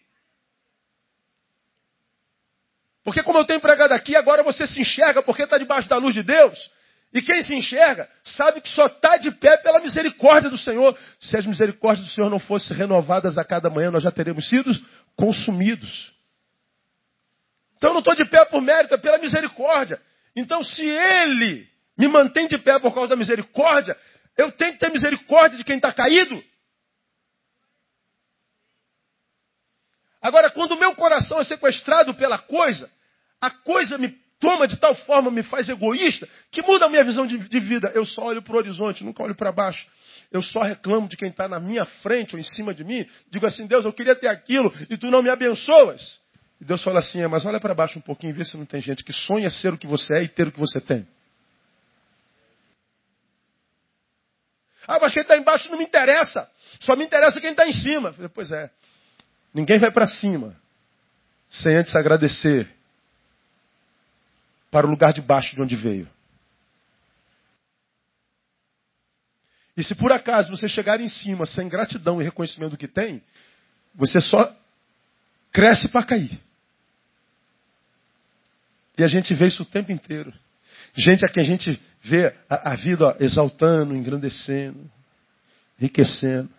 Porque 3.04 3.22
como 3.22 3.38
eu 3.38 3.44
tenho 3.44 3.60
pregado 3.60 3.92
aqui, 3.92 4.16
agora 4.16 4.42
você 4.42 4.66
se 4.66 4.80
enxerga 4.80 5.22
porque 5.22 5.42
está 5.42 5.58
debaixo 5.58 5.88
da 5.88 5.96
luz 5.96 6.14
de 6.14 6.22
Deus. 6.22 6.58
E 7.12 7.20
quem 7.20 7.42
se 7.42 7.54
enxerga 7.54 8.08
sabe 8.24 8.60
que 8.60 8.68
só 8.70 8.86
está 8.86 9.18
de 9.18 9.30
pé 9.30 9.58
pela 9.58 9.78
misericórdia 9.78 10.48
do 10.48 10.56
Senhor. 10.56 10.98
Se 11.20 11.36
as 11.36 11.46
misericórdias 11.46 12.06
do 12.08 12.12
Senhor 12.12 12.30
não 12.30 12.40
fossem 12.40 12.76
renovadas 12.76 13.36
a 13.36 13.44
cada 13.44 13.68
manhã, 13.68 13.90
nós 13.90 14.02
já 14.02 14.10
teríamos 14.10 14.48
sido 14.48 14.74
consumidos. 15.14 16.12
Então 17.76 17.90
eu 17.90 17.94
não 17.94 18.00
estou 18.00 18.16
de 18.16 18.24
pé 18.24 18.44
por 18.46 18.62
mérito, 18.62 18.94
é 18.94 18.96
pela 18.96 19.18
misericórdia. 19.18 20.00
Então 20.34 20.64
se 20.64 20.82
Ele 20.82 21.68
me 21.96 22.08
mantém 22.08 22.48
de 22.48 22.58
pé 22.58 22.80
por 22.80 22.92
causa 22.94 23.10
da 23.10 23.16
misericórdia, 23.16 23.96
eu 24.36 24.52
tenho 24.52 24.72
que 24.72 24.78
ter 24.78 24.90
misericórdia 24.90 25.56
de 25.56 25.64
quem 25.64 25.76
está 25.76 25.92
caído. 25.92 26.42
Agora, 30.20 30.50
quando 30.50 30.72
o 30.72 30.78
meu 30.78 30.94
coração 30.94 31.38
é 31.40 31.44
sequestrado 31.44 32.14
pela 32.14 32.38
coisa, 32.38 32.90
a 33.40 33.50
coisa 33.50 33.98
me 33.98 34.08
toma 34.40 34.66
de 34.66 34.76
tal 34.76 34.94
forma, 34.94 35.30
me 35.30 35.42
faz 35.42 35.68
egoísta, 35.68 36.28
que 36.50 36.62
muda 36.62 36.86
a 36.86 36.88
minha 36.88 37.04
visão 37.04 37.26
de, 37.26 37.38
de 37.38 37.60
vida. 37.60 37.90
Eu 37.94 38.04
só 38.04 38.24
olho 38.24 38.42
para 38.42 38.54
o 38.54 38.58
horizonte, 38.58 39.04
nunca 39.04 39.22
olho 39.22 39.34
para 39.34 39.52
baixo. 39.52 39.86
Eu 40.32 40.42
só 40.42 40.62
reclamo 40.62 41.08
de 41.08 41.16
quem 41.16 41.28
está 41.28 41.48
na 41.48 41.60
minha 41.60 41.84
frente 41.84 42.34
ou 42.34 42.40
em 42.40 42.44
cima 42.44 42.74
de 42.74 42.84
mim. 42.84 43.06
Digo 43.30 43.46
assim, 43.46 43.66
Deus, 43.66 43.84
eu 43.84 43.92
queria 43.92 44.16
ter 44.16 44.28
aquilo 44.28 44.72
e 44.88 44.96
tu 44.96 45.10
não 45.10 45.22
me 45.22 45.30
abençoas. 45.30 46.20
E 46.60 46.64
Deus 46.64 46.82
fala 46.82 47.00
assim, 47.00 47.20
é, 47.20 47.28
mas 47.28 47.44
olha 47.44 47.60
para 47.60 47.74
baixo 47.74 47.98
um 47.98 48.02
pouquinho 48.02 48.30
e 48.30 48.32
vê 48.32 48.44
se 48.44 48.56
não 48.56 48.64
tem 48.64 48.80
gente 48.80 49.04
que 49.04 49.12
sonha 49.12 49.50
ser 49.50 49.72
o 49.74 49.78
que 49.78 49.86
você 49.86 50.14
é 50.16 50.22
e 50.22 50.28
ter 50.28 50.48
o 50.48 50.52
que 50.52 50.58
você 50.58 50.80
tem. 50.80 51.06
Ah, 54.86 54.98
mas 55.00 55.12
quem 55.12 55.22
está 55.22 55.36
embaixo 55.36 55.70
não 55.70 55.78
me 55.78 55.84
interessa. 55.84 56.48
Só 56.80 56.94
me 56.96 57.04
interessa 57.04 57.40
quem 57.40 57.50
está 57.50 57.66
em 57.66 57.72
cima. 57.72 58.12
Falei, 58.12 58.28
pois 58.28 58.50
é. 58.52 58.70
Ninguém 59.52 59.78
vai 59.78 59.90
para 59.90 60.06
cima 60.06 60.56
sem 61.50 61.76
antes 61.76 61.94
agradecer 61.94 62.68
para 64.70 64.86
o 64.86 64.90
lugar 64.90 65.12
de 65.12 65.22
baixo 65.22 65.54
de 65.54 65.62
onde 65.62 65.76
veio. 65.76 66.08
E 69.76 69.82
se 69.82 69.94
por 69.94 70.12
acaso 70.12 70.50
você 70.50 70.68
chegar 70.68 71.00
em 71.00 71.08
cima 71.08 71.46
sem 71.46 71.68
gratidão 71.68 72.20
e 72.20 72.24
reconhecimento 72.24 72.72
do 72.72 72.76
que 72.76 72.88
tem, 72.88 73.22
você 73.94 74.20
só 74.20 74.54
cresce 75.52 75.88
para 75.88 76.04
cair. 76.04 76.40
E 78.96 79.02
a 79.02 79.08
gente 79.08 79.34
vê 79.34 79.46
isso 79.46 79.62
o 79.62 79.66
tempo 79.66 79.90
inteiro. 79.90 80.32
Gente 80.94 81.24
a 81.24 81.28
quem 81.28 81.42
a 81.42 81.46
gente 81.46 81.80
vê 82.04 82.34
a, 82.48 82.72
a 82.72 82.76
vida 82.76 83.06
ó, 83.06 83.14
exaltando, 83.18 83.96
engrandecendo, 83.96 84.90
enriquecendo. 85.80 86.50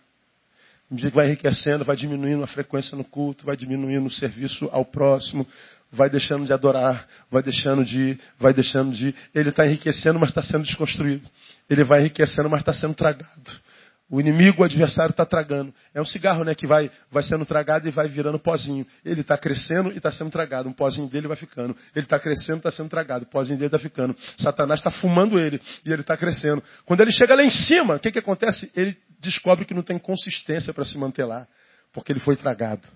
À 0.89 0.93
medida 0.93 1.09
que 1.09 1.15
vai 1.15 1.27
enriquecendo, 1.27 1.85
vai 1.85 1.95
diminuindo 1.95 2.43
a 2.43 2.47
frequência 2.47 2.97
no 2.97 3.03
culto, 3.03 3.45
vai 3.45 3.55
diminuindo 3.55 4.05
o 4.07 4.11
serviço 4.11 4.67
ao 4.71 4.85
próximo, 4.85 5.47
vai 5.91 6.09
deixando 6.09 6.45
de 6.45 6.53
adorar, 6.53 7.07
vai 7.31 7.41
deixando 7.41 7.85
de 7.85 8.19
vai 8.39 8.53
deixando 8.53 8.91
de. 8.91 9.13
Ele 9.33 9.49
está 9.49 9.65
enriquecendo, 9.65 10.19
mas 10.19 10.29
está 10.29 10.43
sendo 10.43 10.63
desconstruído. 10.63 11.27
Ele 11.69 11.83
vai 11.83 12.01
enriquecendo, 12.01 12.49
mas 12.49 12.61
está 12.61 12.73
sendo 12.73 12.93
tragado. 12.93 13.64
O 14.09 14.19
inimigo, 14.19 14.61
o 14.61 14.65
adversário 14.65 15.11
está 15.11 15.25
tragando. 15.25 15.73
É 15.93 15.99
um 15.99 16.05
cigarro 16.05 16.43
né, 16.43 16.53
que 16.53 16.67
vai, 16.67 16.91
vai 17.11 17.23
sendo 17.23 17.43
tragado 17.43 17.87
e 17.87 17.91
vai 17.91 18.07
virando 18.07 18.37
pozinho. 18.37 18.85
Ele 19.03 19.21
está 19.21 19.35
crescendo 19.35 19.91
e 19.91 19.97
está 19.97 20.11
sendo 20.11 20.29
tragado. 20.29 20.69
Um 20.69 20.73
pozinho 20.73 21.09
dele 21.09 21.27
vai 21.27 21.35
ficando. 21.35 21.75
Ele 21.95 22.05
está 22.05 22.19
crescendo 22.19 22.57
e 22.57 22.59
está 22.59 22.71
sendo 22.71 22.89
tragado. 22.89 23.25
O 23.25 23.27
pozinho 23.27 23.57
dele 23.57 23.67
está 23.67 23.79
ficando. 23.79 24.15
Satanás 24.37 24.79
está 24.79 24.91
fumando 24.91 25.39
ele 25.39 25.59
e 25.83 25.91
ele 25.91 26.01
está 26.01 26.15
crescendo. 26.15 26.63
Quando 26.85 27.01
ele 27.01 27.11
chega 27.11 27.33
lá 27.33 27.43
em 27.43 27.49
cima, 27.49 27.95
o 27.95 27.99
que, 27.99 28.11
que 28.11 28.19
acontece? 28.19 28.71
Ele 28.75 28.95
descobre 29.19 29.65
que 29.65 29.73
não 29.73 29.81
tem 29.81 29.97
consistência 29.97 30.71
para 30.71 30.85
se 30.85 30.97
manter 30.99 31.25
lá, 31.25 31.47
porque 31.91 32.11
ele 32.11 32.19
foi 32.19 32.35
tragado. 32.35 32.87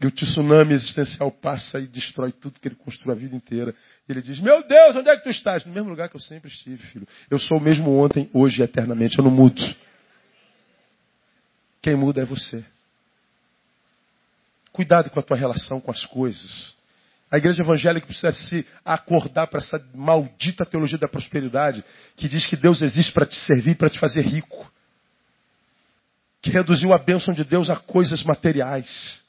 E 0.00 0.06
o 0.06 0.10
tsunami 0.10 0.74
existencial 0.74 1.30
passa 1.30 1.78
e 1.78 1.86
destrói 1.86 2.32
tudo 2.32 2.58
que 2.60 2.68
ele 2.68 2.74
construiu 2.74 3.12
a 3.12 3.18
vida 3.18 3.34
inteira. 3.34 3.74
E 4.08 4.12
ele 4.12 4.20
diz: 4.20 4.38
Meu 4.40 4.66
Deus, 4.66 4.96
onde 4.96 5.08
é 5.08 5.16
que 5.16 5.22
tu 5.22 5.30
estás? 5.30 5.64
No 5.64 5.72
mesmo 5.72 5.88
lugar 5.88 6.08
que 6.08 6.16
eu 6.16 6.20
sempre 6.20 6.50
estive, 6.50 6.82
filho. 6.88 7.06
Eu 7.30 7.38
sou 7.38 7.58
o 7.58 7.60
mesmo 7.60 7.90
ontem, 7.96 8.28
hoje 8.32 8.60
e 8.60 8.64
eternamente. 8.64 9.18
Eu 9.18 9.24
não 9.24 9.30
mudo. 9.30 9.62
Quem 11.80 11.94
muda 11.94 12.22
é 12.22 12.24
você. 12.24 12.64
Cuidado 14.72 15.10
com 15.10 15.20
a 15.20 15.22
tua 15.22 15.36
relação 15.36 15.80
com 15.80 15.90
as 15.90 16.04
coisas. 16.06 16.74
A 17.30 17.38
igreja 17.38 17.62
evangélica 17.62 18.06
precisa 18.06 18.32
se 18.32 18.66
acordar 18.84 19.46
para 19.46 19.58
essa 19.58 19.84
maldita 19.94 20.64
teologia 20.64 20.98
da 20.98 21.08
prosperidade 21.08 21.84
que 22.16 22.28
diz 22.28 22.46
que 22.46 22.56
Deus 22.56 22.82
existe 22.82 23.12
para 23.12 23.26
te 23.26 23.34
servir, 23.34 23.76
para 23.76 23.90
te 23.90 23.98
fazer 23.98 24.22
rico. 24.22 24.70
Que 26.42 26.50
reduziu 26.50 26.92
a 26.92 26.98
bênção 26.98 27.32
de 27.32 27.44
Deus 27.44 27.70
a 27.70 27.76
coisas 27.76 28.22
materiais. 28.22 29.20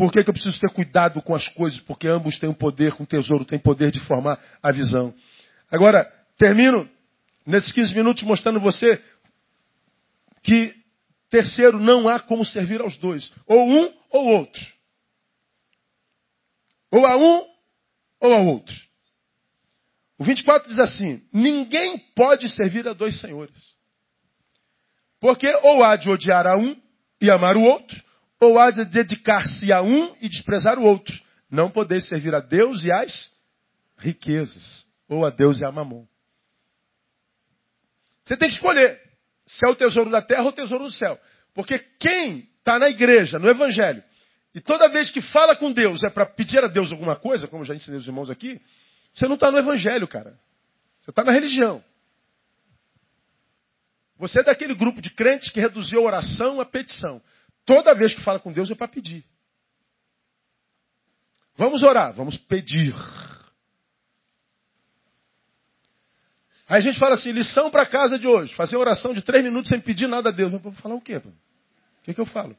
Por 0.00 0.10
que, 0.10 0.24
que 0.24 0.30
eu 0.30 0.32
preciso 0.32 0.58
ter 0.58 0.70
cuidado 0.70 1.20
com 1.20 1.34
as 1.34 1.46
coisas? 1.48 1.78
Porque 1.80 2.08
ambos 2.08 2.38
têm 2.38 2.48
um 2.48 2.54
poder, 2.54 2.94
com 2.94 3.02
o 3.02 3.06
tesouro 3.06 3.44
tem 3.44 3.58
poder 3.58 3.90
de 3.90 4.00
formar 4.06 4.42
a 4.62 4.72
visão. 4.72 5.14
Agora, 5.70 6.10
termino 6.38 6.88
nesses 7.44 7.70
15 7.70 7.94
minutos 7.94 8.22
mostrando 8.22 8.58
você 8.60 8.98
que 10.42 10.74
terceiro 11.28 11.78
não 11.78 12.08
há 12.08 12.18
como 12.18 12.46
servir 12.46 12.80
aos 12.80 12.96
dois. 12.96 13.30
Ou 13.46 13.68
um 13.68 13.94
ou 14.10 14.26
outro. 14.28 14.66
Ou 16.90 17.04
a 17.04 17.18
um 17.18 17.46
ou 18.20 18.32
a 18.32 18.38
outro. 18.38 18.74
O 20.16 20.24
24 20.24 20.66
diz 20.66 20.78
assim: 20.78 21.22
ninguém 21.30 21.98
pode 22.16 22.48
servir 22.48 22.88
a 22.88 22.94
dois 22.94 23.20
senhores. 23.20 23.54
Porque 25.20 25.46
ou 25.62 25.84
há 25.84 25.94
de 25.96 26.08
odiar 26.08 26.46
a 26.46 26.56
um 26.56 26.74
e 27.20 27.30
amar 27.30 27.54
o 27.58 27.64
outro, 27.64 28.02
ou 28.40 28.58
há 28.58 28.70
de 28.70 28.84
dedicar-se 28.86 29.70
a 29.72 29.82
um 29.82 30.16
e 30.20 30.28
desprezar 30.28 30.78
o 30.78 30.84
outro. 30.84 31.14
Não 31.50 31.70
poder 31.70 32.00
servir 32.00 32.34
a 32.34 32.40
Deus 32.40 32.82
e 32.84 32.90
às 32.90 33.30
riquezas, 33.98 34.86
ou 35.08 35.26
a 35.26 35.30
Deus 35.30 35.60
e 35.60 35.64
a 35.64 35.70
mamon. 35.70 36.06
Você 38.24 38.36
tem 38.36 38.48
que 38.48 38.54
escolher 38.54 38.98
se 39.46 39.66
é 39.66 39.68
o 39.68 39.74
tesouro 39.74 40.10
da 40.10 40.22
terra 40.22 40.44
ou 40.44 40.48
o 40.48 40.52
tesouro 40.52 40.84
do 40.84 40.92
céu. 40.92 41.20
Porque 41.52 41.78
quem 41.98 42.48
está 42.58 42.78
na 42.78 42.88
igreja, 42.88 43.38
no 43.38 43.48
evangelho, 43.48 44.02
e 44.54 44.60
toda 44.60 44.88
vez 44.88 45.10
que 45.10 45.20
fala 45.20 45.54
com 45.56 45.72
Deus 45.72 46.02
é 46.02 46.10
para 46.10 46.26
pedir 46.26 46.62
a 46.64 46.68
Deus 46.68 46.90
alguma 46.90 47.16
coisa, 47.16 47.46
como 47.46 47.64
já 47.64 47.74
ensinei 47.74 47.98
os 47.98 48.06
irmãos 48.06 48.30
aqui, 48.30 48.60
você 49.12 49.26
não 49.26 49.34
está 49.34 49.50
no 49.50 49.58
evangelho, 49.58 50.06
cara. 50.08 50.38
Você 51.00 51.10
está 51.10 51.24
na 51.24 51.32
religião. 51.32 51.84
Você 54.18 54.40
é 54.40 54.42
daquele 54.44 54.74
grupo 54.74 55.00
de 55.00 55.10
crentes 55.10 55.50
que 55.50 55.60
reduziu 55.60 56.00
a 56.00 56.04
oração 56.04 56.60
à 56.60 56.64
petição. 56.64 57.22
Toda 57.64 57.94
vez 57.94 58.14
que 58.14 58.22
fala 58.22 58.40
com 58.40 58.52
Deus 58.52 58.70
é 58.70 58.74
para 58.74 58.88
pedir. 58.88 59.24
Vamos 61.56 61.82
orar, 61.82 62.12
vamos 62.14 62.36
pedir. 62.36 62.94
Aí 66.68 66.78
a 66.78 66.80
gente 66.80 66.98
fala 66.98 67.16
assim, 67.16 67.32
lição 67.32 67.70
para 67.70 67.84
casa 67.84 68.18
de 68.18 68.26
hoje. 68.26 68.54
Fazer 68.54 68.76
oração 68.76 69.12
de 69.12 69.22
três 69.22 69.42
minutos 69.42 69.68
sem 69.68 69.80
pedir 69.80 70.06
nada 70.06 70.28
a 70.28 70.32
Deus. 70.32 70.52
Mas 70.52 70.62
vou 70.62 70.72
falar 70.74 70.94
o 70.94 71.00
quê? 71.00 71.16
O 71.16 71.32
que, 72.04 72.14
que 72.14 72.20
eu 72.20 72.26
falo? 72.26 72.56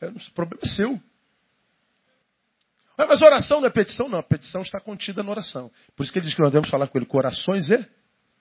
É, 0.00 0.08
o 0.08 0.32
problema 0.34 0.60
é 0.64 0.66
seu. 0.66 1.00
Mas 2.98 3.22
oração 3.22 3.60
não 3.60 3.68
é 3.68 3.70
petição? 3.70 4.08
Não, 4.08 4.18
a 4.18 4.22
petição 4.22 4.62
está 4.62 4.80
contida 4.80 5.22
na 5.22 5.30
oração. 5.30 5.70
Por 5.96 6.02
isso 6.02 6.12
que 6.12 6.18
ele 6.18 6.26
diz 6.26 6.34
que 6.34 6.42
nós 6.42 6.50
devemos 6.50 6.68
falar 6.68 6.88
com 6.88 6.98
ele 6.98 7.06
com 7.06 7.16
orações 7.16 7.70
e 7.70 7.88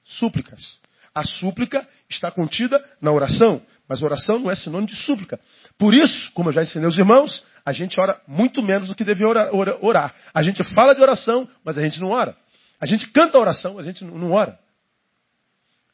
súplicas. 0.03 0.79
A 1.13 1.23
súplica 1.23 1.87
está 2.09 2.29
contida 2.31 2.83
na 2.99 3.11
oração, 3.11 3.65
mas 3.89 4.03
oração 4.03 4.37
não 4.37 4.51
é 4.51 4.55
sinônimo 4.55 4.87
de 4.87 4.95
súplica. 4.95 5.39
Por 5.75 5.95
isso, 5.95 6.31
como 6.33 6.49
eu 6.49 6.53
já 6.53 6.61
ensinei 6.61 6.87
os 6.87 6.97
irmãos, 6.97 7.43
a 7.65 7.71
gente 7.71 7.99
ora 7.99 8.21
muito 8.27 8.61
menos 8.61 8.87
do 8.87 8.93
que 8.93 9.03
deve 9.03 9.25
orar. 9.25 9.49
orar. 9.83 10.15
A 10.31 10.43
gente 10.43 10.63
fala 10.75 10.93
de 10.93 11.01
oração, 11.01 11.49
mas 11.65 11.75
a 11.75 11.81
gente 11.81 11.99
não 11.99 12.09
ora. 12.09 12.37
A 12.79 12.85
gente 12.85 13.07
canta 13.07 13.37
a 13.37 13.41
oração, 13.41 13.73
mas 13.73 13.87
a 13.87 13.91
gente 13.91 14.05
não 14.05 14.31
ora. 14.31 14.59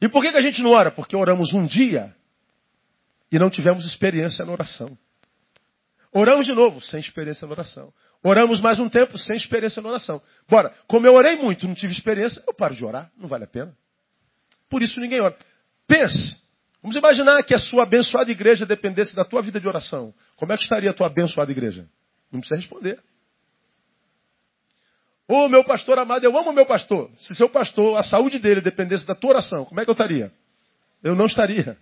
E 0.02 0.10
por 0.10 0.22
que, 0.22 0.30
que 0.30 0.38
a 0.38 0.42
gente 0.42 0.62
não 0.62 0.72
ora? 0.72 0.92
Porque 0.92 1.16
oramos 1.16 1.54
um 1.54 1.66
dia 1.66 2.14
e 3.32 3.40
não 3.40 3.50
tivemos 3.50 3.86
experiência 3.86 4.44
na 4.46 4.52
oração. 4.52 4.98
Oramos 6.12 6.46
de 6.46 6.54
novo, 6.54 6.82
sem 6.82 7.00
experiência 7.00 7.48
na 7.48 7.54
oração. 7.54 7.94
Oramos 8.22 8.60
mais 8.60 8.78
um 8.78 8.90
tempo, 8.90 9.18
sem 9.18 9.38
experiência 9.38 9.82
na 9.82 9.90
oração. 9.90 10.22
Bora, 10.50 10.74
como 10.86 11.08
eu 11.08 11.14
orei 11.14 11.38
muito, 11.38 11.66
não 11.66 11.76
tive 11.76 11.94
experiência, 11.94 12.44
eu 12.46 12.54
paro 12.54 12.76
de 12.76 12.84
orar, 12.84 13.10
não 13.18 13.30
vale 13.30 13.46
a 13.46 13.48
pena. 13.48 13.74
Por 14.70 14.82
isso 14.82 15.00
ninguém 15.00 15.22
ora. 15.22 15.36
Pense, 15.88 16.36
vamos 16.86 16.96
imaginar 16.96 17.44
que 17.44 17.56
a 17.56 17.58
sua 17.58 17.82
abençoada 17.82 18.30
igreja 18.30 18.64
dependesse 18.64 19.16
da 19.16 19.26
tua 19.26 19.42
vida 19.42 19.60
de 19.60 19.68
oração. 19.68 20.14
Como 20.36 20.54
é 20.54 20.56
que 20.56 20.62
estaria 20.62 20.92
a 20.92 20.94
tua 20.94 21.08
abençoada 21.08 21.52
igreja? 21.52 21.90
Não 22.32 22.40
precisa 22.40 22.62
responder. 22.62 23.00
Ô 25.28 25.46
oh, 25.46 25.50
meu 25.50 25.64
pastor 25.64 25.98
amado, 25.98 26.24
eu 26.24 26.38
amo 26.38 26.54
meu 26.54 26.68
pastor. 26.68 27.10
Se 27.18 27.34
seu 27.34 27.50
pastor, 27.50 27.98
a 27.98 28.04
saúde 28.04 28.38
dele 28.38 28.62
dependesse 28.62 29.04
da 29.04 29.16
tua 29.16 29.32
oração, 29.32 29.66
como 29.66 29.82
é 29.82 29.84
que 29.84 29.90
eu 29.90 29.94
estaria? 29.94 30.32
Eu 31.04 31.16
não 31.16 31.26
estaria. 31.26 31.76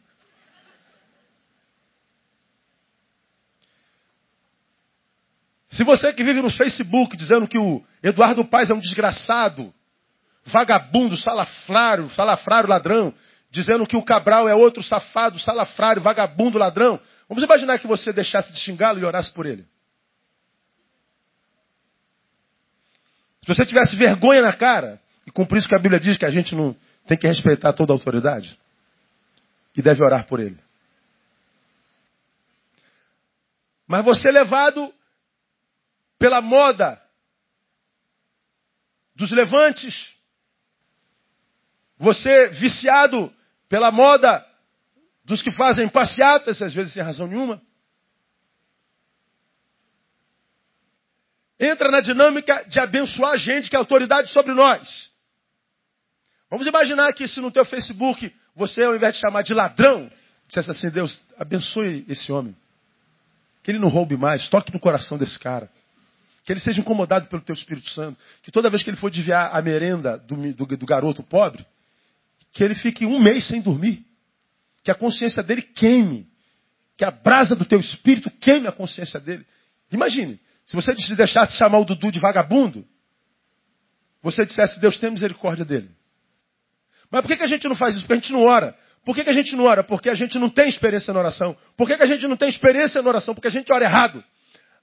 Se 5.72 5.84
você 5.84 6.14
que 6.14 6.24
vive 6.24 6.42
no 6.42 6.50
Facebook 6.50 7.18
dizendo 7.18 7.46
que 7.46 7.60
o 7.60 7.84
Eduardo 8.02 8.46
Paes 8.46 8.70
é 8.70 8.74
um 8.74 8.80
desgraçado, 8.80 9.74
vagabundo, 10.46 11.18
salafrário, 11.18 12.10
salafrário, 12.12 12.70
ladrão, 12.70 13.14
dizendo 13.54 13.86
que 13.86 13.96
o 13.96 14.04
Cabral 14.04 14.50
é 14.50 14.56
outro 14.56 14.82
safado, 14.82 15.40
salafrário, 15.40 16.02
vagabundo, 16.02 16.58
ladrão, 16.58 17.00
vamos 17.30 17.44
imaginar 17.44 17.78
que 17.78 17.86
você 17.86 18.12
deixasse 18.12 18.52
de 18.52 18.60
xingá-lo 18.60 19.00
e 19.00 19.06
orasse 19.06 19.32
por 19.32 19.46
ele. 19.46 19.64
Se 23.42 23.48
você 23.48 23.64
tivesse 23.64 23.96
vergonha 23.96 24.42
na 24.42 24.54
cara, 24.54 25.00
e 25.28 25.30
cumprisse 25.30 25.68
o 25.68 25.70
que 25.70 25.76
a 25.76 25.80
Bíblia 25.80 26.00
diz 26.00 26.18
que 26.18 26.26
a 26.26 26.32
gente 26.32 26.56
não 26.56 26.76
tem 27.06 27.16
que 27.16 27.28
respeitar 27.28 27.74
toda 27.74 27.94
a 27.94 27.96
autoridade, 27.96 28.58
e 29.78 29.84
deve 29.84 30.04
orar 30.04 30.26
por 30.26 30.40
ele. 30.40 30.58
Mas 33.88 34.04
você 34.04 34.32
levado 34.32 34.92
pela 36.18 36.42
moda 36.42 37.00
dos 39.16 39.32
levantes, 39.32 40.12
você 42.00 42.50
viciado 42.50 43.32
pela 43.74 43.92
moda 43.92 44.46
dos 45.26 45.42
que 45.42 45.50
fazem 45.50 45.90
passeatas, 45.90 46.62
às 46.62 46.76
vezes 46.76 46.94
sem 46.94 47.02
razão 47.02 47.26
nenhuma. 47.26 47.60
Entra 51.60 51.90
na 51.90 52.00
dinâmica 52.00 52.66
de 52.70 52.80
abençoar 52.80 53.32
a 53.32 53.36
gente 53.36 53.72
que 53.72 53.76
é 53.76 53.80
autoridade 53.80 54.30
sobre 54.30 54.54
nós. 54.54 55.12
Vamos 56.52 56.68
imaginar 56.68 57.12
que 57.14 57.28
se 57.28 57.42
no 57.42 57.50
teu 57.50 57.66
Facebook 57.66 58.32
você, 58.56 58.84
ao 58.84 58.96
invés 58.96 59.16
de 59.16 59.22
chamar 59.22 59.42
de 59.42 59.56
ladrão, 59.56 60.08
dissesse 60.48 60.70
assim, 60.70 60.92
Deus, 60.92 61.20
abençoe 61.36 62.06
esse 62.08 62.32
homem. 62.32 62.56
Que 63.64 63.72
ele 63.72 63.80
não 63.80 63.90
roube 63.90 64.16
mais, 64.16 64.48
toque 64.50 64.72
no 64.72 64.80
coração 64.80 65.18
desse 65.18 65.40
cara. 65.40 65.68
Que 66.46 66.54
ele 66.54 66.60
seja 66.60 66.80
incomodado 66.80 67.26
pelo 67.26 67.42
teu 67.42 67.56
Espírito 67.56 67.90
Santo. 67.90 68.20
Que 68.44 68.52
toda 68.52 68.70
vez 68.70 68.84
que 68.84 68.92
ele 68.92 68.98
for 68.98 69.10
desviar 69.10 69.50
a 69.52 69.60
merenda 69.64 70.20
do, 70.20 70.54
do, 70.54 70.66
do 70.78 70.86
garoto 70.86 71.24
pobre, 71.24 71.66
que 72.54 72.64
ele 72.64 72.76
fique 72.76 73.06
um 73.06 73.20
mês 73.20 73.48
sem 73.48 73.62
dormir. 73.62 74.06
Que 74.84 74.92
a 74.92 74.96
consciência 74.96 75.42
dele 75.42 75.62
queime. 75.62 76.28
Que 76.96 77.04
a 77.04 77.12
brasa 77.12 77.56
do 77.56 77.66
teu 77.66 77.80
espírito 77.80 78.30
queime 78.40 78.68
a 78.68 78.72
consciência 78.72 79.20
dele. 79.20 79.46
Imagine, 79.92 80.40
se 80.66 80.76
você 80.76 80.94
deixasse 81.16 81.58
chamar 81.58 81.80
o 81.80 81.86
Dudu 81.86 82.12
de 82.12 82.20
vagabundo, 82.20 82.86
você 84.22 84.46
dissesse, 84.46 84.80
Deus 84.80 84.98
tem 84.98 85.12
misericórdia 85.12 85.66
dele. 85.66 85.90
Mas 87.12 87.22
por 87.22 87.28
que, 87.28 87.38
que 87.38 87.44
a 87.44 87.48
gente 87.48 87.68
não 87.68 87.76
faz 87.76 87.96
isso? 87.96 88.04
Porque 88.04 88.14
a 88.14 88.18
gente 88.18 88.32
não 88.32 88.44
ora. 88.44 88.76
Por 89.04 89.16
que, 89.16 89.24
que 89.24 89.30
a 89.30 89.34
gente 89.34 89.56
não 89.56 89.66
ora? 89.66 89.84
Porque 89.84 90.10
a 90.10 90.14
gente 90.14 90.40
não 90.40 90.50
tem 90.50 90.70
experiência 90.70 91.14
na 91.14 91.20
oração. 91.20 91.58
Por 91.76 91.88
que, 91.88 91.98
que 91.98 92.04
a 92.04 92.08
gente 92.08 92.28
não 92.28 92.38
tem 92.38 92.48
experiência 92.48 93.02
na 93.02 93.10
oração? 93.10 93.36
Porque 93.36 93.50
a 93.50 93.52
gente 93.52 93.72
ora 93.72 93.84
errado. 93.84 94.24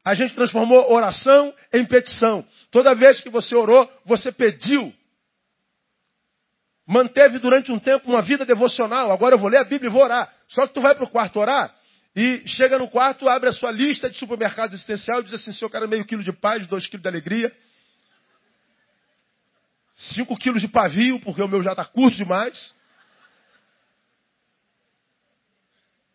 A 0.05 0.14
gente 0.14 0.35
transformou 0.35 0.93
oração 0.93 1.55
em 1.73 1.85
petição. 1.85 2.47
Toda 2.71 2.95
vez 2.95 3.21
que 3.21 3.31
você 3.31 3.55
orou, 3.57 3.91
você 4.05 4.31
pediu. 4.31 4.93
Manteve 6.91 7.38
durante 7.38 7.70
um 7.70 7.78
tempo 7.78 8.11
uma 8.11 8.20
vida 8.20 8.45
devocional. 8.45 9.12
Agora 9.12 9.36
eu 9.36 9.38
vou 9.38 9.49
ler 9.49 9.59
a 9.59 9.64
Bíblia 9.64 9.88
e 9.88 9.93
vou 9.93 10.03
orar. 10.03 10.34
Só 10.49 10.66
que 10.66 10.74
tu 10.74 10.80
vai 10.80 10.93
para 10.93 11.05
o 11.05 11.09
quarto 11.09 11.38
orar 11.38 11.72
e 12.16 12.43
chega 12.49 12.80
no 12.80 12.91
quarto, 12.91 13.28
abre 13.28 13.49
a 13.49 13.53
sua 13.53 13.70
lista 13.70 14.11
de 14.11 14.18
supermercado 14.18 14.74
existencial 14.74 15.20
e 15.20 15.24
diz 15.24 15.34
assim, 15.34 15.53
senhor, 15.53 15.70
cara, 15.70 15.86
meio 15.86 16.05
quilo 16.05 16.24
de 16.24 16.32
paz, 16.32 16.66
dois 16.66 16.88
quilos 16.88 17.03
de 17.03 17.09
alegria. 17.09 17.57
Cinco 19.95 20.36
quilos 20.36 20.61
de 20.61 20.66
pavio, 20.66 21.20
porque 21.20 21.41
o 21.41 21.47
meu 21.47 21.62
já 21.62 21.70
está 21.70 21.84
curto 21.84 22.16
demais. 22.16 22.74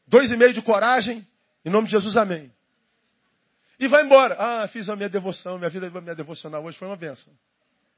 Dois 0.05 0.29
e 0.29 0.35
meio 0.35 0.51
de 0.51 0.61
coragem. 0.61 1.25
Em 1.63 1.69
nome 1.69 1.85
de 1.85 1.91
Jesus, 1.91 2.17
amém. 2.17 2.51
E 3.79 3.87
vai 3.87 4.03
embora. 4.03 4.35
Ah, 4.37 4.67
fiz 4.67 4.89
a 4.89 4.95
minha 4.97 5.07
devoção, 5.07 5.57
minha 5.57 5.69
vida, 5.69 5.89
minha 5.89 6.15
devocional 6.15 6.61
hoje 6.65 6.77
foi 6.77 6.89
uma 6.89 6.97
benção. 6.97 7.31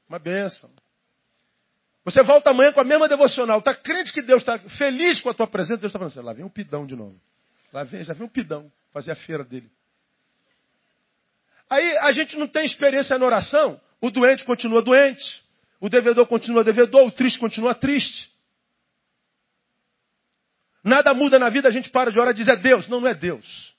Uma 0.08 0.20
benção. 0.20 0.70
Você 2.10 2.22
volta 2.22 2.50
amanhã 2.50 2.72
com 2.72 2.80
a 2.80 2.84
mesma 2.84 3.06
devocional. 3.06 3.58
Está 3.58 3.74
crente 3.74 4.14
que 4.14 4.22
Deus 4.22 4.40
está 4.40 4.58
feliz 4.58 5.20
com 5.20 5.28
a 5.28 5.34
tua 5.34 5.46
presença? 5.46 5.80
Deus 5.80 5.90
está 5.90 5.98
falando 5.98 6.12
assim, 6.12 6.26
lá 6.26 6.32
vem 6.32 6.44
um 6.44 6.48
pidão 6.48 6.86
de 6.86 6.96
novo. 6.96 7.20
Lá 7.70 7.84
vem, 7.84 8.02
já 8.02 8.14
vem 8.14 8.24
um 8.24 8.30
pidão 8.30 8.72
fazer 8.94 9.12
a 9.12 9.14
feira 9.14 9.44
dele. 9.44 9.70
Aí 11.68 11.98
a 11.98 12.10
gente 12.12 12.38
não 12.38 12.48
tem 12.48 12.64
experiência 12.64 13.18
na 13.18 13.26
oração. 13.26 13.78
O 14.00 14.10
doente 14.10 14.42
continua 14.44 14.80
doente. 14.80 15.44
O 15.78 15.90
devedor 15.90 16.26
continua 16.26 16.64
devedor. 16.64 17.06
O 17.06 17.12
triste 17.12 17.38
continua 17.38 17.74
triste. 17.74 18.30
Nada 20.82 21.12
muda 21.12 21.38
na 21.38 21.50
vida, 21.50 21.68
a 21.68 21.70
gente 21.70 21.90
para 21.90 22.10
de 22.10 22.18
orar 22.18 22.32
e 22.32 22.36
diz 22.36 22.48
é 22.48 22.56
Deus. 22.56 22.88
Não, 22.88 23.02
não 23.02 23.08
é 23.08 23.14
Deus. 23.14 23.74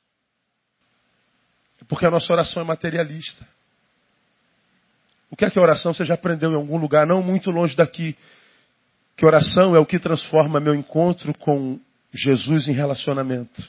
Porque 1.87 2.05
a 2.05 2.11
nossa 2.11 2.31
oração 2.31 2.61
é 2.61 2.65
materialista. 2.65 3.47
O 5.31 5.35
que 5.35 5.45
é 5.45 5.49
que 5.49 5.59
oração? 5.59 5.93
Você 5.93 6.05
já 6.05 6.15
aprendeu 6.15 6.51
em 6.51 6.55
algum 6.55 6.77
lugar, 6.77 7.05
não 7.05 7.21
muito 7.21 7.51
longe 7.51 7.75
daqui. 7.75 8.15
Que 9.15 9.25
oração 9.25 9.75
é 9.75 9.79
o 9.79 9.85
que 9.85 9.99
transforma 9.99 10.59
meu 10.59 10.73
encontro 10.73 11.33
com 11.37 11.79
Jesus 12.13 12.67
em 12.67 12.73
relacionamento. 12.73 13.61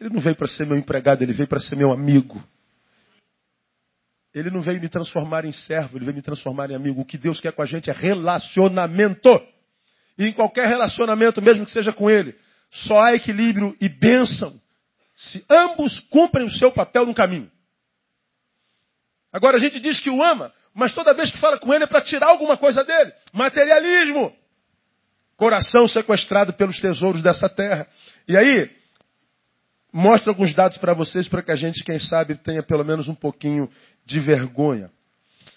Ele 0.00 0.10
não 0.10 0.20
veio 0.20 0.36
para 0.36 0.48
ser 0.48 0.66
meu 0.66 0.76
empregado, 0.76 1.22
ele 1.22 1.32
veio 1.32 1.48
para 1.48 1.60
ser 1.60 1.76
meu 1.76 1.92
amigo. 1.92 2.42
Ele 4.32 4.50
não 4.50 4.60
veio 4.60 4.80
me 4.80 4.88
transformar 4.88 5.44
em 5.44 5.52
servo, 5.52 5.98
ele 5.98 6.04
veio 6.04 6.16
me 6.16 6.22
transformar 6.22 6.70
em 6.70 6.74
amigo. 6.74 7.00
O 7.00 7.04
que 7.04 7.18
Deus 7.18 7.40
quer 7.40 7.52
com 7.52 7.62
a 7.62 7.66
gente 7.66 7.90
é 7.90 7.92
relacionamento. 7.92 9.28
E 10.16 10.26
em 10.26 10.32
qualquer 10.32 10.68
relacionamento, 10.68 11.42
mesmo 11.42 11.64
que 11.64 11.72
seja 11.72 11.92
com 11.92 12.08
Ele, 12.08 12.36
só 12.70 13.02
há 13.02 13.14
equilíbrio 13.14 13.76
e 13.80 13.88
bênção 13.88 14.60
se 15.16 15.44
ambos 15.50 16.00
cumprem 16.08 16.46
o 16.46 16.50
seu 16.50 16.72
papel 16.72 17.04
no 17.04 17.14
caminho. 17.14 17.50
Agora 19.32 19.56
a 19.56 19.60
gente 19.60 19.80
diz 19.80 20.00
que 20.00 20.10
o 20.10 20.22
ama, 20.22 20.52
mas 20.74 20.94
toda 20.94 21.14
vez 21.14 21.30
que 21.30 21.38
fala 21.38 21.58
com 21.58 21.72
ele 21.72 21.84
é 21.84 21.86
para 21.86 22.02
tirar 22.02 22.28
alguma 22.28 22.56
coisa 22.56 22.84
dele. 22.84 23.12
Materialismo. 23.32 24.34
Coração 25.36 25.88
sequestrado 25.88 26.52
pelos 26.52 26.78
tesouros 26.78 27.22
dessa 27.22 27.48
terra. 27.48 27.86
E 28.28 28.36
aí, 28.36 28.70
mostra 29.92 30.30
alguns 30.30 30.54
dados 30.54 30.78
para 30.78 30.94
vocês 30.94 31.28
para 31.28 31.42
que 31.42 31.50
a 31.50 31.56
gente, 31.56 31.82
quem 31.84 31.98
sabe, 31.98 32.36
tenha 32.36 32.62
pelo 32.62 32.84
menos 32.84 33.08
um 33.08 33.14
pouquinho 33.14 33.70
de 34.04 34.20
vergonha. 34.20 34.90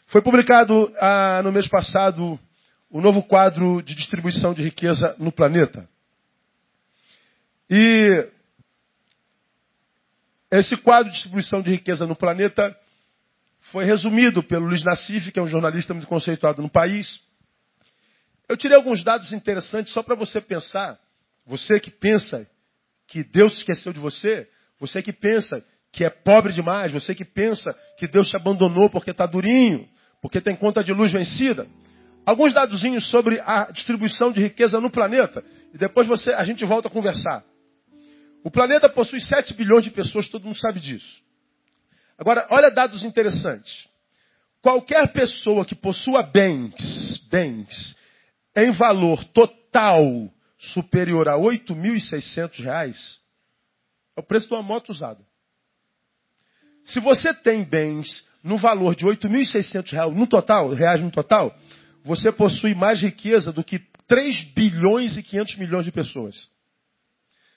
Foi 0.07 0.21
publicado 0.21 0.93
ah, 0.99 1.41
no 1.43 1.51
mês 1.51 1.67
passado 1.67 2.39
o 2.89 3.01
novo 3.01 3.23
quadro 3.23 3.81
de 3.81 3.95
distribuição 3.95 4.53
de 4.53 4.61
riqueza 4.61 5.15
no 5.17 5.31
planeta. 5.31 5.89
E 7.69 8.29
esse 10.51 10.77
quadro 10.77 11.05
de 11.09 11.15
distribuição 11.15 11.61
de 11.61 11.71
riqueza 11.71 12.05
no 12.05 12.15
planeta 12.15 12.77
foi 13.73 13.85
resumido 13.85 14.43
pelo 14.43 14.67
Luiz 14.67 14.83
Nassif, 14.83 15.31
que 15.31 15.39
é 15.39 15.41
um 15.41 15.47
jornalista 15.47 15.95
muito 15.95 16.05
conceituado 16.05 16.61
no 16.61 16.69
país. 16.69 17.19
Eu 18.47 18.55
tirei 18.55 18.77
alguns 18.77 19.03
dados 19.03 19.33
interessantes 19.33 19.91
só 19.91 20.03
para 20.03 20.13
você 20.13 20.39
pensar. 20.39 20.99
Você 21.43 21.79
que 21.79 21.89
pensa 21.89 22.47
que 23.07 23.23
Deus 23.23 23.57
esqueceu 23.57 23.91
de 23.91 23.99
você, 23.99 24.47
você 24.79 25.01
que 25.01 25.11
pensa 25.11 25.65
que 25.91 26.05
é 26.05 26.09
pobre 26.11 26.53
demais, 26.53 26.91
você 26.91 27.15
que 27.15 27.25
pensa 27.25 27.75
que 27.97 28.07
Deus 28.07 28.29
te 28.29 28.37
abandonou 28.37 28.91
porque 28.91 29.09
está 29.09 29.25
durinho, 29.25 29.89
porque 30.21 30.39
tem 30.39 30.55
conta 30.55 30.83
de 30.83 30.93
luz 30.93 31.11
vencida. 31.11 31.65
Alguns 32.27 32.53
dadozinhos 32.53 33.09
sobre 33.09 33.41
a 33.41 33.71
distribuição 33.71 34.31
de 34.31 34.39
riqueza 34.39 34.79
no 34.79 34.91
planeta. 34.91 35.43
E 35.73 35.79
depois 35.79 36.05
você, 36.05 36.31
a 36.33 36.43
gente 36.43 36.63
volta 36.63 36.89
a 36.89 36.91
conversar. 36.91 37.43
O 38.43 38.51
planeta 38.51 38.87
possui 38.87 39.19
7 39.19 39.51
bilhões 39.55 39.83
de 39.83 39.89
pessoas, 39.89 40.27
todo 40.27 40.45
mundo 40.45 40.59
sabe 40.59 40.79
disso. 40.79 41.22
Agora, 42.17 42.47
olha 42.49 42.69
dados 42.69 43.03
interessantes. 43.03 43.87
Qualquer 44.61 45.11
pessoa 45.11 45.65
que 45.65 45.75
possua 45.75 46.23
bens, 46.23 47.17
bens, 47.29 47.95
em 48.55 48.71
valor 48.71 49.23
total 49.25 50.03
superior 50.57 51.27
a 51.27 51.35
R$ 51.35 51.41
8.600, 51.41 53.17
é 54.15 54.19
o 54.19 54.23
preço 54.23 54.47
de 54.47 54.53
uma 54.53 54.63
moto 54.63 54.89
usada. 54.89 55.19
Se 56.85 56.99
você 56.99 57.33
tem 57.33 57.63
bens 57.63 58.25
no 58.43 58.57
valor 58.57 58.95
de 58.95 59.05
R$ 59.05 59.11
8.600 59.15 60.13
no 60.13 60.27
total, 60.27 60.73
reais 60.73 61.01
no 61.01 61.11
total, 61.11 61.53
você 62.03 62.31
possui 62.31 62.75
mais 62.75 63.01
riqueza 63.01 63.51
do 63.51 63.63
que 63.63 63.79
3 64.07 64.43
bilhões 64.53 65.17
e 65.17 65.23
500 65.23 65.57
milhões 65.57 65.85
de 65.85 65.91
pessoas. 65.91 66.49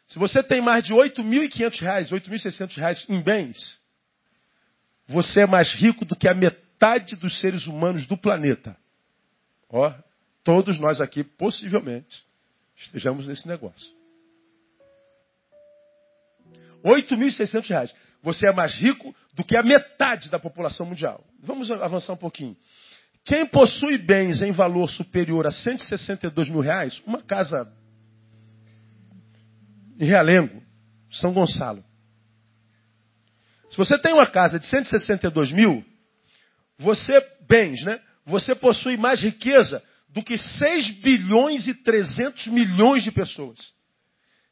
Se 0.07 0.19
você 0.19 0.43
tem 0.43 0.63
mais 0.63 0.85
de 0.85 0.95
8.500 0.95 1.81
reais, 1.81 2.11
8.600 2.11 2.77
reais 2.77 3.05
em 3.09 3.21
bens, 3.21 3.79
você 5.07 5.41
é 5.43 5.47
mais 5.47 5.73
rico 5.75 6.05
do 6.05 6.17
que 6.17 6.29
a 6.29 6.35
metade 6.35 7.17
dos 7.17 7.41
seres 7.41 7.67
humanos 7.67 8.07
do 8.07 8.17
planeta. 8.17 8.77
Ó, 9.69 9.93
todos 10.43 10.79
nós 10.79 11.01
aqui, 11.01 11.23
possivelmente, 11.23 12.25
estejamos 12.77 13.27
nesse 13.27 13.47
negócio. 13.47 13.95
8.600 16.85 17.69
reais. 17.69 17.95
Você 18.23 18.49
é 18.49 18.53
mais 18.53 18.75
rico 18.75 19.15
do 19.35 19.45
que 19.45 19.57
a 19.57 19.63
metade 19.63 20.29
da 20.29 20.39
população 20.39 20.87
mundial. 20.87 21.25
Vamos 21.41 21.71
avançar 21.71 22.13
um 22.13 22.19
pouquinho. 22.19 22.57
Quem 23.25 23.47
possui 23.47 23.99
bens 23.99 24.41
em 24.41 24.53
valor 24.53 24.89
superior 24.89 25.47
a 25.47 25.53
162 25.53 26.49
mil 26.49 26.61
reais, 26.61 27.03
uma 27.05 27.21
casa 27.21 27.73
em 29.99 30.05
Realengo, 30.05 30.63
São 31.11 31.33
Gonçalo. 31.33 31.85
Se 33.71 33.77
você 33.77 33.99
tem 33.99 34.13
uma 34.13 34.27
casa 34.27 34.59
de 34.59 34.67
162 34.67 35.51
mil, 35.51 35.85
você, 36.79 37.21
bens, 37.49 37.83
né? 37.85 38.01
Você 38.25 38.55
possui 38.55 38.97
mais 38.97 39.21
riqueza 39.21 39.83
do 40.09 40.23
que 40.23 40.37
6 40.37 40.91
bilhões 41.01 41.67
e 41.69 41.75
300 41.75 42.47
milhões 42.49 43.03
de 43.03 43.11
pessoas. 43.11 43.59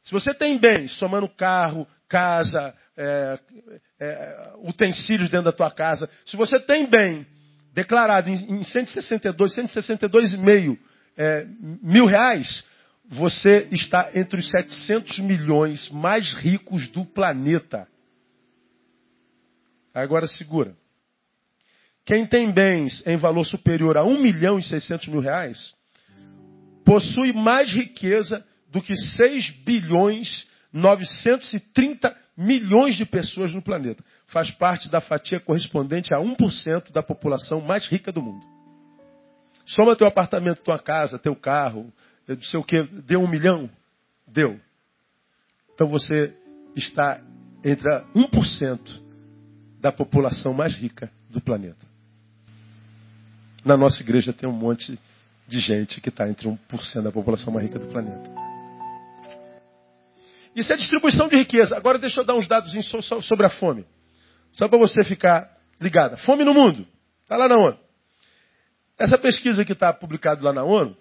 Se 0.03 0.11
você 0.11 0.33
tem 0.33 0.57
bens, 0.57 0.91
somando 0.93 1.27
carro, 1.27 1.87
casa, 2.07 2.75
é, 2.95 3.39
é, 3.99 4.53
utensílios 4.63 5.29
dentro 5.29 5.45
da 5.45 5.51
tua 5.51 5.71
casa, 5.71 6.09
se 6.25 6.37
você 6.37 6.59
tem 6.59 6.87
bem 6.87 7.25
declarado 7.73 8.29
em, 8.29 8.59
em 8.59 8.63
162, 8.63 9.55
162,5 9.55 10.77
é, 11.17 11.45
mil 11.81 12.05
reais, 12.05 12.63
você 13.09 13.67
está 13.71 14.11
entre 14.13 14.39
os 14.39 14.47
700 14.49 15.19
milhões 15.19 15.89
mais 15.89 16.33
ricos 16.33 16.87
do 16.89 17.05
planeta. 17.05 17.87
Agora 19.95 20.27
segura. 20.27 20.75
Quem 22.05 22.27
tem 22.27 22.51
bens 22.51 23.01
em 23.07 23.15
valor 23.15 23.45
superior 23.45 23.97
a 23.97 24.03
1 24.03 24.21
milhão 24.21 24.59
e 24.59 24.63
600 24.63 25.07
mil 25.07 25.21
reais, 25.21 25.73
possui 26.83 27.31
mais 27.31 27.71
riqueza 27.71 28.45
do 28.69 28.81
que 28.81 28.93
6 28.95 29.49
bilhões 29.63 30.45
930 30.71 32.13
milhões 32.37 32.95
de 32.95 33.05
pessoas 33.05 33.53
no 33.53 33.61
planeta. 33.61 34.03
Faz 34.27 34.51
parte 34.51 34.89
da 34.89 34.99
fatia 34.99 35.39
correspondente 35.39 36.13
a 36.13 36.17
1% 36.17 36.91
da 36.91 37.01
população 37.01 37.61
mais 37.61 37.87
rica 37.87 38.11
do 38.11 38.21
mundo. 38.21 38.45
Soma 39.65 39.95
teu 39.95 40.07
apartamento, 40.07 40.61
tua 40.61 40.77
casa, 40.77 41.17
teu 41.17 41.35
carro, 41.35 41.91
não 42.27 42.41
sei 42.41 42.59
o 42.59 42.63
que, 42.63 42.83
deu 42.83 43.21
um 43.21 43.27
milhão? 43.27 43.69
Deu. 44.27 44.59
Então 45.73 45.87
você 45.87 46.35
está 46.75 47.21
entre 47.63 47.89
1% 48.13 49.04
da 49.79 49.91
população 49.91 50.53
mais 50.53 50.73
rica 50.73 51.11
do 51.29 51.41
planeta. 51.41 51.85
Na 53.63 53.75
nossa 53.75 54.01
igreja 54.01 54.31
tem 54.31 54.47
um 54.47 54.53
monte 54.53 54.99
de 55.47 55.59
gente 55.59 56.01
que 56.01 56.09
está 56.09 56.27
entre 56.29 56.47
1% 56.47 57.01
da 57.01 57.11
população 57.11 57.53
mais 57.53 57.65
rica 57.65 57.79
do 57.79 57.87
planeta. 57.87 58.29
Isso 60.55 60.71
é 60.71 60.75
distribuição 60.77 61.27
de 61.27 61.35
riqueza. 61.35 61.75
Agora 61.75 61.99
deixa 61.99 62.21
eu 62.21 62.25
dar 62.25 62.35
uns 62.35 62.47
dados 62.47 62.71
sobre 63.27 63.45
a 63.45 63.49
fome. 63.49 63.85
Só 64.53 64.69
para 64.69 64.77
você 64.77 65.03
ficar 65.03 65.49
ligada. 65.81 66.15
Fome 66.17 66.43
no 66.45 66.53
mundo. 66.53 66.87
Está 67.23 67.35
lá 67.35 67.49
na 67.49 67.57
ONU. 67.57 67.77
Essa 68.97 69.17
pesquisa 69.17 69.65
que 69.65 69.73
está 69.73 69.91
publicada 69.91 70.41
lá 70.41 70.53
na 70.53 70.63
ONU, 70.63 70.95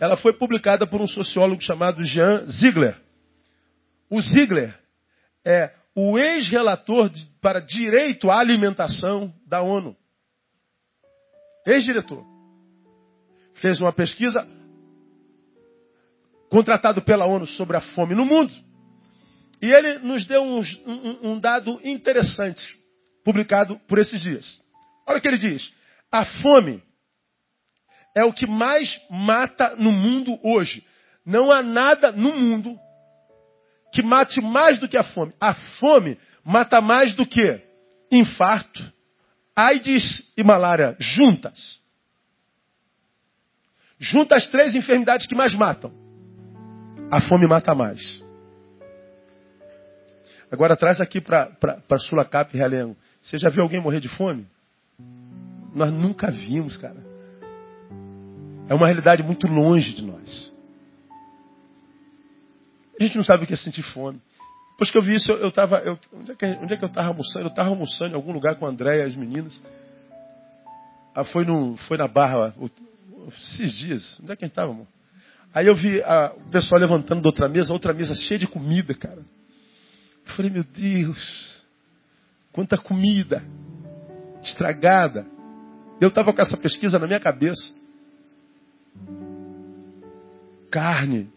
ela 0.00 0.16
foi 0.16 0.32
publicada 0.32 0.86
por 0.86 1.00
um 1.00 1.06
sociólogo 1.06 1.60
chamado 1.60 2.02
Jean 2.02 2.46
Ziegler. 2.46 2.96
O 4.08 4.20
Ziegler 4.20 4.74
é 5.44 5.72
o 5.94 6.18
ex-relator 6.18 7.10
para 7.40 7.60
direito 7.60 8.30
à 8.30 8.38
alimentação 8.38 9.32
da 9.46 9.62
ONU. 9.62 9.96
Ex-diretor. 11.66 12.24
Fez 13.54 13.80
uma 13.80 13.92
pesquisa 13.92 14.46
contratado 16.50 17.02
pela 17.02 17.26
ONU 17.26 17.46
sobre 17.46 17.76
a 17.76 17.80
fome 17.80 18.14
no 18.14 18.24
mundo. 18.24 18.52
E 19.62 19.72
ele 19.72 19.98
nos 20.00 20.26
deu 20.26 20.42
um, 20.42 20.60
um, 20.86 21.32
um 21.32 21.40
dado 21.40 21.80
interessante, 21.84 22.62
publicado 23.24 23.78
por 23.88 23.98
esses 23.98 24.20
dias. 24.20 24.60
Olha 25.06 25.18
o 25.18 25.20
que 25.20 25.28
ele 25.28 25.38
diz. 25.38 25.72
A 26.10 26.24
fome 26.24 26.82
é 28.16 28.24
o 28.24 28.32
que 28.32 28.46
mais 28.46 29.00
mata 29.10 29.74
no 29.76 29.90
mundo 29.90 30.38
hoje. 30.42 30.84
Não 31.24 31.50
há 31.50 31.62
nada 31.62 32.12
no 32.12 32.32
mundo 32.32 32.78
que 33.94 34.02
mate 34.02 34.40
mais 34.40 34.80
do 34.80 34.88
que 34.88 34.98
a 34.98 35.04
fome. 35.04 35.32
A 35.40 35.54
fome 35.54 36.18
mata 36.44 36.80
mais 36.80 37.14
do 37.14 37.24
que 37.24 37.62
infarto, 38.10 38.82
AIDS 39.54 40.32
e 40.36 40.42
malária 40.42 40.96
juntas. 40.98 41.80
Junta 43.98 44.34
as 44.34 44.48
três 44.50 44.74
enfermidades 44.74 45.26
que 45.26 45.34
mais 45.36 45.54
matam. 45.54 45.92
A 47.08 47.20
fome 47.20 47.46
mata 47.46 47.72
mais. 47.72 48.00
Agora 50.50 50.76
traz 50.76 51.00
aqui 51.00 51.20
para 51.20 51.98
Sulacap 52.00 52.52
e 52.52 52.58
Realengo. 52.58 52.96
Você 53.22 53.38
já 53.38 53.48
viu 53.48 53.62
alguém 53.62 53.80
morrer 53.80 54.00
de 54.00 54.08
fome? 54.08 54.46
Nós 55.72 55.92
nunca 55.92 56.30
vimos, 56.30 56.76
cara. 56.76 57.02
É 58.68 58.74
uma 58.74 58.86
realidade 58.86 59.22
muito 59.22 59.46
longe 59.46 59.94
de 59.94 60.04
nós. 60.04 60.53
A 62.98 63.02
gente 63.02 63.16
não 63.16 63.24
sabe 63.24 63.44
o 63.44 63.46
que 63.46 63.54
é 63.54 63.56
sentir 63.56 63.82
fome. 63.82 64.20
Depois 64.72 64.90
que 64.90 64.98
eu 64.98 65.02
vi 65.02 65.14
isso, 65.14 65.30
eu 65.30 65.48
estava. 65.48 65.82
Onde, 66.12 66.32
é 66.32 66.34
que, 66.34 66.46
onde 66.46 66.74
é 66.74 66.76
que 66.76 66.84
eu 66.84 66.88
estava 66.88 67.08
almoçando? 67.08 67.44
Eu 67.44 67.48
estava 67.48 67.68
almoçando 67.68 68.12
em 68.12 68.14
algum 68.14 68.32
lugar 68.32 68.56
com 68.56 68.64
o 68.64 68.68
André 68.68 68.98
e 68.98 69.02
as 69.02 69.14
meninas. 69.14 69.62
Ah, 71.14 71.24
foi, 71.24 71.44
no, 71.44 71.76
foi 71.88 71.96
na 71.96 72.08
barra 72.08 72.52
esses 73.28 73.72
dias. 73.72 74.20
Onde 74.20 74.32
é 74.32 74.36
que 74.36 74.44
a 74.44 74.46
gente 74.46 74.52
estava, 74.52 74.72
amor? 74.72 74.86
Aí 75.54 75.68
eu 75.68 75.76
vi 75.76 76.02
a, 76.02 76.32
o 76.36 76.50
pessoal 76.50 76.80
levantando 76.80 77.22
da 77.22 77.28
outra 77.28 77.48
mesa, 77.48 77.72
outra 77.72 77.92
mesa 77.92 78.14
cheia 78.14 78.40
de 78.40 78.48
comida, 78.48 78.92
cara. 78.94 79.24
Eu 80.26 80.32
falei, 80.34 80.50
meu 80.50 80.64
Deus, 80.64 81.62
quanta 82.52 82.76
comida 82.76 83.44
estragada. 84.42 85.24
Eu 86.00 86.08
estava 86.08 86.32
com 86.32 86.42
essa 86.42 86.56
pesquisa 86.56 86.98
na 86.98 87.06
minha 87.06 87.20
cabeça. 87.20 87.72
Carne, 90.70 91.30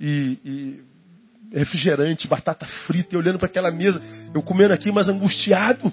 e, 0.00 0.38
e 0.44 0.84
refrigerante, 1.56 2.26
batata 2.26 2.66
frita, 2.86 3.14
e 3.14 3.18
olhando 3.18 3.38
para 3.38 3.46
aquela 3.46 3.70
mesa, 3.70 4.02
eu 4.34 4.42
comendo 4.42 4.74
aqui, 4.74 4.90
mas 4.90 5.08
angustiado. 5.08 5.92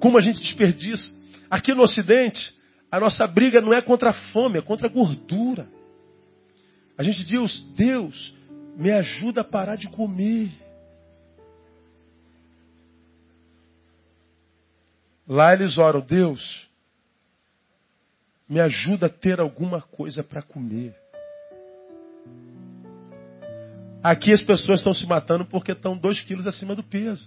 Como 0.00 0.18
a 0.18 0.20
gente 0.20 0.40
desperdiça. 0.40 1.14
Aqui 1.50 1.74
no 1.74 1.82
Ocidente, 1.82 2.52
a 2.90 2.98
nossa 2.98 3.26
briga 3.26 3.60
não 3.60 3.72
é 3.72 3.82
contra 3.82 4.10
a 4.10 4.14
fome, 4.32 4.58
é 4.58 4.62
contra 4.62 4.86
a 4.86 4.90
gordura. 4.90 5.68
A 6.96 7.02
gente 7.02 7.24
diz, 7.24 7.60
Deus, 7.76 8.34
me 8.76 8.90
ajuda 8.90 9.42
a 9.42 9.44
parar 9.44 9.76
de 9.76 9.88
comer. 9.88 10.50
Lá 15.26 15.52
eles 15.52 15.78
oram, 15.78 16.00
Deus, 16.00 16.68
me 18.48 18.60
ajuda 18.60 19.06
a 19.06 19.10
ter 19.10 19.40
alguma 19.40 19.80
coisa 19.80 20.22
para 20.22 20.42
comer. 20.42 21.01
Aqui 24.02 24.32
as 24.32 24.42
pessoas 24.42 24.80
estão 24.80 24.92
se 24.92 25.06
matando 25.06 25.44
porque 25.44 25.72
estão 25.72 25.96
dois 25.96 26.20
quilos 26.20 26.46
acima 26.46 26.74
do 26.74 26.82
peso. 26.82 27.24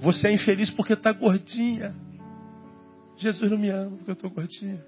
Você 0.00 0.28
é 0.28 0.32
infeliz 0.32 0.70
porque 0.70 0.92
está 0.92 1.12
gordinha. 1.12 1.94
Jesus 3.16 3.50
não 3.50 3.58
me 3.58 3.70
ama 3.70 3.96
porque 3.96 4.10
eu 4.10 4.14
estou 4.14 4.30
gordinha. 4.30 4.84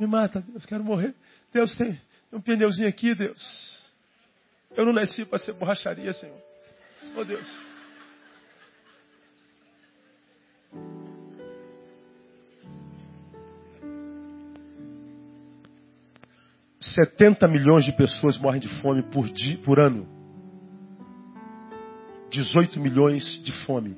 Me 0.00 0.06
mata, 0.06 0.40
Deus, 0.40 0.64
quero 0.64 0.82
morrer. 0.82 1.14
Deus 1.52 1.74
tem 1.76 2.00
um 2.32 2.40
pneuzinho 2.40 2.88
aqui, 2.88 3.14
Deus. 3.14 3.82
Eu 4.74 4.86
não 4.86 4.92
nasci 4.92 5.24
para 5.24 5.38
ser 5.38 5.52
borracharia, 5.52 6.14
Senhor. 6.14 6.40
Oh 7.14 7.24
Deus. 7.24 7.71
70 16.94 17.48
milhões 17.48 17.84
de 17.84 17.92
pessoas 17.92 18.38
morrem 18.38 18.60
de 18.60 18.68
fome 18.80 19.02
por, 19.02 19.28
dia, 19.28 19.58
por 19.58 19.78
ano. 19.78 20.06
18 22.30 22.80
milhões 22.80 23.42
de 23.42 23.52
fome. 23.64 23.96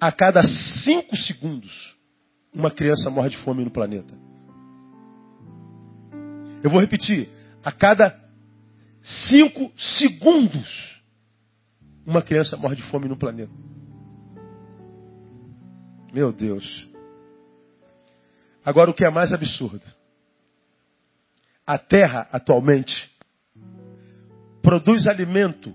A 0.00 0.10
cada 0.10 0.42
5 0.42 1.16
segundos, 1.16 1.96
uma 2.54 2.70
criança 2.70 3.10
morre 3.10 3.30
de 3.30 3.36
fome 3.38 3.64
no 3.64 3.70
planeta. 3.70 4.14
Eu 6.62 6.70
vou 6.70 6.80
repetir. 6.80 7.28
A 7.62 7.70
cada 7.70 8.18
5 9.02 9.72
segundos, 9.76 11.02
uma 12.06 12.22
criança 12.22 12.56
morre 12.56 12.76
de 12.76 12.82
fome 12.84 13.08
no 13.08 13.18
planeta. 13.18 13.52
Meu 16.12 16.32
Deus. 16.32 16.64
Agora 18.64 18.90
o 18.90 18.94
que 18.94 19.04
é 19.04 19.10
mais 19.10 19.32
absurdo? 19.32 19.84
A 21.66 21.78
terra 21.78 22.28
atualmente 22.32 23.10
produz 24.62 25.06
alimento 25.06 25.74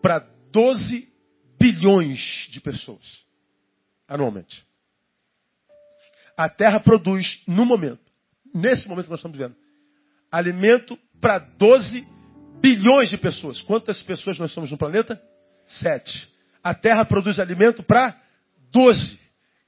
para 0.00 0.20
12 0.50 1.08
bilhões 1.58 2.48
de 2.50 2.60
pessoas 2.60 3.24
anualmente. 4.08 4.64
A 6.36 6.48
terra 6.48 6.80
produz, 6.80 7.42
no 7.46 7.64
momento, 7.64 8.02
nesse 8.54 8.88
momento 8.88 9.06
que 9.06 9.10
nós 9.10 9.20
estamos 9.20 9.36
vivendo, 9.36 9.56
alimento 10.30 10.98
para 11.20 11.38
12 11.38 12.06
bilhões 12.60 13.08
de 13.08 13.16
pessoas. 13.16 13.62
Quantas 13.62 14.02
pessoas 14.02 14.38
nós 14.38 14.52
somos 14.52 14.70
no 14.70 14.78
planeta? 14.78 15.20
Sete. 15.66 16.28
A 16.62 16.74
terra 16.74 17.04
produz 17.04 17.38
alimento 17.38 17.82
para 17.82 18.20
12. 18.70 19.23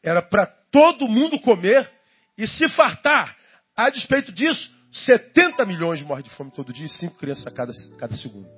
Era 0.06 0.22
para 0.22 0.46
todo 0.46 1.08
mundo 1.08 1.36
comer 1.40 1.90
e 2.38 2.46
se 2.46 2.68
fartar. 2.68 3.36
A 3.76 3.90
despeito 3.90 4.30
disso, 4.30 4.70
70 4.92 5.66
milhões 5.66 6.00
morrem 6.00 6.22
de 6.22 6.30
fome 6.30 6.52
todo 6.52 6.72
dia 6.72 6.86
e 6.86 6.88
5 6.88 7.16
crianças 7.16 7.44
a 7.44 7.50
cada, 7.50 7.72
cada 7.98 8.14
segundo. 8.14 8.48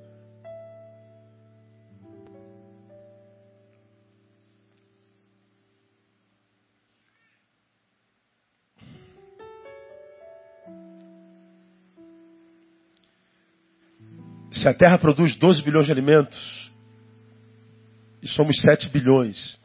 Se 14.52 14.68
a 14.68 14.74
Terra 14.74 14.98
produz 14.98 15.34
12 15.36 15.62
bilhões 15.62 15.86
de 15.86 15.92
alimentos, 15.92 16.70
e 18.20 18.28
somos 18.28 18.60
7 18.60 18.90
bilhões, 18.90 19.58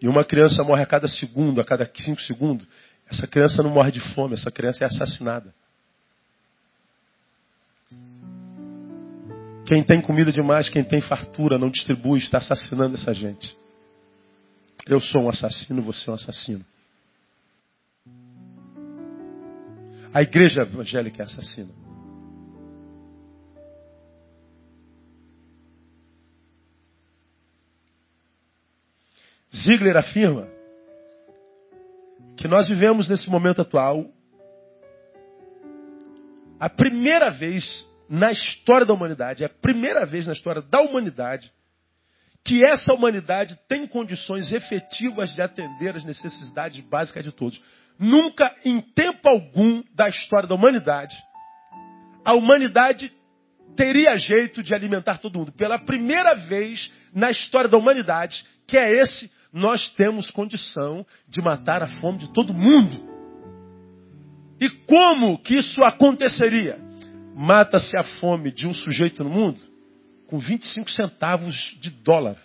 e 0.00 0.08
uma 0.08 0.24
criança 0.24 0.62
morre 0.62 0.82
a 0.82 0.86
cada 0.86 1.08
segundo, 1.08 1.60
a 1.60 1.64
cada 1.64 1.90
5 1.92 2.20
segundos, 2.22 2.66
essa 3.10 3.26
criança 3.26 3.62
não 3.62 3.70
morre 3.70 3.90
de 3.90 4.00
fome, 4.14 4.34
essa 4.34 4.50
criança 4.50 4.84
é 4.84 4.86
assassinada. 4.86 5.52
Quem 9.66 9.82
tem 9.84 10.00
comida 10.00 10.32
demais, 10.32 10.68
quem 10.68 10.84
tem 10.84 11.00
fartura, 11.00 11.58
não 11.58 11.70
distribui, 11.70 12.18
está 12.18 12.38
assassinando 12.38 12.94
essa 12.96 13.12
gente. 13.12 13.54
Eu 14.86 15.00
sou 15.00 15.24
um 15.24 15.28
assassino, 15.28 15.82
você 15.82 16.08
é 16.08 16.12
um 16.12 16.16
assassino. 16.16 16.64
A 20.12 20.22
igreja 20.22 20.62
evangélica 20.62 21.22
é 21.22 21.24
assassina. 21.24 21.87
Ziegler 29.54 29.96
afirma 29.96 30.48
que 32.36 32.46
nós 32.46 32.68
vivemos 32.68 33.08
nesse 33.08 33.28
momento 33.28 33.62
atual 33.62 34.06
a 36.60 36.68
primeira 36.68 37.30
vez 37.30 37.86
na 38.08 38.32
história 38.32 38.86
da 38.86 38.92
humanidade, 38.92 39.42
é 39.42 39.46
a 39.46 39.50
primeira 39.50 40.04
vez 40.04 40.26
na 40.26 40.32
história 40.32 40.62
da 40.62 40.80
humanidade 40.80 41.52
que 42.44 42.64
essa 42.64 42.92
humanidade 42.94 43.58
tem 43.68 43.86
condições 43.86 44.52
efetivas 44.52 45.32
de 45.34 45.42
atender 45.42 45.94
as 45.94 46.04
necessidades 46.04 46.82
básicas 46.84 47.22
de 47.22 47.30
todos. 47.30 47.60
Nunca, 47.98 48.54
em 48.64 48.80
tempo 48.80 49.28
algum 49.28 49.82
da 49.94 50.08
história 50.08 50.48
da 50.48 50.54
humanidade, 50.54 51.14
a 52.24 52.34
humanidade 52.34 53.12
teria 53.76 54.16
jeito 54.16 54.62
de 54.62 54.74
alimentar 54.74 55.18
todo 55.18 55.38
mundo. 55.38 55.52
Pela 55.52 55.78
primeira 55.78 56.34
vez 56.34 56.90
na 57.12 57.30
história 57.30 57.68
da 57.68 57.76
humanidade, 57.76 58.44
que 58.66 58.78
é 58.78 58.92
esse 59.02 59.30
nós 59.58 59.88
temos 59.94 60.30
condição 60.30 61.04
de 61.28 61.42
matar 61.42 61.82
a 61.82 61.88
fome 62.00 62.18
de 62.18 62.32
todo 62.32 62.54
mundo. 62.54 63.08
E 64.60 64.68
como 64.70 65.38
que 65.38 65.54
isso 65.58 65.82
aconteceria? 65.84 66.78
Mata-se 67.34 67.96
a 67.96 68.02
fome 68.02 68.50
de 68.50 68.66
um 68.66 68.74
sujeito 68.74 69.22
no 69.22 69.30
mundo 69.30 69.60
com 70.28 70.38
25 70.38 70.90
centavos 70.90 71.54
de 71.80 71.90
dólar. 71.90 72.36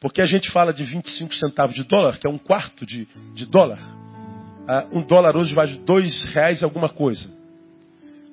Porque 0.00 0.20
a 0.20 0.26
gente 0.26 0.50
fala 0.50 0.72
de 0.72 0.84
25 0.84 1.34
centavos 1.34 1.74
de 1.74 1.84
dólar, 1.84 2.18
que 2.18 2.26
é 2.26 2.30
um 2.30 2.38
quarto 2.38 2.84
de, 2.84 3.06
de 3.34 3.46
dólar. 3.46 3.80
Ah, 4.66 4.86
um 4.92 5.02
dólar 5.02 5.36
hoje 5.36 5.54
vale 5.54 5.78
dois 5.78 6.22
reais 6.32 6.62
alguma 6.62 6.88
coisa. 6.88 7.30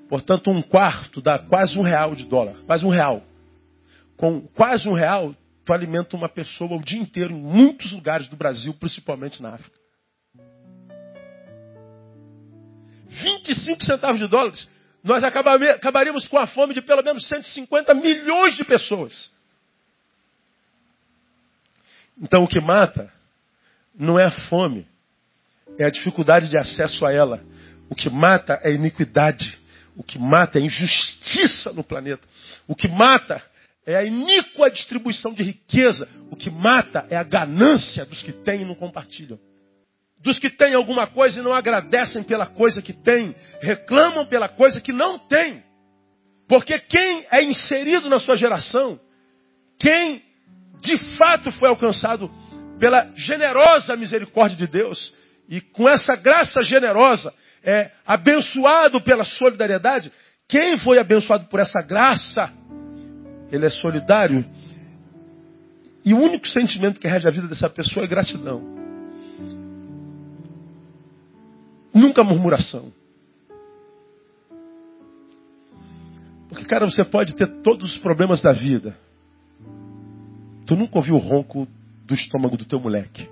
Portanto, 0.07 0.49
um 0.49 0.61
quarto 0.61 1.21
dá 1.21 1.37
quase 1.37 1.77
um 1.77 1.83
real 1.83 2.15
de 2.15 2.25
dólar. 2.25 2.55
Quase 2.65 2.85
um 2.85 2.89
real. 2.89 3.23
Com 4.17 4.41
quase 4.41 4.87
um 4.87 4.93
real, 4.93 5.35
tu 5.69 5.73
alimenta 5.73 6.17
uma 6.17 6.27
pessoa 6.27 6.77
o 6.77 6.83
dia 6.83 6.99
inteiro 6.99 7.31
em 7.31 7.39
muitos 7.39 7.91
lugares 7.91 8.27
do 8.27 8.35
Brasil, 8.35 8.73
principalmente 8.73 9.39
na 9.39 9.53
África. 9.53 9.77
25 13.07 13.83
centavos 13.85 14.19
de 14.19 14.27
dólares, 14.27 14.67
nós 15.03 15.23
acabaríamos 15.23 16.27
com 16.27 16.39
a 16.39 16.47
fome 16.47 16.73
de 16.73 16.81
pelo 16.81 17.03
menos 17.03 17.27
150 17.27 17.93
milhões 17.93 18.55
de 18.57 18.63
pessoas. 18.63 19.31
Então 22.19 22.45
o 22.45 22.47
que 22.47 22.59
mata 22.59 23.13
não 23.93 24.17
é 24.17 24.25
a 24.25 24.31
fome, 24.49 24.87
é 25.77 25.85
a 25.85 25.91
dificuldade 25.91 26.49
de 26.49 26.57
acesso 26.57 27.05
a 27.05 27.13
ela. 27.13 27.43
O 27.91 27.95
que 27.95 28.09
mata 28.09 28.59
é 28.63 28.69
a 28.69 28.71
iniquidade. 28.71 29.59
O 29.95 30.01
que 30.01 30.17
mata 30.17 30.57
é 30.57 30.63
a 30.63 30.65
injustiça 30.65 31.71
no 31.73 31.83
planeta. 31.83 32.27
O 32.67 32.75
que 32.75 32.87
mata 32.87 33.43
é 33.89 33.95
a 33.95 34.03
iníqua 34.03 34.69
distribuição 34.69 35.33
de 35.33 35.41
riqueza. 35.41 36.07
O 36.29 36.35
que 36.35 36.51
mata 36.51 37.07
é 37.09 37.15
a 37.15 37.23
ganância 37.23 38.05
dos 38.05 38.21
que 38.21 38.31
têm 38.31 38.61
e 38.61 38.65
não 38.65 38.75
compartilham. 38.75 39.39
Dos 40.21 40.37
que 40.37 40.49
têm 40.49 40.75
alguma 40.75 41.07
coisa 41.07 41.39
e 41.39 41.41
não 41.41 41.53
agradecem 41.53 42.21
pela 42.21 42.45
coisa 42.45 42.83
que 42.83 42.93
têm, 42.93 43.35
reclamam 43.61 44.27
pela 44.27 44.47
coisa 44.47 44.79
que 44.79 44.93
não 44.93 45.17
têm. 45.17 45.63
Porque 46.47 46.77
quem 46.77 47.25
é 47.31 47.43
inserido 47.43 48.09
na 48.09 48.19
sua 48.19 48.37
geração, 48.37 48.99
quem 49.79 50.21
de 50.81 50.97
fato 51.17 51.51
foi 51.53 51.69
alcançado 51.69 52.29
pela 52.79 53.11
generosa 53.15 53.95
misericórdia 53.95 54.57
de 54.57 54.67
Deus, 54.67 55.13
e 55.47 55.61
com 55.61 55.89
essa 55.89 56.15
graça 56.15 56.61
generosa, 56.61 57.33
é 57.63 57.89
abençoado 58.05 59.01
pela 59.01 59.23
solidariedade, 59.23 60.11
quem 60.47 60.77
foi 60.77 60.99
abençoado 60.99 61.45
por 61.45 61.59
essa 61.59 61.81
graça, 61.81 62.53
ele 63.51 63.65
é 63.65 63.69
solidário. 63.69 64.45
E 66.03 66.13
o 66.13 66.17
único 66.17 66.47
sentimento 66.47 66.99
que 66.99 67.07
rege 67.07 67.27
a 67.27 67.31
vida 67.31 67.47
dessa 67.47 67.69
pessoa 67.69 68.03
é 68.03 68.07
gratidão. 68.07 68.61
Nunca 71.93 72.23
murmuração. 72.23 72.91
Porque, 76.47 76.65
cara, 76.65 76.85
você 76.85 77.03
pode 77.03 77.35
ter 77.35 77.47
todos 77.61 77.91
os 77.91 77.97
problemas 77.99 78.41
da 78.41 78.51
vida. 78.51 78.97
Tu 80.65 80.75
nunca 80.75 80.97
ouviu 80.97 81.15
o 81.15 81.19
ronco 81.19 81.67
do 82.05 82.13
estômago 82.13 82.57
do 82.57 82.65
teu 82.65 82.79
moleque. 82.79 83.29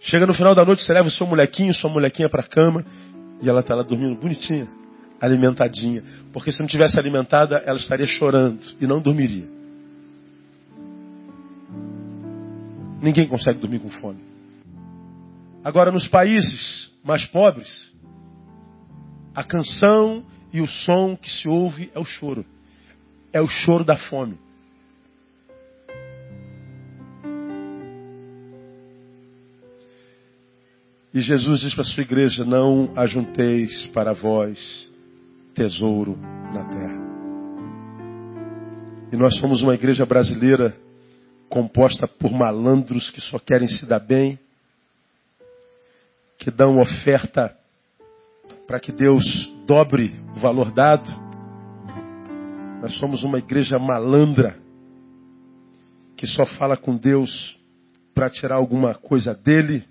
Chega 0.00 0.26
no 0.26 0.34
final 0.34 0.54
da 0.54 0.64
noite, 0.64 0.82
você 0.82 0.92
leva 0.92 1.08
o 1.08 1.10
seu 1.10 1.26
molequinho, 1.26 1.74
sua 1.74 1.90
molequinha 1.90 2.28
para 2.28 2.42
a 2.42 2.48
cama. 2.48 2.84
E 3.40 3.48
ela 3.48 3.60
está 3.60 3.74
lá 3.74 3.82
dormindo 3.82 4.18
bonitinha, 4.20 4.68
alimentadinha. 5.20 6.02
Porque 6.32 6.52
se 6.52 6.60
não 6.60 6.66
tivesse 6.66 6.98
alimentada, 6.98 7.56
ela 7.66 7.78
estaria 7.78 8.06
chorando 8.06 8.60
e 8.80 8.86
não 8.86 9.00
dormiria. 9.00 9.48
Ninguém 13.00 13.28
consegue 13.28 13.60
dormir 13.60 13.78
com 13.78 13.90
fome. 13.90 14.20
Agora, 15.62 15.90
nos 15.90 16.08
países 16.08 16.90
mais 17.04 17.24
pobres, 17.26 17.68
a 19.34 19.44
canção 19.44 20.24
e 20.52 20.60
o 20.60 20.66
som 20.66 21.16
que 21.16 21.30
se 21.30 21.48
ouve 21.48 21.90
é 21.94 21.98
o 21.98 22.04
choro. 22.04 22.44
É 23.32 23.40
o 23.40 23.48
choro 23.48 23.84
da 23.84 23.96
fome. 23.96 24.38
E 31.18 31.20
Jesus 31.20 31.62
diz 31.62 31.74
para 31.74 31.82
a 31.82 31.86
sua 31.86 32.04
igreja: 32.04 32.44
Não 32.44 32.92
ajunteis 32.94 33.88
para 33.88 34.12
vós 34.12 34.88
tesouro 35.52 36.16
na 36.54 36.64
terra. 36.64 37.08
E 39.10 39.16
nós 39.16 39.36
somos 39.40 39.60
uma 39.60 39.74
igreja 39.74 40.06
brasileira 40.06 40.76
composta 41.48 42.06
por 42.06 42.30
malandros 42.30 43.10
que 43.10 43.20
só 43.20 43.36
querem 43.40 43.66
se 43.66 43.84
dar 43.84 43.98
bem, 43.98 44.38
que 46.38 46.52
dão 46.52 46.78
oferta 46.78 47.52
para 48.68 48.78
que 48.78 48.92
Deus 48.92 49.24
dobre 49.66 50.14
o 50.36 50.38
valor 50.38 50.70
dado. 50.70 51.10
Nós 52.80 52.96
somos 52.96 53.24
uma 53.24 53.38
igreja 53.38 53.76
malandra 53.76 54.56
que 56.16 56.28
só 56.28 56.46
fala 56.46 56.76
com 56.76 56.96
Deus 56.96 57.58
para 58.14 58.30
tirar 58.30 58.54
alguma 58.54 58.94
coisa 58.94 59.34
dele. 59.34 59.84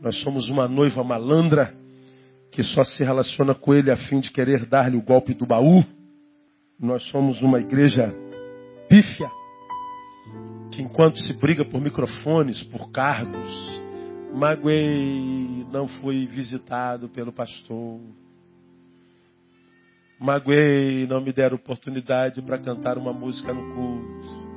Nós 0.00 0.16
somos 0.20 0.48
uma 0.48 0.68
noiva 0.68 1.02
malandra 1.02 1.74
que 2.52 2.62
só 2.62 2.84
se 2.84 3.04
relaciona 3.04 3.54
com 3.54 3.74
ele 3.74 3.90
a 3.90 3.96
fim 3.96 4.20
de 4.20 4.30
querer 4.30 4.64
dar-lhe 4.66 4.96
o 4.96 5.02
golpe 5.02 5.34
do 5.34 5.46
baú. 5.46 5.84
Nós 6.78 7.02
somos 7.10 7.42
uma 7.42 7.60
igreja 7.60 8.14
pífia, 8.88 9.28
que 10.72 10.80
enquanto 10.80 11.18
se 11.18 11.32
briga 11.34 11.64
por 11.64 11.80
microfones, 11.80 12.62
por 12.64 12.90
cargos, 12.90 13.48
magoei, 14.32 15.66
não 15.72 15.88
fui 15.88 16.26
visitado 16.26 17.08
pelo 17.08 17.32
pastor. 17.32 18.00
Magoei, 20.20 21.06
não 21.06 21.20
me 21.20 21.32
deram 21.32 21.56
oportunidade 21.56 22.40
para 22.42 22.58
cantar 22.58 22.98
uma 22.98 23.12
música 23.12 23.52
no 23.52 23.74
culto. 23.74 24.48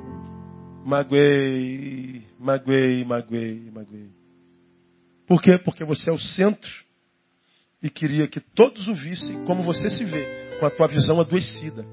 Magoei, 0.85 2.23
magoei, 2.39 3.03
magoei, 3.03 3.71
magoei. 3.71 4.20
Por 5.31 5.41
quê? 5.41 5.57
Porque 5.57 5.85
você 5.85 6.09
é 6.09 6.13
o 6.13 6.19
centro 6.19 6.69
e 7.81 7.89
queria 7.89 8.27
que 8.27 8.41
todos 8.41 8.89
o 8.89 8.93
vissem 8.93 9.45
como 9.45 9.63
você 9.63 9.89
se 9.89 10.03
vê, 10.03 10.57
com 10.59 10.65
a 10.65 10.69
tua 10.69 10.87
visão 10.87 11.21
adoecida. 11.21 11.85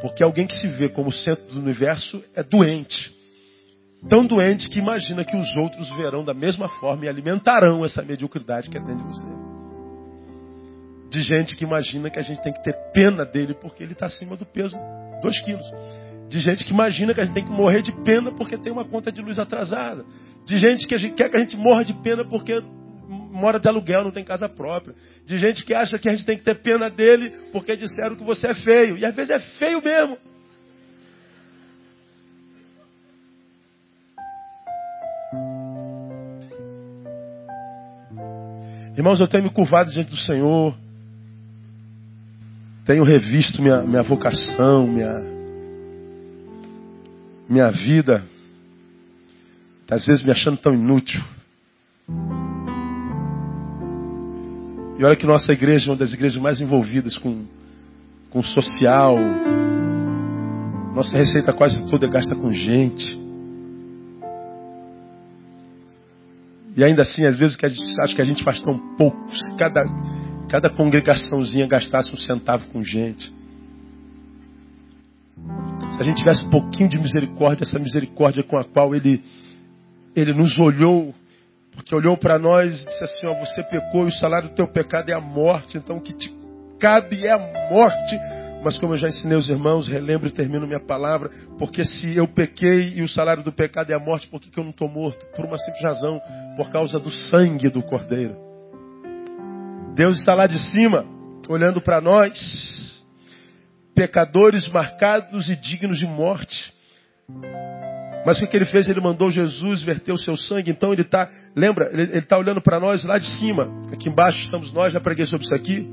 Porque 0.00 0.22
alguém 0.22 0.46
que 0.46 0.56
se 0.56 0.68
vê 0.68 0.88
como 0.88 1.10
centro 1.10 1.46
do 1.46 1.58
universo 1.58 2.22
é 2.32 2.44
doente. 2.44 3.12
Tão 4.08 4.24
doente 4.24 4.68
que 4.68 4.78
imagina 4.78 5.24
que 5.24 5.36
os 5.36 5.56
outros 5.56 5.90
verão 5.96 6.24
da 6.24 6.32
mesma 6.32 6.68
forma 6.78 7.06
e 7.06 7.08
alimentarão 7.08 7.84
essa 7.84 8.04
mediocridade 8.04 8.70
que 8.70 8.78
é 8.78 8.80
dentro 8.80 9.04
de 9.04 9.14
você. 9.14 9.26
De 11.10 11.22
gente 11.22 11.56
que 11.56 11.64
imagina 11.64 12.08
que 12.08 12.20
a 12.20 12.22
gente 12.22 12.40
tem 12.40 12.52
que 12.52 12.62
ter 12.62 12.76
pena 12.92 13.24
dele 13.24 13.54
porque 13.54 13.82
ele 13.82 13.94
está 13.94 14.06
acima 14.06 14.36
do 14.36 14.46
peso 14.46 14.76
2 15.22 15.40
quilos. 15.40 15.66
De 16.28 16.38
gente 16.38 16.64
que 16.64 16.70
imagina 16.70 17.12
que 17.12 17.20
a 17.20 17.24
gente 17.24 17.34
tem 17.34 17.46
que 17.46 17.50
morrer 17.50 17.82
de 17.82 17.90
pena 18.04 18.30
porque 18.30 18.56
tem 18.56 18.72
uma 18.72 18.84
conta 18.84 19.10
de 19.10 19.20
luz 19.20 19.40
atrasada. 19.40 20.04
De 20.46 20.56
gente 20.58 20.86
que 20.86 20.96
quer 21.10 21.28
que 21.28 21.36
a 21.36 21.40
gente 21.40 21.56
morra 21.56 21.84
de 21.84 21.92
pena 22.02 22.24
porque 22.24 22.52
mora 23.08 23.58
de 23.58 23.68
aluguel, 23.68 24.04
não 24.04 24.12
tem 24.12 24.24
casa 24.24 24.48
própria. 24.48 24.94
De 25.26 25.36
gente 25.38 25.64
que 25.64 25.74
acha 25.74 25.98
que 25.98 26.08
a 26.08 26.12
gente 26.14 26.24
tem 26.24 26.38
que 26.38 26.44
ter 26.44 26.62
pena 26.62 26.88
dele 26.88 27.30
porque 27.52 27.76
disseram 27.76 28.14
que 28.14 28.24
você 28.24 28.46
é 28.46 28.54
feio. 28.54 28.96
E 28.96 29.04
às 29.04 29.14
vezes 29.14 29.30
é 29.30 29.40
feio 29.58 29.82
mesmo. 29.82 30.16
Irmãos, 38.96 39.20
eu 39.20 39.28
tenho 39.28 39.44
me 39.44 39.50
curvado 39.50 39.90
diante 39.90 40.10
do 40.10 40.16
Senhor. 40.16 40.74
Tenho 42.86 43.02
revisto 43.04 43.60
minha, 43.60 43.82
minha 43.82 44.02
vocação, 44.02 44.86
minha, 44.86 45.20
minha 47.48 47.70
vida. 47.72 48.35
Às 49.90 50.04
vezes 50.04 50.24
me 50.24 50.30
achando 50.30 50.56
tão 50.58 50.74
inútil. 50.74 51.22
E 54.98 55.04
olha 55.04 55.16
que 55.16 55.26
nossa 55.26 55.52
igreja 55.52 55.88
é 55.88 55.90
uma 55.90 55.98
das 55.98 56.12
igrejas 56.12 56.40
mais 56.40 56.60
envolvidas 56.60 57.16
com, 57.18 57.44
com 58.30 58.42
social. 58.42 59.16
Nossa 60.94 61.16
receita 61.16 61.52
quase 61.52 61.84
toda 61.90 62.06
é 62.06 62.10
gasta 62.10 62.34
com 62.34 62.50
gente. 62.52 63.26
E 66.76 66.84
ainda 66.84 67.02
assim, 67.02 67.24
às 67.24 67.36
vezes, 67.36 67.56
que 67.56 67.64
a 67.64 67.70
gente 67.70 68.00
acha 68.02 68.14
que 68.14 68.20
a 68.20 68.24
gente 68.24 68.44
faz 68.44 68.60
tão 68.60 68.78
pouco. 68.96 69.34
Se 69.34 69.56
cada, 69.56 69.82
cada 70.48 70.68
congregaçãozinha 70.68 71.66
gastasse 71.66 72.12
um 72.12 72.18
centavo 72.18 72.66
com 72.66 72.84
gente. 72.84 73.32
Se 75.92 76.02
a 76.02 76.04
gente 76.04 76.18
tivesse 76.18 76.44
um 76.44 76.50
pouquinho 76.50 76.90
de 76.90 76.98
misericórdia, 76.98 77.64
essa 77.64 77.78
misericórdia 77.78 78.42
com 78.42 78.58
a 78.58 78.64
qual 78.64 78.94
Ele, 78.94 79.22
ele 80.16 80.32
nos 80.32 80.58
olhou 80.58 81.14
porque 81.76 81.94
olhou 81.94 82.16
para 82.16 82.38
nós 82.38 82.82
e 82.82 82.86
disse 82.86 83.04
assim: 83.04 83.26
ó, 83.26 83.34
você 83.34 83.62
pecou 83.62 84.04
e 84.04 84.08
o 84.08 84.12
salário 84.12 84.48
do 84.48 84.54
teu 84.54 84.66
pecado 84.66 85.10
é 85.10 85.14
a 85.14 85.20
morte, 85.20 85.76
então 85.76 85.98
o 85.98 86.00
que 86.00 86.14
te 86.14 86.32
cabe 86.80 87.24
é 87.26 87.32
a 87.32 87.70
morte. 87.70 88.18
Mas 88.64 88.78
como 88.78 88.94
eu 88.94 88.98
já 88.98 89.08
ensinei 89.08 89.36
os 89.36 89.48
irmãos, 89.48 89.86
relembro 89.86 90.26
e 90.26 90.32
termino 90.32 90.66
minha 90.66 90.80
palavra, 90.80 91.30
porque 91.58 91.84
se 91.84 92.16
eu 92.16 92.26
pequei 92.26 92.94
e 92.96 93.02
o 93.02 93.08
salário 93.08 93.44
do 93.44 93.52
pecado 93.52 93.92
é 93.92 93.94
a 93.94 94.00
morte, 94.00 94.26
por 94.26 94.40
que, 94.40 94.50
que 94.50 94.58
eu 94.58 94.64
não 94.64 94.70
estou 94.70 94.88
morto? 94.88 95.24
Por 95.36 95.44
uma 95.44 95.58
simples 95.58 95.82
razão, 95.82 96.20
por 96.56 96.70
causa 96.70 96.98
do 96.98 97.10
sangue 97.10 97.68
do 97.68 97.82
Cordeiro. 97.82 98.34
Deus 99.94 100.18
está 100.18 100.34
lá 100.34 100.46
de 100.46 100.58
cima, 100.58 101.04
olhando 101.48 101.80
para 101.80 102.00
nós, 102.00 103.04
pecadores 103.94 104.66
marcados 104.68 105.48
e 105.48 105.54
dignos 105.54 105.98
de 105.98 106.06
morte. 106.06 106.72
Mas 108.26 108.42
o 108.42 108.46
que 108.48 108.56
ele 108.56 108.64
fez? 108.64 108.88
Ele 108.88 109.00
mandou 109.00 109.30
Jesus 109.30 109.84
verter 109.84 110.10
o 110.10 110.18
seu 110.18 110.36
sangue. 110.36 110.72
Então 110.72 110.92
ele 110.92 111.02
está, 111.02 111.30
lembra, 111.54 111.88
ele 111.92 112.18
está 112.18 112.36
olhando 112.36 112.60
para 112.60 112.80
nós 112.80 113.04
lá 113.04 113.18
de 113.18 113.26
cima. 113.38 113.70
Aqui 113.92 114.08
embaixo 114.08 114.40
estamos 114.40 114.72
nós, 114.72 114.92
já 114.92 114.98
preguei 114.98 115.26
sobre 115.26 115.46
isso 115.46 115.54
aqui. 115.54 115.88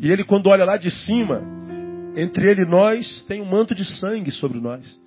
E 0.00 0.10
ele, 0.10 0.24
quando 0.24 0.48
olha 0.48 0.64
lá 0.64 0.76
de 0.76 0.90
cima, 0.90 1.40
entre 2.16 2.50
ele 2.50 2.62
e 2.62 2.68
nós, 2.68 3.24
tem 3.28 3.40
um 3.40 3.48
manto 3.48 3.76
de 3.76 3.84
sangue 4.00 4.32
sobre 4.32 4.58
nós. 4.58 5.00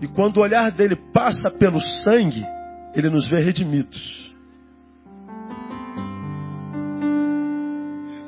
E 0.00 0.06
quando 0.06 0.36
o 0.36 0.42
olhar 0.42 0.70
dele 0.70 0.94
passa 1.12 1.50
pelo 1.50 1.80
sangue, 2.04 2.46
ele 2.94 3.10
nos 3.10 3.26
vê 3.26 3.42
redimidos. 3.42 4.32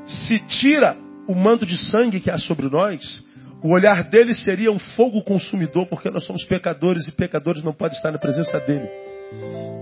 Se 0.04 0.40
tira 0.48 0.96
o 1.28 1.34
manto 1.36 1.64
de 1.64 1.76
sangue 1.76 2.18
que 2.18 2.28
há 2.28 2.38
sobre 2.38 2.68
nós, 2.68 3.24
o 3.62 3.72
olhar 3.72 4.04
dele 4.04 4.34
seria 4.34 4.72
um 4.72 4.78
fogo 4.78 5.22
consumidor, 5.22 5.86
porque 5.86 6.10
nós 6.10 6.24
somos 6.24 6.44
pecadores 6.44 7.06
e 7.06 7.12
pecadores 7.12 7.62
não 7.62 7.72
podem 7.72 7.96
estar 7.96 8.10
na 8.10 8.18
presença 8.18 8.58
dele. 8.60 8.88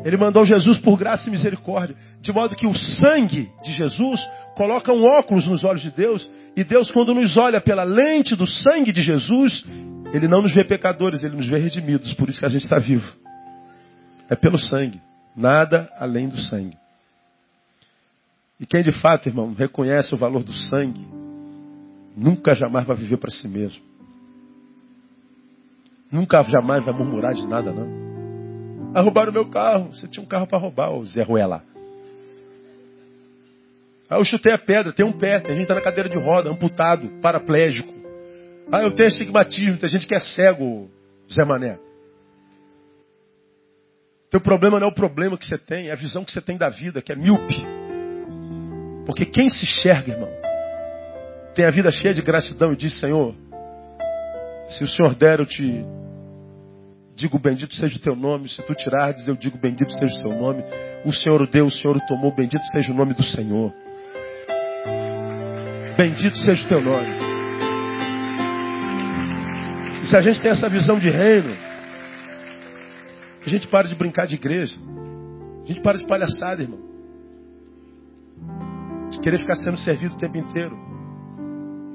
Ele 0.04 0.16
mandou 0.16 0.44
Jesus 0.44 0.78
por 0.78 0.98
graça 0.98 1.28
e 1.28 1.32
misericórdia, 1.32 1.96
de 2.20 2.32
modo 2.32 2.56
que 2.56 2.66
o 2.66 2.74
sangue 2.74 3.50
de 3.62 3.70
Jesus 3.72 4.20
coloca 4.56 4.92
um 4.92 5.04
óculos 5.04 5.46
nos 5.46 5.64
olhos 5.64 5.82
de 5.82 5.90
Deus, 5.90 6.28
e 6.56 6.64
Deus, 6.64 6.90
quando 6.90 7.14
nos 7.14 7.36
olha 7.36 7.60
pela 7.60 7.84
lente 7.84 8.34
do 8.34 8.46
sangue 8.46 8.92
de 8.92 9.00
Jesus, 9.00 9.64
ele 10.12 10.26
não 10.26 10.42
nos 10.42 10.52
vê 10.52 10.64
pecadores, 10.64 11.22
ele 11.22 11.36
nos 11.36 11.46
vê 11.46 11.58
redimidos, 11.58 12.12
por 12.14 12.28
isso 12.28 12.40
que 12.40 12.46
a 12.46 12.48
gente 12.48 12.64
está 12.64 12.78
vivo. 12.78 13.06
É 14.28 14.34
pelo 14.34 14.58
sangue, 14.58 15.00
nada 15.36 15.88
além 15.98 16.28
do 16.28 16.38
sangue. 16.38 16.76
E 18.58 18.66
quem 18.66 18.82
de 18.82 18.90
fato, 18.90 19.28
irmão, 19.28 19.54
reconhece 19.54 20.12
o 20.14 20.18
valor 20.18 20.42
do 20.42 20.52
sangue, 20.52 21.06
nunca 22.18 22.54
jamais 22.54 22.86
vai 22.86 22.96
viver 22.96 23.16
para 23.16 23.30
si 23.30 23.46
mesmo. 23.46 23.80
Nunca 26.10 26.42
jamais 26.44 26.84
vai 26.84 26.92
murmurar 26.92 27.34
de 27.34 27.46
nada, 27.46 27.72
não. 27.72 28.92
Ah, 28.94 29.02
roubaram 29.02 29.32
meu 29.32 29.48
carro. 29.48 29.94
Você 29.94 30.08
tinha 30.08 30.22
um 30.22 30.28
carro 30.28 30.46
para 30.46 30.58
roubar, 30.58 30.90
ô 30.90 31.04
Zé 31.04 31.22
Ruela. 31.22 31.62
Ah, 34.10 34.16
eu 34.16 34.24
chutei 34.24 34.52
a 34.52 34.58
pedra, 34.58 34.92
tem 34.92 35.04
um 35.04 35.12
pé, 35.12 35.38
tem 35.38 35.52
gente 35.52 35.62
que 35.62 35.68
tá 35.68 35.74
na 35.74 35.82
cadeira 35.82 36.08
de 36.08 36.16
roda, 36.16 36.50
amputado, 36.50 37.08
paraplégico. 37.20 37.92
Ah, 38.72 38.82
eu 38.82 38.90
tenho 38.92 39.08
estigmatismo, 39.08 39.78
tem 39.78 39.88
gente 39.88 40.06
que 40.06 40.14
é 40.14 40.20
cego, 40.20 40.90
Zé 41.30 41.44
Mané. 41.44 41.78
Teu 44.30 44.40
problema 44.40 44.78
não 44.78 44.88
é 44.88 44.90
o 44.90 44.94
problema 44.94 45.36
que 45.38 45.44
você 45.44 45.58
tem, 45.58 45.88
é 45.88 45.92
a 45.92 45.96
visão 45.96 46.24
que 46.24 46.32
você 46.32 46.40
tem 46.40 46.56
da 46.56 46.68
vida, 46.68 47.02
que 47.02 47.12
é 47.12 47.16
míope. 47.16 47.56
Porque 49.06 49.24
quem 49.26 49.48
se 49.50 49.62
enxerga, 49.62 50.12
irmão, 50.12 50.37
tem 51.58 51.66
a 51.66 51.72
vida 51.72 51.90
cheia 51.90 52.14
de 52.14 52.22
gratidão 52.22 52.72
e 52.72 52.76
diz, 52.76 52.96
Senhor, 53.00 53.34
se 54.68 54.84
o 54.84 54.86
Senhor 54.86 55.12
der, 55.16 55.40
eu 55.40 55.44
te 55.44 55.84
digo 57.16 57.36
bendito 57.36 57.74
seja 57.74 57.96
o 57.96 58.00
teu 58.00 58.14
nome. 58.14 58.48
Se 58.48 58.62
tu 58.62 58.72
tirares, 58.76 59.26
eu 59.26 59.34
digo 59.34 59.58
bendito 59.58 59.90
seja 59.94 60.20
o 60.20 60.22
teu 60.22 60.38
nome. 60.38 60.62
O 61.04 61.12
Senhor 61.12 61.44
deu, 61.50 61.66
o 61.66 61.70
Senhor 61.70 61.98
tomou. 62.06 62.32
Bendito 62.32 62.64
seja 62.66 62.92
o 62.92 62.94
nome 62.94 63.12
do 63.12 63.24
Senhor. 63.24 63.74
Bendito 65.96 66.36
seja 66.36 66.64
o 66.64 66.68
teu 66.68 66.80
nome. 66.80 67.08
E 70.04 70.06
se 70.06 70.16
a 70.16 70.22
gente 70.22 70.40
tem 70.40 70.52
essa 70.52 70.68
visão 70.68 70.96
de 71.00 71.10
reino, 71.10 71.56
a 73.44 73.48
gente 73.48 73.66
para 73.66 73.88
de 73.88 73.96
brincar 73.96 74.28
de 74.28 74.36
igreja. 74.36 74.76
A 75.64 75.66
gente 75.66 75.80
para 75.80 75.98
de 75.98 76.06
palhaçada, 76.06 76.62
irmão. 76.62 76.78
De 79.10 79.18
querer 79.18 79.40
ficar 79.40 79.56
sendo 79.56 79.76
servido 79.78 80.14
o 80.14 80.18
tempo 80.18 80.38
inteiro. 80.38 80.87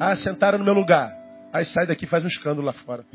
Ah, 0.06 0.18
sentaram 0.18 0.58
no 0.58 0.66
meu 0.66 0.74
lugar. 0.74 1.16
Aí 1.54 1.64
sai 1.66 1.88
daqui 1.88 2.04
e 2.04 2.08
faz 2.08 2.26
um 2.26 2.28
escândalo 2.28 2.66
lá 2.66 2.74
fora. 2.74 3.06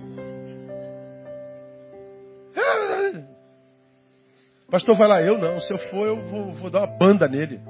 Pastor, 4.70 4.96
vai 4.96 5.06
lá. 5.06 5.20
Eu 5.20 5.36
não. 5.36 5.60
Se 5.60 5.70
eu 5.70 5.78
for, 5.90 6.06
eu 6.06 6.16
vou, 6.30 6.54
vou 6.54 6.70
dar 6.70 6.84
uma 6.84 6.98
banda 6.98 7.28
nele. 7.28 7.60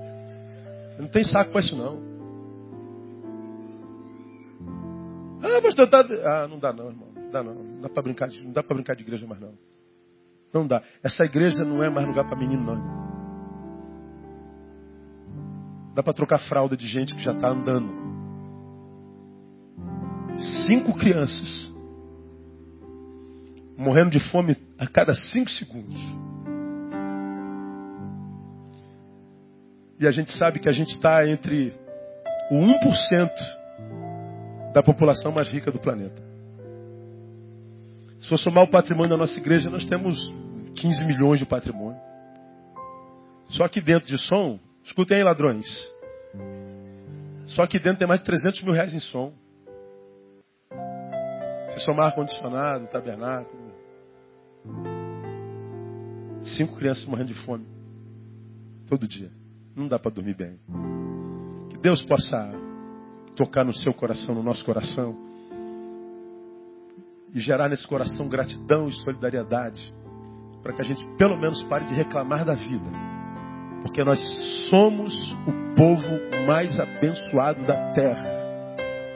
Eu 0.96 1.02
não 1.02 1.08
tem 1.08 1.24
saco 1.24 1.50
para 1.50 1.60
isso, 1.60 1.76
não. 1.76 2.00
Ah, 5.42 5.62
pastor, 5.62 5.88
tá... 5.88 6.04
Ah, 6.24 6.46
não 6.46 6.60
dá 6.60 6.72
não, 6.72 6.86
irmão. 6.88 7.08
Não 7.12 7.30
dá 7.30 7.42
não. 7.42 7.54
Não 7.54 7.80
dá 7.80 7.88
para 7.88 8.02
brincar, 8.04 8.28
de... 8.28 8.40
não 8.44 8.52
dá 8.52 8.62
para 8.62 8.74
brincar 8.76 8.94
de 8.94 9.02
igreja 9.02 9.26
mais 9.26 9.40
não. 9.40 9.54
Não 10.54 10.64
dá. 10.64 10.80
Essa 11.02 11.24
igreja 11.24 11.64
não 11.64 11.82
é 11.82 11.90
mais 11.90 12.06
lugar 12.06 12.24
para 12.28 12.38
menino, 12.38 12.62
não. 12.62 12.74
Irmão. 12.74 13.08
Dá 15.96 16.04
para 16.04 16.12
trocar 16.12 16.38
fralda 16.38 16.76
de 16.76 16.86
gente 16.86 17.12
que 17.16 17.20
já 17.20 17.32
está 17.32 17.48
andando 17.48 17.97
cinco 20.66 20.94
crianças 20.94 21.68
morrendo 23.76 24.10
de 24.10 24.20
fome 24.30 24.56
a 24.76 24.86
cada 24.86 25.14
cinco 25.14 25.48
segundos. 25.50 25.96
E 30.00 30.06
a 30.06 30.10
gente 30.10 30.32
sabe 30.32 30.58
que 30.58 30.68
a 30.68 30.72
gente 30.72 30.90
está 30.90 31.28
entre 31.28 31.72
o 32.50 32.56
1% 32.56 33.30
da 34.74 34.82
população 34.82 35.30
mais 35.32 35.48
rica 35.48 35.70
do 35.70 35.78
planeta. 35.78 36.22
Se 38.20 38.28
for 38.28 38.38
somar 38.38 38.64
o 38.64 38.70
patrimônio 38.70 39.10
da 39.10 39.16
nossa 39.16 39.38
igreja, 39.38 39.70
nós 39.70 39.84
temos 39.84 40.18
15 40.76 41.04
milhões 41.04 41.38
de 41.38 41.46
patrimônio. 41.46 42.00
Só 43.48 43.68
que 43.68 43.80
dentro 43.80 44.08
de 44.08 44.18
som, 44.18 44.58
escutem 44.84 45.18
aí, 45.18 45.24
ladrões. 45.24 45.66
Só 47.46 47.66
que 47.66 47.78
dentro 47.78 48.00
tem 48.00 48.08
mais 48.08 48.20
de 48.20 48.26
300 48.26 48.62
mil 48.62 48.72
reais 48.72 48.92
em 48.92 49.00
som. 49.00 49.32
Se 51.78 51.84
somar 51.84 52.06
ar-condicionado, 52.06 52.86
tabernáculo. 52.88 53.72
Cinco 56.56 56.76
crianças 56.76 57.04
morrendo 57.06 57.32
de 57.32 57.44
fome. 57.44 57.66
Todo 58.88 59.06
dia. 59.06 59.30
Não 59.76 59.86
dá 59.86 59.98
para 59.98 60.10
dormir 60.10 60.34
bem. 60.34 60.58
Que 61.70 61.78
Deus 61.78 62.02
possa 62.02 62.52
tocar 63.36 63.64
no 63.64 63.72
seu 63.72 63.94
coração, 63.94 64.34
no 64.34 64.42
nosso 64.42 64.64
coração. 64.64 65.16
E 67.32 67.40
gerar 67.40 67.68
nesse 67.68 67.86
coração 67.86 68.28
gratidão 68.28 68.88
e 68.88 68.92
solidariedade. 69.04 69.94
Para 70.62 70.72
que 70.72 70.82
a 70.82 70.84
gente 70.84 71.06
pelo 71.16 71.38
menos 71.38 71.62
pare 71.64 71.86
de 71.86 71.94
reclamar 71.94 72.44
da 72.44 72.54
vida 72.54 73.08
porque 73.82 74.02
nós 74.02 74.18
somos 74.68 75.14
o 75.46 75.74
povo 75.76 76.46
mais 76.46 76.78
abençoado 76.78 77.64
da 77.64 77.92
terra. 77.92 78.26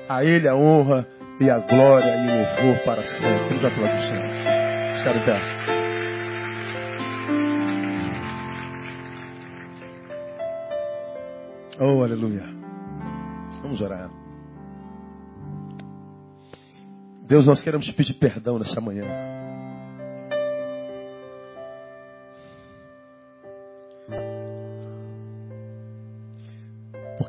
A 0.08 0.24
Ele 0.24 0.48
a 0.48 0.54
honra 0.54 1.06
e 1.40 1.50
a 1.50 1.58
glória 1.58 2.14
e 2.14 2.28
o 2.28 2.66
louvor 2.66 2.84
para 2.84 3.02
sempre. 3.04 3.48
Vamos 3.48 3.64
aplaudir 3.64 3.96
o 3.96 4.02
Senhor. 4.02 4.28
Ficar 4.98 5.16
em 5.16 5.24
pé. 5.24 5.62
Oh, 11.80 12.02
aleluia. 12.02 12.44
Vamos 13.62 13.80
orar. 13.80 14.10
Deus, 17.26 17.46
nós 17.46 17.62
queremos 17.62 17.90
pedir 17.92 18.14
perdão 18.14 18.58
nessa 18.58 18.80
manhã. 18.80 19.32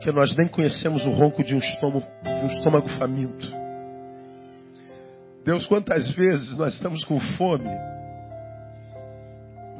porque 0.03 0.11
nós 0.11 0.35
nem 0.35 0.49
conhecemos 0.49 1.05
o 1.05 1.11
ronco 1.11 1.41
de 1.41 1.55
um 1.55 1.59
estômago, 1.59 2.05
de 2.23 2.45
um 2.45 2.51
estômago 2.57 2.89
faminto. 2.99 3.62
Deus, 5.43 5.65
quantas 5.67 6.09
vezes 6.11 6.57
nós 6.57 6.73
estamos 6.73 7.03
com 7.03 7.19
fome, 7.37 7.69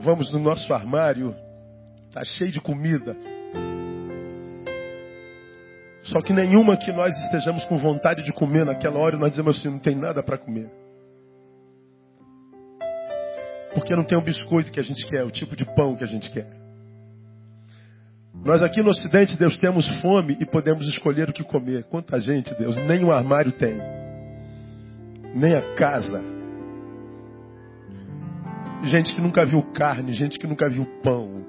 vamos 0.02 0.32
no 0.34 0.40
nosso 0.40 0.74
armário, 0.74 1.36
está 2.10 2.24
cheio 2.24 2.52
de 2.52 2.60
comida, 2.60 3.16
só 6.04 6.22
que 6.22 6.34
nenhuma 6.34 6.76
que 6.76 6.92
nós 6.92 7.16
estejamos 7.26 7.64
com 7.66 7.78
vontade 7.78 8.24
de 8.24 8.34
comer 8.34 8.66
naquela 8.66 9.00
hora, 9.00 9.18
nós 9.18 9.32
dizemos 9.32 9.58
assim: 9.58 9.70
não 9.70 9.80
tem 9.80 9.96
nada 9.96 10.22
para 10.22 10.38
comer. 10.38 10.70
Porque 13.74 13.96
não 13.96 14.04
tem 14.04 14.18
o 14.18 14.22
biscoito 14.22 14.72
que 14.72 14.80
a 14.80 14.84
gente 14.84 15.06
quer, 15.08 15.24
o 15.24 15.32
tipo 15.32 15.56
de 15.56 15.66
pão 15.76 15.96
que 15.96 16.04
a 16.04 16.08
gente 16.08 16.30
quer. 16.30 16.48
Nós 18.46 18.62
aqui 18.62 18.82
no 18.82 18.90
Ocidente, 18.90 19.38
Deus, 19.38 19.58
temos 19.58 19.88
fome 20.02 20.36
e 20.40 20.46
podemos 20.46 20.88
escolher 20.90 21.30
o 21.30 21.34
que 21.34 21.44
comer. 21.44 21.86
Quanta 21.86 22.20
gente, 22.20 22.54
Deus, 22.56 22.76
nem 22.76 23.04
o 23.04 23.12
armário 23.12 23.54
tem, 23.54 23.78
nem 25.34 25.56
a 25.56 25.76
casa. 25.76 26.22
Gente 28.84 29.14
que 29.16 29.22
nunca 29.22 29.46
viu 29.46 29.62
carne, 29.74 30.14
gente 30.14 30.38
que 30.38 30.48
nunca 30.48 30.70
viu 30.70 30.86
pão. 31.02 31.46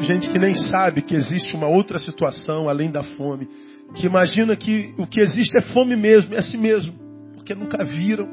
Gente 0.00 0.30
que 0.30 0.38
nem 0.38 0.54
sabe 0.54 1.02
que 1.02 1.14
existe 1.14 1.54
uma 1.56 1.66
outra 1.66 1.98
situação 1.98 2.68
além 2.68 2.90
da 2.90 3.02
fome. 3.02 3.48
Que 3.94 4.06
imagina 4.06 4.54
que 4.54 4.94
o 4.96 5.06
que 5.06 5.20
existe 5.20 5.58
é 5.58 5.62
fome 5.72 5.96
mesmo, 5.96 6.34
é 6.34 6.38
assim 6.38 6.56
mesmo. 6.56 6.92
Porque 7.34 7.54
nunca 7.54 7.84
viram 7.84 8.28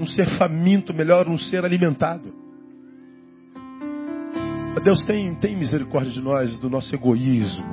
um 0.00 0.06
ser 0.06 0.26
faminto, 0.38 0.94
melhor, 0.94 1.28
um 1.28 1.38
ser 1.38 1.64
alimentado. 1.64 2.32
Deus 4.82 5.02
tem, 5.06 5.34
tem 5.36 5.56
misericórdia 5.56 6.12
de 6.12 6.20
nós, 6.20 6.58
do 6.58 6.68
nosso 6.68 6.94
egoísmo. 6.94 7.64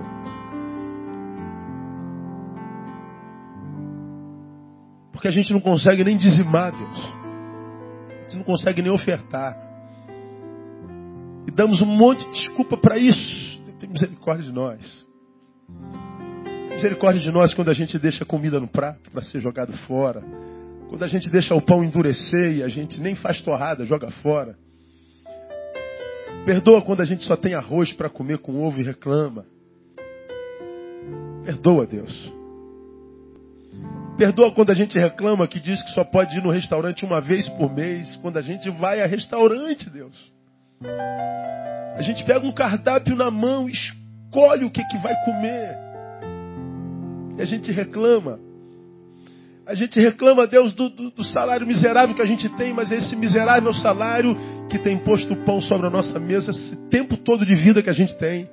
Porque 5.21 5.27
a 5.27 5.31
gente 5.31 5.53
não 5.53 5.59
consegue 5.59 6.03
nem 6.03 6.17
dizimar, 6.17 6.75
Deus. 6.75 6.99
A 6.99 8.23
gente 8.23 8.37
não 8.37 8.43
consegue 8.43 8.81
nem 8.81 8.91
ofertar. 8.91 9.55
E 11.45 11.51
damos 11.51 11.79
um 11.79 11.85
monte 11.85 12.25
de 12.25 12.31
desculpa 12.31 12.75
para 12.75 12.97
isso. 12.97 13.61
Tem 13.79 13.87
misericórdia 13.87 14.45
de 14.45 14.51
nós. 14.51 15.05
Misericórdia 16.71 17.21
de 17.21 17.31
nós 17.31 17.53
quando 17.53 17.69
a 17.69 17.73
gente 17.75 17.99
deixa 17.99 18.25
comida 18.25 18.59
no 18.59 18.67
prato 18.67 19.11
para 19.11 19.21
ser 19.21 19.39
jogado 19.41 19.71
fora. 19.85 20.23
Quando 20.89 21.03
a 21.03 21.07
gente 21.07 21.29
deixa 21.29 21.53
o 21.53 21.61
pão 21.61 21.83
endurecer 21.83 22.53
e 22.57 22.63
a 22.63 22.67
gente 22.67 22.99
nem 22.99 23.13
faz 23.13 23.43
torrada, 23.43 23.85
joga 23.85 24.09
fora. 24.23 24.57
Perdoa 26.47 26.81
quando 26.81 27.01
a 27.01 27.05
gente 27.05 27.23
só 27.25 27.37
tem 27.37 27.53
arroz 27.53 27.93
para 27.93 28.09
comer 28.09 28.39
com 28.39 28.59
ovo 28.59 28.79
e 28.79 28.83
reclama. 28.83 29.45
Perdoa, 31.45 31.85
Deus. 31.85 32.40
Perdoa 34.21 34.51
quando 34.51 34.69
a 34.69 34.75
gente 34.75 34.99
reclama 34.99 35.47
que 35.47 35.59
diz 35.59 35.81
que 35.81 35.89
só 35.95 36.03
pode 36.03 36.37
ir 36.37 36.43
no 36.43 36.51
restaurante 36.51 37.03
uma 37.03 37.19
vez 37.19 37.49
por 37.49 37.73
mês, 37.73 38.15
quando 38.17 38.37
a 38.37 38.41
gente 38.43 38.69
vai 38.69 39.01
a 39.01 39.07
restaurante, 39.07 39.89
Deus. 39.89 40.15
A 41.97 42.01
gente 42.03 42.23
pega 42.23 42.45
um 42.45 42.51
cardápio 42.51 43.15
na 43.15 43.31
mão, 43.31 43.67
escolhe 43.67 44.63
o 44.63 44.69
que, 44.69 44.83
que 44.85 44.97
vai 44.99 45.15
comer. 45.25 45.75
E 47.35 47.41
a 47.41 47.45
gente 47.45 47.71
reclama. 47.71 48.37
A 49.65 49.73
gente 49.73 49.99
reclama, 49.99 50.45
Deus, 50.45 50.71
do, 50.75 50.87
do, 50.89 51.09
do, 51.09 51.23
salário 51.23 51.65
miserável 51.65 52.15
que 52.15 52.21
a 52.21 52.27
gente 52.27 52.47
tem, 52.49 52.71
mas 52.75 52.91
é 52.91 52.97
esse 52.97 53.15
miserável 53.15 53.73
salário 53.73 54.37
que 54.69 54.77
tem 54.77 54.99
posto 54.99 55.33
o 55.33 55.45
pão 55.45 55.59
sobre 55.61 55.87
a 55.87 55.89
nossa 55.89 56.19
mesa 56.19 56.51
esse 56.51 56.75
tempo 56.91 57.17
todo 57.17 57.43
de 57.43 57.55
vida 57.55 57.81
que 57.81 57.89
a 57.89 57.93
gente 57.93 58.15
tem. 58.19 58.47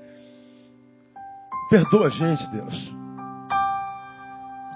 Perdoa 1.68 2.06
a 2.06 2.08
gente, 2.08 2.50
Deus. 2.52 2.97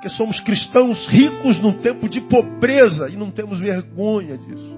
Porque 0.03 0.17
somos 0.17 0.41
cristãos 0.41 1.07
ricos 1.07 1.61
num 1.61 1.75
tempo 1.75 2.09
de 2.09 2.21
pobreza 2.23 3.09
e 3.09 3.17
não 3.17 3.31
temos 3.31 3.61
vergonha 3.61 4.37
disso. 4.37 4.77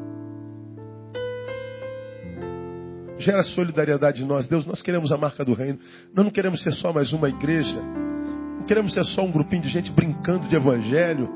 Gera 3.16 3.43
solidariedade 3.43 4.22
em 4.22 4.27
nós. 4.27 4.47
Deus, 4.47 4.66
nós 4.66 4.83
queremos 4.83 5.11
a 5.11 5.16
marca 5.16 5.43
do 5.43 5.55
reino. 5.55 5.79
Nós 6.14 6.27
não 6.27 6.31
queremos 6.31 6.62
ser 6.62 6.72
só 6.72 6.93
mais 6.93 7.11
uma 7.11 7.31
igreja. 7.31 7.81
Não 8.59 8.66
queremos 8.66 8.93
ser 8.93 9.03
só 9.03 9.22
um 9.22 9.33
grupinho 9.33 9.62
de 9.62 9.70
gente 9.70 9.91
brincando 9.91 10.47
de 10.47 10.57
evangelho 10.57 11.27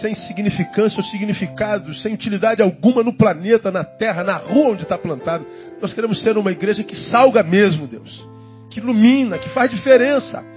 sem 0.00 0.14
significância 0.14 0.98
ou 0.98 1.04
significado, 1.04 1.92
sem 1.96 2.14
utilidade 2.14 2.62
alguma 2.62 3.02
no 3.02 3.14
planeta, 3.14 3.70
na 3.70 3.84
terra, 3.84 4.24
na 4.24 4.38
rua 4.38 4.70
onde 4.70 4.84
está 4.84 4.96
plantado. 4.96 5.46
Nós 5.82 5.92
queremos 5.92 6.22
ser 6.22 6.38
uma 6.38 6.50
igreja 6.50 6.82
que 6.82 6.96
salga 6.96 7.42
mesmo, 7.42 7.86
Deus, 7.86 8.26
que 8.70 8.80
ilumina, 8.80 9.36
que 9.36 9.50
faz 9.50 9.70
diferença. 9.70 10.55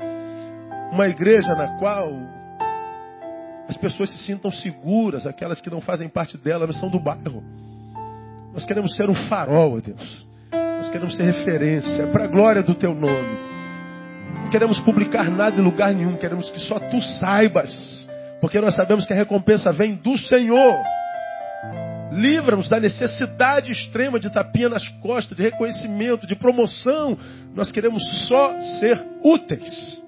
Uma 0.91 1.07
igreja 1.07 1.55
na 1.55 1.77
qual 1.77 2.09
as 3.67 3.77
pessoas 3.77 4.09
se 4.09 4.17
sintam 4.19 4.51
seguras, 4.51 5.27
aquelas 5.27 5.61
que 5.61 5.69
não 5.69 5.81
fazem 5.81 6.09
parte 6.09 6.37
dela, 6.37 6.65
não 6.65 6.73
são 6.73 6.89
do 6.89 6.99
bairro. 6.99 7.43
Nós 8.53 8.65
queremos 8.65 8.95
ser 8.95 9.09
um 9.09 9.15
farol, 9.27 9.77
ó 9.77 9.79
Deus. 9.79 10.27
Nós 10.51 10.89
queremos 10.89 11.15
ser 11.15 11.25
referência 11.25 12.07
para 12.07 12.25
a 12.25 12.27
glória 12.27 12.63
do 12.63 12.73
teu 12.73 12.95
nome. 12.95 13.49
Não 14.43 14.49
queremos 14.49 14.79
publicar 14.79 15.29
nada 15.29 15.59
em 15.59 15.63
lugar 15.63 15.93
nenhum, 15.93 16.17
queremos 16.17 16.49
que 16.49 16.59
só 16.59 16.79
tu 16.79 17.01
saibas 17.19 17.99
porque 18.39 18.59
nós 18.61 18.75
sabemos 18.75 19.05
que 19.05 19.13
a 19.13 19.15
recompensa 19.15 19.71
vem 19.71 19.95
do 19.95 20.17
Senhor. 20.17 20.75
Livra-nos 22.11 22.67
da 22.67 22.79
necessidade 22.79 23.71
extrema 23.71 24.19
de 24.19 24.31
tapinha 24.31 24.69
nas 24.69 24.87
costas, 24.99 25.37
de 25.37 25.43
reconhecimento, 25.43 26.25
de 26.25 26.35
promoção. 26.35 27.17
Nós 27.53 27.71
queremos 27.71 28.01
só 28.27 28.59
ser 28.79 28.99
úteis. 29.23 30.01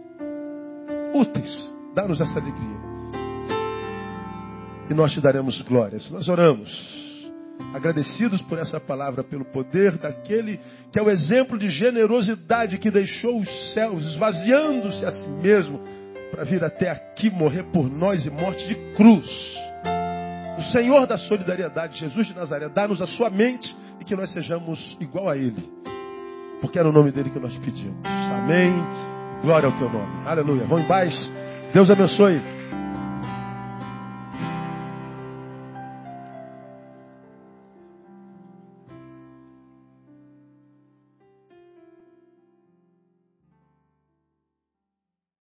Úteis. 1.13 1.69
Dá-nos 1.93 2.21
essa 2.21 2.39
alegria. 2.39 2.81
E 4.89 4.93
nós 4.93 5.11
te 5.13 5.21
daremos 5.21 5.61
glórias. 5.61 6.09
Nós 6.11 6.27
oramos 6.27 7.01
agradecidos 7.73 8.41
por 8.41 8.57
essa 8.57 8.79
palavra, 8.79 9.23
pelo 9.23 9.45
poder 9.45 9.97
daquele 9.97 10.59
que 10.91 10.99
é 10.99 11.01
o 11.01 11.09
exemplo 11.09 11.57
de 11.57 11.69
generosidade 11.69 12.77
que 12.77 12.91
deixou 12.91 13.39
os 13.39 13.73
céus, 13.73 14.05
esvaziando-se 14.07 15.05
a 15.05 15.11
si 15.11 15.27
mesmo 15.27 15.79
para 16.31 16.43
vir 16.43 16.63
até 16.63 16.89
aqui 16.89 17.29
morrer 17.29 17.63
por 17.71 17.89
nós 17.89 18.25
e 18.25 18.29
morte 18.29 18.65
de 18.65 18.75
cruz. 18.95 19.27
O 20.57 20.63
Senhor 20.71 21.05
da 21.07 21.17
solidariedade, 21.17 21.99
Jesus 21.99 22.27
de 22.27 22.33
Nazaré, 22.33 22.69
dá-nos 22.69 23.01
a 23.01 23.07
sua 23.07 23.29
mente 23.29 23.75
e 23.99 24.05
que 24.05 24.15
nós 24.15 24.31
sejamos 24.31 24.97
igual 24.99 25.29
a 25.29 25.37
Ele. 25.37 25.69
Porque 26.61 26.77
é 26.77 26.83
no 26.83 26.91
nome 26.91 27.11
dele 27.11 27.29
que 27.29 27.39
nós 27.39 27.55
pedimos. 27.57 27.99
Amém. 28.05 29.10
Glória 29.41 29.67
ao 29.67 29.73
teu 29.73 29.89
nome. 29.89 30.07
Aleluia. 30.25 30.65
Vão 30.65 30.79
em 30.79 30.87
paz. 30.87 31.13
Deus 31.73 31.89
abençoe. 31.89 32.41